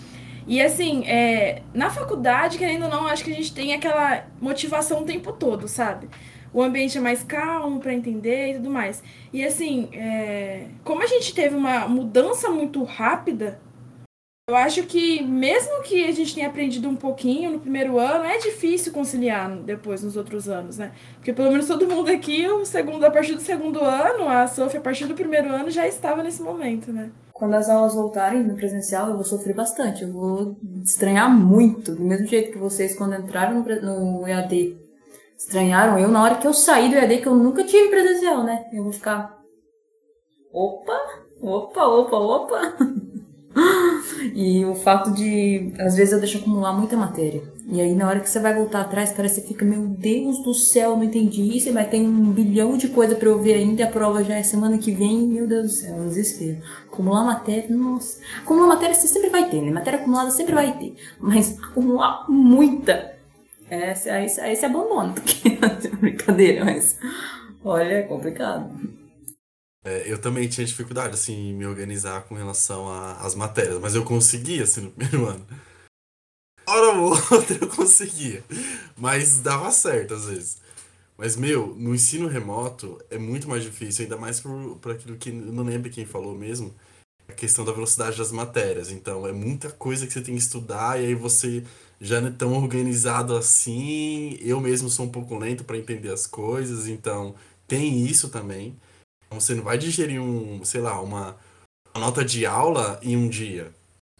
E 0.46 0.62
assim, 0.62 1.04
é, 1.06 1.62
na 1.74 1.90
faculdade, 1.90 2.58
querendo 2.58 2.84
ou 2.84 2.90
não, 2.90 3.06
acho 3.06 3.24
que 3.24 3.30
a 3.30 3.34
gente 3.34 3.54
tem 3.54 3.74
aquela 3.74 4.24
motivação 4.40 5.02
o 5.02 5.04
tempo 5.04 5.32
todo, 5.32 5.68
sabe? 5.68 6.08
O 6.52 6.62
ambiente 6.62 6.98
é 6.98 7.00
mais 7.00 7.22
calmo 7.22 7.80
para 7.80 7.94
entender 7.94 8.50
e 8.50 8.54
tudo 8.54 8.70
mais. 8.70 9.02
E 9.32 9.44
assim, 9.44 9.88
é, 9.92 10.66
como 10.84 11.02
a 11.02 11.06
gente 11.06 11.34
teve 11.34 11.54
uma 11.54 11.86
mudança 11.86 12.50
muito 12.50 12.82
rápida 12.84 13.60
eu 14.50 14.56
acho 14.56 14.82
que, 14.82 15.22
mesmo 15.22 15.80
que 15.82 16.04
a 16.04 16.10
gente 16.10 16.34
tenha 16.34 16.48
aprendido 16.48 16.88
um 16.88 16.96
pouquinho 16.96 17.52
no 17.52 17.60
primeiro 17.60 18.00
ano, 18.00 18.24
é 18.24 18.36
difícil 18.36 18.92
conciliar 18.92 19.48
depois 19.58 20.02
nos 20.02 20.16
outros 20.16 20.48
anos, 20.48 20.76
né? 20.76 20.90
Porque 21.14 21.32
pelo 21.32 21.52
menos 21.52 21.68
todo 21.68 21.86
mundo 21.86 22.10
aqui, 22.10 22.48
o 22.48 22.66
segundo, 22.66 23.04
a 23.04 23.12
partir 23.12 23.36
do 23.36 23.40
segundo 23.40 23.80
ano, 23.80 24.28
a 24.28 24.48
Sofia, 24.48 24.80
a 24.80 24.82
partir 24.82 25.06
do 25.06 25.14
primeiro 25.14 25.48
ano, 25.54 25.70
já 25.70 25.86
estava 25.86 26.20
nesse 26.24 26.42
momento, 26.42 26.92
né? 26.92 27.12
Quando 27.32 27.54
as 27.54 27.68
aulas 27.70 27.94
voltarem 27.94 28.42
no 28.42 28.56
presencial, 28.56 29.08
eu 29.08 29.14
vou 29.14 29.24
sofrer 29.24 29.54
bastante. 29.54 30.02
Eu 30.02 30.12
vou 30.12 30.58
estranhar 30.84 31.30
muito. 31.30 31.94
Do 31.94 32.02
mesmo 32.02 32.26
jeito 32.26 32.50
que 32.50 32.58
vocês, 32.58 32.96
quando 32.96 33.14
entraram 33.14 33.64
no 33.82 34.26
EAD, 34.26 34.76
estranharam. 35.40 35.98
Eu, 35.98 36.08
na 36.08 36.22
hora 36.22 36.34
que 36.36 36.46
eu 36.46 36.52
saí 36.52 36.90
do 36.90 36.96
EAD, 36.96 37.18
que 37.18 37.26
eu 37.26 37.34
nunca 37.34 37.64
tive 37.64 37.88
presencial, 37.88 38.44
né? 38.44 38.66
Eu 38.72 38.84
vou 38.84 38.92
ficar. 38.92 39.38
Opa! 40.52 40.98
Opa, 41.40 41.86
opa, 41.86 42.16
opa! 42.16 42.76
E 44.34 44.64
o 44.64 44.74
fato 44.74 45.10
de, 45.12 45.72
às 45.78 45.96
vezes, 45.96 46.12
eu 46.12 46.20
deixo 46.20 46.38
acumular 46.38 46.72
muita 46.72 46.96
matéria. 46.96 47.42
E 47.66 47.80
aí, 47.80 47.94
na 47.94 48.06
hora 48.06 48.20
que 48.20 48.28
você 48.28 48.38
vai 48.38 48.54
voltar 48.54 48.82
atrás, 48.82 49.12
parece 49.12 49.40
que 49.40 49.48
fica, 49.48 49.64
meu 49.64 49.82
Deus 49.86 50.42
do 50.42 50.54
céu, 50.54 50.96
não 50.96 51.02
entendi 51.02 51.56
isso, 51.56 51.72
mas 51.72 51.88
tem 51.88 52.06
um 52.06 52.30
bilhão 52.30 52.76
de 52.76 52.88
coisa 52.88 53.16
para 53.16 53.28
eu 53.28 53.40
ver 53.40 53.54
ainda, 53.54 53.84
a 53.84 53.90
prova 53.90 54.22
já 54.22 54.36
é 54.36 54.42
semana 54.42 54.78
que 54.78 54.92
vem, 54.92 55.26
meu 55.26 55.46
Deus 55.46 55.62
do 55.64 55.72
céu, 55.72 55.96
é 55.96 56.06
desespero. 56.06 56.58
Acumular 56.86 57.24
matéria, 57.24 57.74
nossa. 57.74 58.20
Acumular 58.42 58.68
matéria 58.68 58.94
você 58.94 59.08
sempre 59.08 59.30
vai 59.30 59.48
ter, 59.48 59.62
né? 59.62 59.70
Matéria 59.72 59.98
acumulada 59.98 60.30
sempre 60.30 60.54
vai 60.54 60.78
ter. 60.78 60.94
Mas 61.18 61.58
acumular 61.60 62.26
muita, 62.28 63.19
esse, 63.70 64.08
esse, 64.08 64.40
esse 64.40 64.64
abandono. 64.64 65.14
Brincadeira, 66.00 66.64
mas 66.64 66.98
olha, 67.64 67.94
é 67.94 68.02
complicado. 68.02 68.70
É, 69.84 70.10
eu 70.10 70.20
também 70.20 70.48
tinha 70.48 70.66
dificuldade, 70.66 71.14
assim, 71.14 71.50
em 71.50 71.54
me 71.54 71.64
organizar 71.64 72.24
com 72.24 72.34
relação 72.34 72.88
às 72.88 73.34
matérias, 73.34 73.78
mas 73.80 73.94
eu 73.94 74.04
conseguia, 74.04 74.64
assim, 74.64 74.82
no 74.82 74.90
primeiro 74.90 75.26
ano. 75.30 75.46
Hora 76.66 76.98
ou 76.98 77.10
outra 77.10 77.58
eu 77.60 77.68
conseguia, 77.68 78.44
mas 78.96 79.40
dava 79.40 79.70
certo 79.70 80.14
às 80.14 80.26
vezes. 80.26 80.60
Mas, 81.16 81.36
meu, 81.36 81.74
no 81.76 81.94
ensino 81.94 82.28
remoto 82.28 82.98
é 83.10 83.18
muito 83.18 83.48
mais 83.48 83.62
difícil, 83.62 84.04
ainda 84.04 84.16
mais 84.16 84.40
por, 84.40 84.76
por 84.76 84.92
aquilo 84.92 85.16
que 85.16 85.30
eu 85.30 85.34
não 85.34 85.64
lembro 85.64 85.90
quem 85.90 86.06
falou 86.06 86.34
mesmo, 86.34 86.74
a 87.28 87.32
questão 87.32 87.64
da 87.64 87.72
velocidade 87.72 88.16
das 88.16 88.32
matérias. 88.32 88.90
Então, 88.90 89.26
é 89.26 89.32
muita 89.32 89.70
coisa 89.70 90.06
que 90.06 90.12
você 90.12 90.20
tem 90.20 90.34
que 90.34 90.40
estudar 90.40 91.00
e 91.00 91.06
aí 91.06 91.14
você 91.14 91.64
já 92.00 92.20
não 92.20 92.28
é 92.28 92.32
tão 92.32 92.54
organizado 92.54 93.36
assim. 93.36 94.38
Eu 94.40 94.60
mesmo 94.60 94.88
sou 94.88 95.06
um 95.06 95.10
pouco 95.10 95.36
lento 95.36 95.64
para 95.64 95.76
entender 95.76 96.12
as 96.12 96.26
coisas, 96.26 96.88
então 96.88 97.34
tem 97.68 98.04
isso 98.06 98.30
também. 98.30 98.76
Você 99.30 99.54
não 99.54 99.62
vai 99.62 99.78
digerir 99.78 100.20
um, 100.20 100.64
sei 100.64 100.80
lá, 100.80 101.00
uma, 101.00 101.36
uma 101.94 102.06
nota 102.06 102.24
de 102.24 102.46
aula 102.46 102.98
em 103.02 103.16
um 103.16 103.28
dia. 103.28 103.72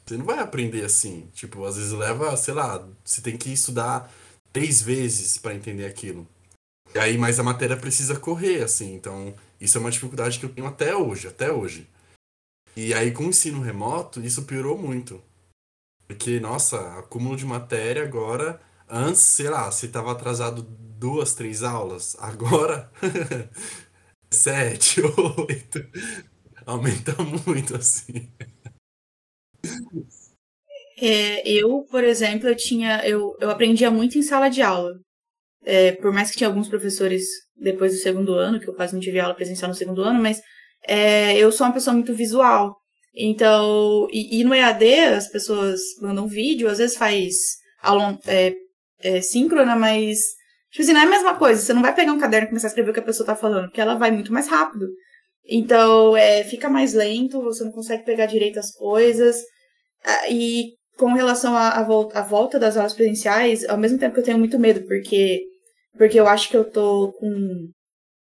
Você 0.04 0.16
não 0.16 0.24
vai 0.24 0.38
aprender 0.38 0.84
assim. 0.84 1.28
Tipo, 1.32 1.64
às 1.64 1.76
vezes 1.76 1.92
leva, 1.92 2.36
sei 2.36 2.54
lá, 2.54 2.86
você 3.04 3.20
tem 3.20 3.36
que 3.36 3.52
estudar 3.52 4.12
três 4.52 4.82
vezes 4.82 5.38
para 5.38 5.54
entender 5.54 5.86
aquilo. 5.86 6.26
E 6.94 6.98
aí, 6.98 7.16
mas 7.16 7.38
a 7.38 7.42
matéria 7.42 7.76
precisa 7.76 8.18
correr, 8.18 8.62
assim. 8.62 8.94
Então, 8.94 9.34
isso 9.60 9.78
é 9.78 9.80
uma 9.80 9.90
dificuldade 9.90 10.38
que 10.38 10.44
eu 10.44 10.52
tenho 10.52 10.66
até 10.66 10.94
hoje, 10.94 11.28
até 11.28 11.52
hoje. 11.52 11.88
E 12.76 12.92
aí, 12.94 13.12
com 13.12 13.24
o 13.24 13.28
ensino 13.28 13.60
remoto, 13.60 14.20
isso 14.20 14.42
piorou 14.44 14.76
muito. 14.76 15.22
Porque, 16.10 16.40
nossa, 16.40 16.98
acúmulo 16.98 17.36
de 17.36 17.46
matéria 17.46 18.02
agora, 18.02 18.60
Antes, 18.92 19.20
sei 19.20 19.48
lá, 19.48 19.70
você 19.70 19.86
tava 19.86 20.10
atrasado 20.10 20.62
duas, 20.98 21.32
três 21.32 21.62
aulas. 21.62 22.16
Agora, 22.18 22.90
sete, 24.28 25.00
oito. 25.48 25.78
Aumenta 26.66 27.14
muito, 27.46 27.76
assim. 27.76 28.28
É, 31.00 31.48
eu, 31.48 31.86
por 31.88 32.02
exemplo, 32.02 32.48
eu 32.48 32.56
tinha. 32.56 33.06
Eu, 33.06 33.36
eu 33.40 33.48
aprendia 33.48 33.90
muito 33.92 34.18
em 34.18 34.22
sala 34.22 34.48
de 34.48 34.60
aula. 34.60 34.98
É, 35.64 35.92
por 35.92 36.12
mais 36.12 36.30
que 36.30 36.38
tinha 36.38 36.48
alguns 36.48 36.68
professores 36.68 37.24
depois 37.56 37.92
do 37.92 37.98
segundo 37.98 38.34
ano, 38.34 38.58
que 38.58 38.68
eu 38.68 38.74
quase 38.74 38.92
não 38.92 39.00
tive 39.00 39.20
aula 39.20 39.34
presencial 39.34 39.68
no 39.68 39.74
segundo 39.74 40.02
ano, 40.02 40.20
mas 40.20 40.40
é, 40.88 41.36
eu 41.38 41.52
sou 41.52 41.66
uma 41.66 41.72
pessoa 41.72 41.94
muito 41.94 42.12
visual. 42.12 42.79
Então, 43.14 44.06
e, 44.12 44.40
e, 44.40 44.44
no 44.44 44.54
EAD 44.54 45.00
as 45.16 45.28
pessoas 45.28 45.80
mandam 46.00 46.28
vídeo, 46.28 46.68
às 46.68 46.78
vezes 46.78 46.96
faz 46.96 47.34
aula 47.82 48.18
é, 48.26 48.54
é, 49.00 49.20
síncrona, 49.20 49.74
mas 49.74 50.18
tipo 50.70 50.82
assim, 50.82 50.92
não 50.92 51.00
é 51.00 51.04
a 51.04 51.10
mesma 51.10 51.36
coisa. 51.36 51.60
Você 51.60 51.72
não 51.72 51.82
vai 51.82 51.94
pegar 51.94 52.12
um 52.12 52.20
caderno 52.20 52.46
e 52.46 52.48
começar 52.50 52.68
a 52.68 52.70
escrever 52.70 52.90
o 52.90 52.94
que 52.94 53.00
a 53.00 53.04
pessoa 53.04 53.26
tá 53.26 53.34
falando, 53.36 53.66
porque 53.66 53.80
ela 53.80 53.96
vai 53.96 54.10
muito 54.10 54.32
mais 54.32 54.48
rápido. 54.48 54.86
Então, 55.44 56.16
é, 56.16 56.44
fica 56.44 56.68
mais 56.68 56.94
lento, 56.94 57.42
você 57.42 57.64
não 57.64 57.72
consegue 57.72 58.04
pegar 58.04 58.26
direito 58.26 58.58
as 58.58 58.70
coisas. 58.72 59.36
Ah, 60.04 60.30
e 60.30 60.74
com 60.96 61.12
relação 61.14 61.56
à, 61.56 61.82
volta, 61.82 62.22
volta 62.22 62.58
das 62.58 62.76
aulas 62.76 62.94
presenciais, 62.94 63.66
ao 63.68 63.78
mesmo 63.78 63.98
tempo 63.98 64.14
que 64.14 64.20
eu 64.20 64.24
tenho 64.24 64.38
muito 64.38 64.58
medo, 64.58 64.82
porque, 64.86 65.42
porque 65.96 66.20
eu 66.20 66.28
acho 66.28 66.48
que 66.50 66.56
eu 66.56 66.64
tô 66.70 67.12
com. 67.18 67.70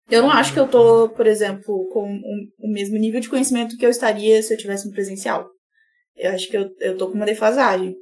Eu 0.09 0.21
não 0.21 0.31
acho 0.31 0.53
que 0.53 0.59
eu 0.59 0.67
tô, 0.67 1.09
por 1.09 1.25
exemplo, 1.25 1.87
com 1.91 2.03
o, 2.59 2.71
mesmo 2.71 2.97
nível 2.97 3.19
de 3.19 3.29
conhecimento 3.29 3.77
que 3.77 3.85
eu 3.85 3.89
estaria 3.89 4.41
se 4.41 4.53
eu 4.53 4.57
tivesse 4.57 4.85
no 4.85 4.93
presencial. 4.93 5.47
Eu 6.15 6.31
acho 6.31 6.49
que 6.49 6.57
eu, 6.57 6.69
eu 6.79 6.97
tô 6.97 7.07
com 7.07 7.15
uma 7.15 7.25
defasagem. 7.25 7.95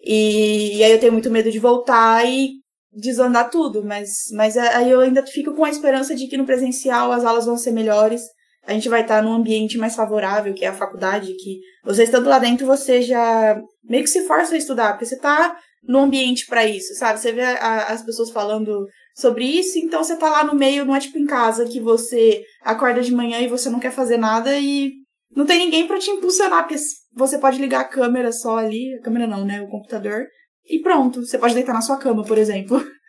E, 0.00 0.76
e 0.76 0.84
aí 0.84 0.92
eu 0.92 1.00
tenho 1.00 1.12
muito 1.12 1.30
medo 1.30 1.50
de 1.50 1.58
voltar 1.58 2.26
e 2.28 2.50
desandar 2.92 3.50
tudo, 3.50 3.84
mas, 3.84 4.24
mas 4.32 4.56
aí 4.56 4.90
eu 4.90 5.00
ainda 5.00 5.26
fico 5.26 5.54
com 5.54 5.64
a 5.64 5.70
esperança 5.70 6.14
de 6.14 6.28
que 6.28 6.36
no 6.36 6.46
presencial 6.46 7.10
as 7.10 7.24
aulas 7.24 7.46
vão 7.46 7.56
ser 7.56 7.72
melhores 7.72 8.22
a 8.66 8.72
gente 8.72 8.88
vai 8.88 9.02
estar 9.02 9.22
num 9.22 9.32
ambiente 9.32 9.76
mais 9.76 9.94
favorável, 9.94 10.54
que 10.54 10.64
é 10.64 10.68
a 10.68 10.74
faculdade, 10.74 11.34
que 11.34 11.60
você 11.84 12.04
estando 12.04 12.28
lá 12.28 12.38
dentro, 12.38 12.66
você 12.66 13.02
já 13.02 13.60
meio 13.82 14.02
que 14.02 14.10
se 14.10 14.26
força 14.26 14.54
a 14.54 14.58
estudar, 14.58 14.92
porque 14.92 15.04
você 15.04 15.16
está 15.16 15.56
no 15.82 15.98
ambiente 15.98 16.46
para 16.46 16.64
isso, 16.64 16.94
sabe? 16.94 17.20
Você 17.20 17.32
vê 17.32 17.42
a, 17.42 17.88
as 17.88 18.02
pessoas 18.02 18.30
falando 18.30 18.86
sobre 19.14 19.44
isso, 19.44 19.78
então 19.78 20.02
você 20.02 20.16
tá 20.16 20.28
lá 20.28 20.44
no 20.44 20.54
meio, 20.54 20.84
não 20.84 20.96
é 20.96 21.00
tipo 21.00 21.18
em 21.18 21.26
casa 21.26 21.66
que 21.66 21.80
você 21.80 22.44
acorda 22.60 23.00
de 23.00 23.14
manhã 23.14 23.40
e 23.40 23.48
você 23.48 23.70
não 23.70 23.78
quer 23.78 23.92
fazer 23.92 24.16
nada 24.16 24.58
e 24.58 24.92
não 25.34 25.46
tem 25.46 25.58
ninguém 25.58 25.86
para 25.86 25.98
te 25.98 26.10
impulsionar, 26.10 26.66
porque 26.66 26.82
você 27.12 27.38
pode 27.38 27.58
ligar 27.58 27.80
a 27.82 27.88
câmera 27.88 28.32
só 28.32 28.58
ali, 28.58 28.94
a 28.94 29.02
câmera 29.02 29.26
não, 29.26 29.44
né, 29.44 29.62
o 29.62 29.68
computador, 29.68 30.26
e 30.66 30.80
pronto, 30.80 31.24
você 31.24 31.38
pode 31.38 31.54
deitar 31.54 31.72
na 31.72 31.82
sua 31.82 31.96
cama, 31.96 32.24
por 32.24 32.38
exemplo. 32.38 32.80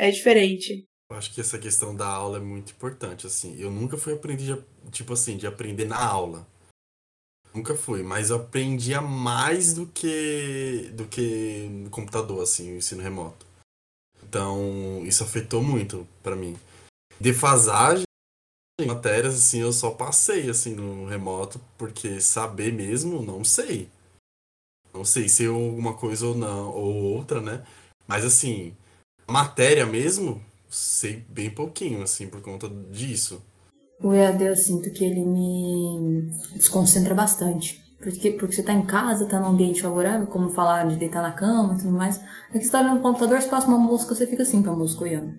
É 0.00 0.12
diferente. 0.12 0.86
Eu 1.10 1.16
acho 1.16 1.34
que 1.34 1.40
essa 1.40 1.58
questão 1.58 1.92
da 1.92 2.06
aula 2.06 2.38
é 2.38 2.40
muito 2.40 2.70
importante, 2.70 3.26
assim. 3.26 3.60
Eu 3.60 3.68
nunca 3.68 3.98
fui 3.98 4.12
aprender, 4.12 4.64
tipo 4.92 5.12
assim, 5.12 5.36
de 5.36 5.44
aprender 5.44 5.86
na 5.86 6.00
aula. 6.00 6.46
Nunca 7.52 7.74
fui, 7.74 8.04
mas 8.04 8.30
eu 8.30 8.36
aprendia 8.36 9.00
mais 9.00 9.74
do 9.74 9.86
que 9.86 10.88
do 10.92 11.04
que 11.06 11.66
no 11.68 11.90
computador, 11.90 12.40
assim, 12.44 12.74
o 12.74 12.76
ensino 12.76 13.02
remoto. 13.02 13.44
Então, 14.28 15.02
isso 15.06 15.24
afetou 15.24 15.62
muito 15.62 16.06
para 16.22 16.36
mim. 16.36 16.54
Defasagem 17.18 18.04
matérias, 18.86 19.34
assim, 19.34 19.60
eu 19.60 19.72
só 19.72 19.90
passei, 19.90 20.48
assim, 20.48 20.74
no 20.74 21.06
remoto, 21.06 21.60
porque 21.76 22.20
saber 22.20 22.72
mesmo, 22.72 23.22
não 23.22 23.42
sei. 23.42 23.88
Não 24.92 25.04
sei 25.04 25.28
se 25.28 25.44
eu 25.44 25.56
alguma 25.56 25.94
coisa 25.94 26.26
ou 26.26 26.34
não, 26.34 26.70
ou 26.70 26.94
outra, 27.16 27.40
né? 27.40 27.66
Mas, 28.06 28.24
assim, 28.24 28.76
matéria 29.26 29.86
mesmo, 29.86 30.42
sei 30.68 31.16
bem 31.28 31.50
pouquinho, 31.50 32.02
assim, 32.02 32.28
por 32.28 32.42
conta 32.42 32.68
disso. 32.68 33.42
O 34.00 34.12
EAD 34.12 34.44
eu 34.44 34.56
sinto 34.56 34.92
que 34.92 35.04
ele 35.04 35.24
me 35.24 36.30
desconcentra 36.54 37.14
bastante. 37.14 37.82
Porque, 38.00 38.30
porque 38.30 38.54
você 38.54 38.62
tá 38.62 38.72
em 38.72 38.86
casa, 38.86 39.26
tá 39.26 39.40
num 39.40 39.48
ambiente 39.48 39.82
favorável, 39.82 40.26
como 40.26 40.50
falar 40.50 40.86
de 40.86 40.96
deitar 40.96 41.20
na 41.20 41.32
cama 41.32 41.74
e 41.74 41.78
tudo 41.78 41.90
mais. 41.90 42.20
Aqui 42.50 42.64
você 42.64 42.70
tá 42.70 42.82
no 42.82 43.00
computador, 43.00 43.40
você 43.40 43.48
passa 43.48 43.66
uma 43.66 43.78
mosca, 43.78 44.14
você 44.14 44.26
fica 44.26 44.42
assim 44.42 44.62
com 44.62 44.70
a 44.70 44.76
mosca 44.76 45.02
olhando. 45.02 45.34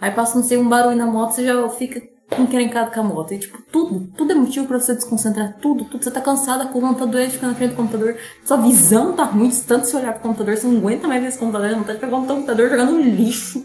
Aí 0.00 0.10
passa, 0.10 0.36
não 0.36 0.42
sei, 0.42 0.58
um 0.58 0.68
barulho 0.68 0.96
na 0.96 1.06
moto, 1.06 1.32
você 1.32 1.44
já 1.44 1.68
fica 1.68 2.02
encrencado 2.38 2.90
com 2.90 3.00
a 3.00 3.02
moto. 3.02 3.34
E, 3.34 3.38
tipo, 3.38 3.60
tudo, 3.70 4.08
tudo 4.16 4.32
é 4.32 4.34
motivo 4.34 4.66
pra 4.66 4.80
você 4.80 4.94
desconcentrar, 4.94 5.58
tudo, 5.60 5.84
tudo. 5.84 6.02
Você 6.02 6.10
tá 6.10 6.20
cansada, 6.20 6.66
com 6.66 6.78
o 6.78 6.82
computador, 6.82 7.28
fica 7.28 7.46
na 7.46 7.54
frente 7.54 7.70
do 7.70 7.76
computador. 7.76 8.16
Sua 8.44 8.56
visão 8.56 9.14
tá 9.14 9.24
ruim, 9.24 9.50
tanto 9.66 9.86
se 9.86 9.96
olhar 9.96 10.12
pro 10.12 10.22
computador, 10.22 10.56
você 10.56 10.66
não 10.66 10.78
aguenta 10.78 11.06
mais 11.06 11.22
ver 11.22 11.28
esse 11.28 11.38
computador, 11.38 11.70
não 11.70 11.84
tá 11.84 11.92
de 11.92 11.98
pegar 11.98 12.16
um 12.16 12.26
computador 12.26 12.70
jogando 12.70 12.92
no 12.92 13.02
lixo. 13.02 13.64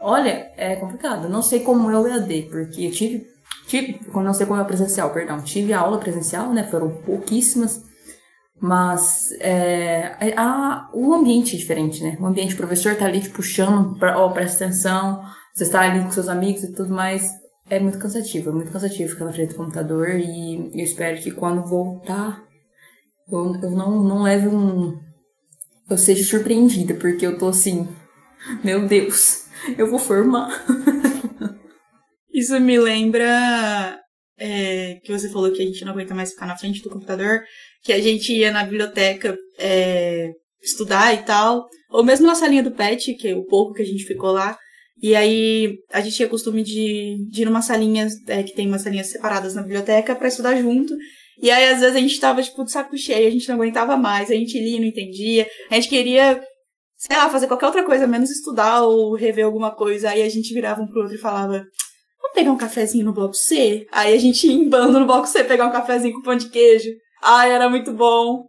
Olha, 0.00 0.50
é 0.56 0.76
complicado. 0.76 1.28
Não 1.28 1.42
sei 1.42 1.60
como 1.60 1.90
é 1.90 1.98
o 1.98 2.06
EAD, 2.06 2.48
porque 2.50 2.86
eu 2.86 2.90
tive, 2.90 3.26
tive, 3.66 4.00
não 4.14 4.34
sei 4.34 4.46
como 4.46 4.60
é 4.60 4.64
presencial, 4.64 5.10
perdão, 5.10 5.42
tive 5.42 5.72
aula 5.72 5.98
presencial, 5.98 6.52
né? 6.52 6.64
Foram 6.64 6.90
pouquíssimas, 6.90 7.82
mas 8.60 9.30
é, 9.40 10.34
a, 10.36 10.88
o 10.92 11.14
ambiente 11.14 11.56
é 11.56 11.58
diferente, 11.58 12.02
né? 12.02 12.16
O 12.20 12.26
ambiente, 12.26 12.54
o 12.54 12.58
professor 12.58 12.94
tá 12.96 13.06
ali 13.06 13.20
te 13.20 13.30
puxando, 13.30 13.98
pra, 13.98 14.18
ó, 14.18 14.28
presta 14.30 14.64
atenção, 14.64 15.22
você 15.54 15.64
está 15.64 15.80
ali 15.80 16.02
com 16.02 16.10
seus 16.10 16.28
amigos 16.28 16.62
e 16.64 16.72
tudo 16.72 16.94
mais. 16.94 17.30
É 17.70 17.80
muito 17.80 17.98
cansativo, 17.98 18.50
é 18.50 18.52
muito 18.52 18.70
cansativo 18.70 19.10
ficar 19.10 19.24
na 19.24 19.32
frente 19.32 19.50
do 19.50 19.56
computador 19.56 20.10
e 20.10 20.70
eu 20.74 20.84
espero 20.84 21.18
que 21.20 21.30
quando 21.30 21.64
voltar 21.64 22.44
eu, 23.30 23.54
eu 23.62 23.70
não, 23.70 24.02
não 24.02 24.22
leve 24.22 24.48
um. 24.48 24.98
Eu 25.88 25.98
seja 25.98 26.24
surpreendida, 26.24 26.94
porque 26.94 27.26
eu 27.26 27.38
tô 27.38 27.48
assim, 27.48 27.88
meu 28.62 28.86
Deus, 28.86 29.44
eu 29.76 29.90
vou 29.90 29.98
formar. 29.98 30.48
Isso 32.34 32.58
me 32.58 32.76
lembra 32.76 33.96
é, 34.36 34.98
que 35.04 35.12
você 35.12 35.30
falou 35.30 35.52
que 35.52 35.62
a 35.62 35.64
gente 35.64 35.84
não 35.84 35.92
aguenta 35.92 36.16
mais 36.16 36.30
ficar 36.30 36.46
na 36.46 36.56
frente 36.56 36.82
do 36.82 36.90
computador, 36.90 37.42
que 37.80 37.92
a 37.92 38.00
gente 38.00 38.32
ia 38.32 38.50
na 38.50 38.64
biblioteca 38.64 39.36
é, 39.56 40.30
estudar 40.60 41.14
e 41.14 41.18
tal, 41.18 41.64
ou 41.90 42.02
mesmo 42.02 42.26
na 42.26 42.34
salinha 42.34 42.62
do 42.62 42.72
PET, 42.72 43.14
que 43.14 43.28
é 43.28 43.36
o 43.36 43.44
pouco 43.44 43.72
que 43.72 43.82
a 43.82 43.86
gente 43.86 44.04
ficou 44.04 44.32
lá, 44.32 44.58
e 45.00 45.14
aí 45.14 45.76
a 45.92 46.00
gente 46.00 46.16
tinha 46.16 46.28
costume 46.28 46.64
de, 46.64 47.24
de 47.30 47.42
ir 47.42 47.44
numa 47.44 47.62
salinha, 47.62 48.08
é, 48.26 48.42
que 48.42 48.54
tem 48.54 48.66
umas 48.66 48.82
salinhas 48.82 49.08
separadas 49.08 49.54
na 49.54 49.62
biblioteca, 49.62 50.16
para 50.16 50.26
estudar 50.26 50.56
junto, 50.56 50.92
e 51.40 51.52
aí 51.52 51.68
às 51.68 51.80
vezes 51.80 51.94
a 51.94 52.00
gente 52.00 52.18
tava, 52.18 52.42
tipo, 52.42 52.64
de 52.64 52.72
saco 52.72 52.96
cheio, 52.96 53.28
a 53.28 53.30
gente 53.30 53.48
não 53.48 53.54
aguentava 53.54 53.96
mais, 53.96 54.28
a 54.28 54.34
gente 54.34 54.58
lia, 54.58 54.80
não 54.80 54.86
entendia, 54.86 55.46
a 55.70 55.76
gente 55.76 55.88
queria 55.88 56.42
sei 56.96 57.16
lá, 57.16 57.28
fazer 57.28 57.46
qualquer 57.46 57.66
outra 57.66 57.84
coisa, 57.84 58.06
menos 58.06 58.30
estudar 58.30 58.82
ou 58.82 59.14
rever 59.14 59.44
alguma 59.44 59.70
coisa. 59.74 60.10
Aí 60.10 60.22
a 60.22 60.28
gente 60.28 60.54
virava 60.54 60.80
um 60.80 60.86
pro 60.86 61.02
outro 61.02 61.14
e 61.14 61.20
falava, 61.20 61.62
pegar 62.34 62.52
um 62.52 62.56
cafezinho 62.56 63.04
no 63.04 63.12
bloco 63.12 63.34
C? 63.34 63.86
Aí 63.90 64.12
a 64.12 64.18
gente 64.18 64.46
ia 64.46 64.52
em 64.52 64.68
bando 64.68 64.98
no 64.98 65.06
bloco 65.06 65.26
C 65.26 65.44
pegar 65.44 65.66
um 65.66 65.72
cafezinho 65.72 66.14
com 66.14 66.22
pão 66.22 66.36
de 66.36 66.50
queijo. 66.50 66.90
Ai, 67.22 67.52
era 67.52 67.70
muito 67.70 67.92
bom. 67.92 68.46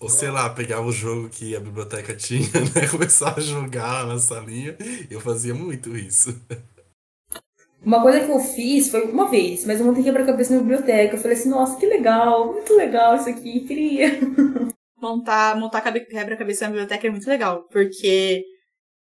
Ou 0.00 0.08
sei 0.08 0.30
lá, 0.30 0.50
pegava 0.50 0.86
o 0.86 0.92
jogo 0.92 1.28
que 1.28 1.56
a 1.56 1.60
biblioteca 1.60 2.14
tinha, 2.16 2.48
né? 2.74 2.86
Começava 2.90 3.40
a 3.40 3.42
jogar 3.42 4.06
na 4.06 4.18
salinha. 4.18 4.76
Eu 5.10 5.20
fazia 5.20 5.54
muito 5.54 5.96
isso. 5.96 6.38
Uma 7.82 8.02
coisa 8.02 8.20
que 8.20 8.30
eu 8.30 8.40
fiz 8.40 8.90
foi 8.90 9.02
uma 9.04 9.30
vez, 9.30 9.64
mas 9.64 9.78
eu 9.80 9.86
montei 9.86 10.02
quebra-cabeça 10.02 10.54
na 10.54 10.60
biblioteca. 10.60 11.14
Eu 11.14 11.20
falei 11.20 11.36
assim, 11.36 11.48
nossa, 11.48 11.78
que 11.78 11.86
legal, 11.86 12.52
muito 12.52 12.74
legal 12.76 13.16
isso 13.16 13.28
aqui, 13.28 13.60
queria. 13.60 14.18
montar, 15.00 15.56
montar 15.56 15.80
quebra-cabeça 15.80 16.64
na 16.64 16.70
biblioteca 16.70 17.06
é 17.06 17.10
muito 17.10 17.28
legal, 17.28 17.66
porque 17.70 18.44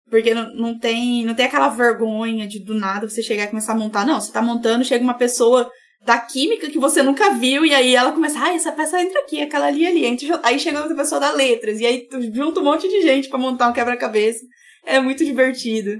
porque 0.09 0.33
não, 0.33 0.53
não 0.53 0.79
tem 0.79 1.25
não 1.25 1.33
tem 1.33 1.45
aquela 1.45 1.69
vergonha 1.69 2.47
de 2.47 2.59
do 2.63 2.73
nada 2.73 3.09
você 3.09 3.23
chegar 3.23 3.45
e 3.45 3.47
começar 3.47 3.73
a 3.73 3.77
montar. 3.77 4.05
Não, 4.05 4.19
você 4.19 4.31
tá 4.31 4.41
montando, 4.41 4.83
chega 4.83 5.03
uma 5.03 5.13
pessoa 5.13 5.69
da 6.05 6.19
química 6.19 6.69
que 6.69 6.77
você 6.77 7.01
nunca 7.01 7.31
viu, 7.31 7.65
e 7.65 7.73
aí 7.73 7.95
ela 7.95 8.11
começa, 8.11 8.39
ah, 8.39 8.53
essa 8.53 8.71
peça 8.71 9.01
entra 9.01 9.19
aqui, 9.21 9.41
aquela 9.41 9.65
ali 9.65 9.87
ali. 9.87 10.05
Aí 10.43 10.59
chega 10.59 10.79
outra 10.79 10.95
pessoa 10.95 11.19
da 11.19 11.31
letras, 11.31 11.79
e 11.79 11.85
aí 11.85 12.07
junta 12.31 12.59
um 12.59 12.63
monte 12.63 12.87
de 12.87 13.01
gente 13.01 13.27
para 13.27 13.39
montar 13.39 13.67
um 13.67 13.73
quebra-cabeça. 13.73 14.41
É 14.85 14.99
muito 14.99 15.25
divertido. 15.25 15.99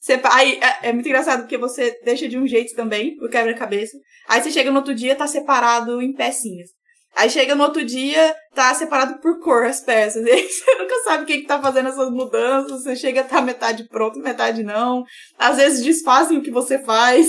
Você, 0.00 0.20
aí, 0.24 0.58
é, 0.60 0.88
é, 0.88 0.92
muito 0.92 1.06
engraçado 1.06 1.40
porque 1.40 1.56
você 1.56 1.96
deixa 2.04 2.28
de 2.28 2.36
um 2.36 2.46
jeito 2.46 2.74
também 2.74 3.16
o 3.20 3.28
quebra-cabeça. 3.28 3.96
Aí 4.28 4.42
você 4.42 4.50
chega 4.50 4.70
no 4.70 4.78
outro 4.78 4.94
dia, 4.94 5.14
tá 5.14 5.26
separado 5.26 6.02
em 6.02 6.12
pecinhas. 6.12 6.70
Aí 7.18 7.28
chega 7.28 7.56
no 7.56 7.64
outro 7.64 7.84
dia, 7.84 8.32
tá 8.54 8.72
separado 8.72 9.18
por 9.18 9.40
cor 9.40 9.66
as 9.66 9.80
peças. 9.80 10.22
E 10.24 10.30
aí 10.30 10.48
você 10.48 10.74
nunca 10.76 11.02
sabe 11.02 11.26
quem 11.26 11.40
que 11.40 11.48
tá 11.48 11.60
fazendo 11.60 11.88
essas 11.88 12.10
mudanças. 12.12 12.84
Você 12.84 12.94
chega 12.94 13.24
tá 13.24 13.40
metade 13.40 13.88
pronto, 13.88 14.20
metade 14.20 14.62
não. 14.62 15.04
Às 15.36 15.56
vezes 15.56 15.84
desfazem 15.84 16.38
o 16.38 16.42
que 16.42 16.50
você 16.52 16.78
faz. 16.78 17.28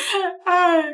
Ai. 0.46 0.90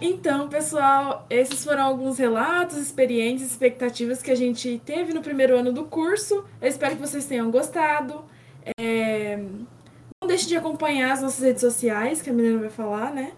Então, 0.00 0.48
pessoal, 0.48 1.26
esses 1.28 1.62
foram 1.62 1.82
alguns 1.82 2.16
relatos, 2.16 2.78
experiências, 2.78 3.50
expectativas 3.50 4.22
que 4.22 4.30
a 4.30 4.34
gente 4.34 4.80
teve 4.82 5.12
no 5.12 5.20
primeiro 5.20 5.58
ano 5.58 5.74
do 5.74 5.84
curso. 5.84 6.42
Eu 6.62 6.68
espero 6.68 6.96
que 6.96 7.02
vocês 7.02 7.26
tenham 7.26 7.50
gostado. 7.50 8.24
É... 8.78 9.38
Não 10.20 10.28
deixe 10.28 10.46
de 10.46 10.56
acompanhar 10.56 11.12
as 11.12 11.20
nossas 11.20 11.44
redes 11.44 11.60
sociais, 11.60 12.22
que 12.22 12.30
a 12.30 12.32
menina 12.32 12.58
vai 12.58 12.70
falar, 12.70 13.14
né? 13.14 13.36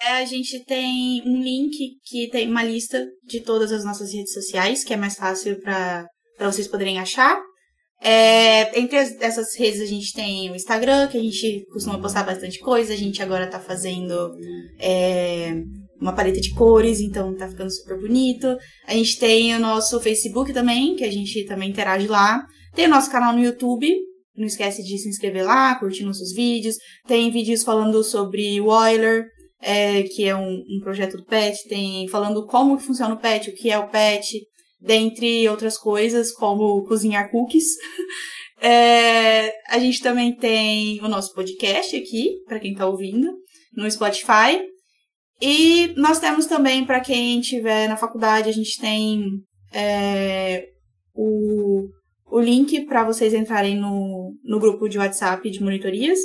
É, 0.00 0.14
a 0.14 0.24
gente 0.24 0.64
tem 0.64 1.22
um 1.24 1.40
link 1.40 1.98
que 2.04 2.28
tem 2.28 2.48
uma 2.48 2.64
lista 2.64 3.06
de 3.24 3.40
todas 3.40 3.70
as 3.70 3.84
nossas 3.84 4.12
redes 4.12 4.32
sociais, 4.32 4.82
que 4.82 4.92
é 4.92 4.96
mais 4.96 5.14
fácil 5.14 5.60
para 5.60 6.08
vocês 6.40 6.66
poderem 6.66 6.98
achar. 6.98 7.40
É, 8.00 8.76
entre 8.80 8.98
as, 8.98 9.12
essas 9.20 9.56
redes 9.56 9.80
a 9.80 9.86
gente 9.86 10.12
tem 10.12 10.50
o 10.50 10.56
Instagram, 10.56 11.06
que 11.06 11.16
a 11.16 11.22
gente 11.22 11.64
costuma 11.72 12.00
postar 12.00 12.24
bastante 12.24 12.58
coisa. 12.58 12.92
A 12.92 12.96
gente 12.96 13.22
agora 13.22 13.48
tá 13.48 13.60
fazendo 13.60 14.36
é, 14.80 15.62
uma 16.00 16.12
paleta 16.12 16.40
de 16.40 16.52
cores, 16.52 17.00
então 17.00 17.36
tá 17.36 17.48
ficando 17.48 17.70
super 17.70 18.00
bonito. 18.00 18.56
A 18.88 18.94
gente 18.94 19.18
tem 19.20 19.54
o 19.54 19.60
nosso 19.60 20.00
Facebook 20.00 20.52
também, 20.52 20.96
que 20.96 21.04
a 21.04 21.12
gente 21.12 21.44
também 21.44 21.70
interage 21.70 22.08
lá. 22.08 22.44
Tem 22.74 22.86
o 22.86 22.90
nosso 22.90 23.10
canal 23.10 23.32
no 23.32 23.44
YouTube. 23.44 23.88
Não 24.36 24.46
esquece 24.46 24.82
de 24.82 24.98
se 24.98 25.08
inscrever 25.08 25.44
lá, 25.44 25.74
curtir 25.74 26.04
nossos 26.04 26.32
vídeos. 26.32 26.76
Tem 27.06 27.30
vídeos 27.30 27.62
falando 27.62 28.02
sobre 28.02 28.60
o 28.60 28.70
Euler, 28.70 29.26
é, 29.60 30.02
que 30.04 30.24
é 30.24 30.34
um, 30.34 30.54
um, 30.54 30.80
projeto 30.82 31.16
do 31.16 31.24
PET. 31.24 31.68
Tem 31.68 32.08
falando 32.08 32.46
como 32.46 32.78
funciona 32.78 33.14
o 33.14 33.18
PET, 33.18 33.50
o 33.50 33.54
que 33.54 33.70
é 33.70 33.78
o 33.78 33.88
PET 33.88 34.40
dentre 34.80 35.48
outras 35.48 35.78
coisas, 35.78 36.32
como 36.32 36.84
cozinhar 36.84 37.30
cookies. 37.30 37.66
É, 38.64 39.52
a 39.68 39.76
gente 39.80 40.00
também 40.00 40.36
tem 40.36 41.00
o 41.02 41.08
nosso 41.08 41.34
podcast 41.34 41.96
aqui, 41.96 42.36
para 42.46 42.60
quem 42.60 42.70
está 42.70 42.86
ouvindo, 42.86 43.28
no 43.74 43.90
Spotify. 43.90 44.62
E 45.40 45.92
nós 45.96 46.20
temos 46.20 46.46
também, 46.46 46.86
para 46.86 47.00
quem 47.00 47.40
estiver 47.40 47.88
na 47.88 47.96
faculdade, 47.96 48.48
a 48.48 48.52
gente 48.52 48.80
tem 48.80 49.24
é, 49.72 50.64
o, 51.12 51.88
o 52.32 52.40
link 52.40 52.86
para 52.86 53.04
vocês 53.04 53.34
entrarem 53.34 53.76
no, 53.76 54.34
no 54.42 54.58
grupo 54.58 54.88
de 54.88 54.98
WhatsApp 54.98 55.50
de 55.50 55.62
monitorias. 55.62 56.18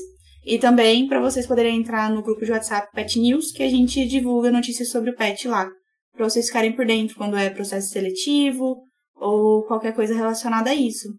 E 0.46 0.58
também 0.58 1.08
para 1.08 1.20
vocês 1.20 1.46
poderem 1.46 1.78
entrar 1.78 2.10
no 2.10 2.24
grupo 2.24 2.46
de 2.46 2.52
WhatsApp 2.52 2.88
Pet 2.94 3.20
News, 3.20 3.52
que 3.52 3.62
a 3.62 3.70
gente 3.70 4.08
divulga 4.08 4.50
notícias 4.50 4.90
sobre 4.90 5.10
o 5.10 5.16
pet 5.16 5.46
lá 5.48 5.70
para 6.18 6.28
vocês 6.28 6.48
ficarem 6.48 6.76
por 6.76 6.86
dentro 6.86 7.16
quando 7.16 7.38
é 7.38 7.50
processo 7.50 7.90
seletivo 7.90 8.84
ou 9.16 9.64
qualquer 9.66 9.94
coisa 9.94 10.16
relacionada 10.16 10.72
a 10.72 10.76
isso. 10.76 11.10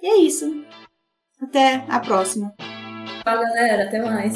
E 0.00 0.06
é 0.06 0.16
isso. 0.18 0.46
Até 1.40 1.84
a 1.88 2.00
próxima. 2.00 2.52
Tchau, 2.58 3.40
galera. 3.40 3.84
Até 3.84 4.02
mais. 4.02 4.34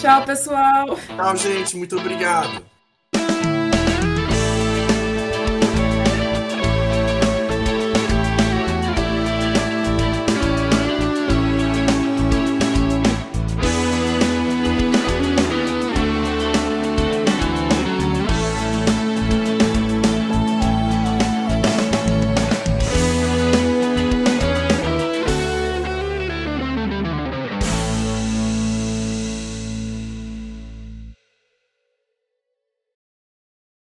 Tchau, 0.00 0.24
pessoal. 0.24 0.86
Tchau, 0.96 1.36
gente. 1.36 1.76
Muito 1.76 1.96
obrigado. 1.96 2.71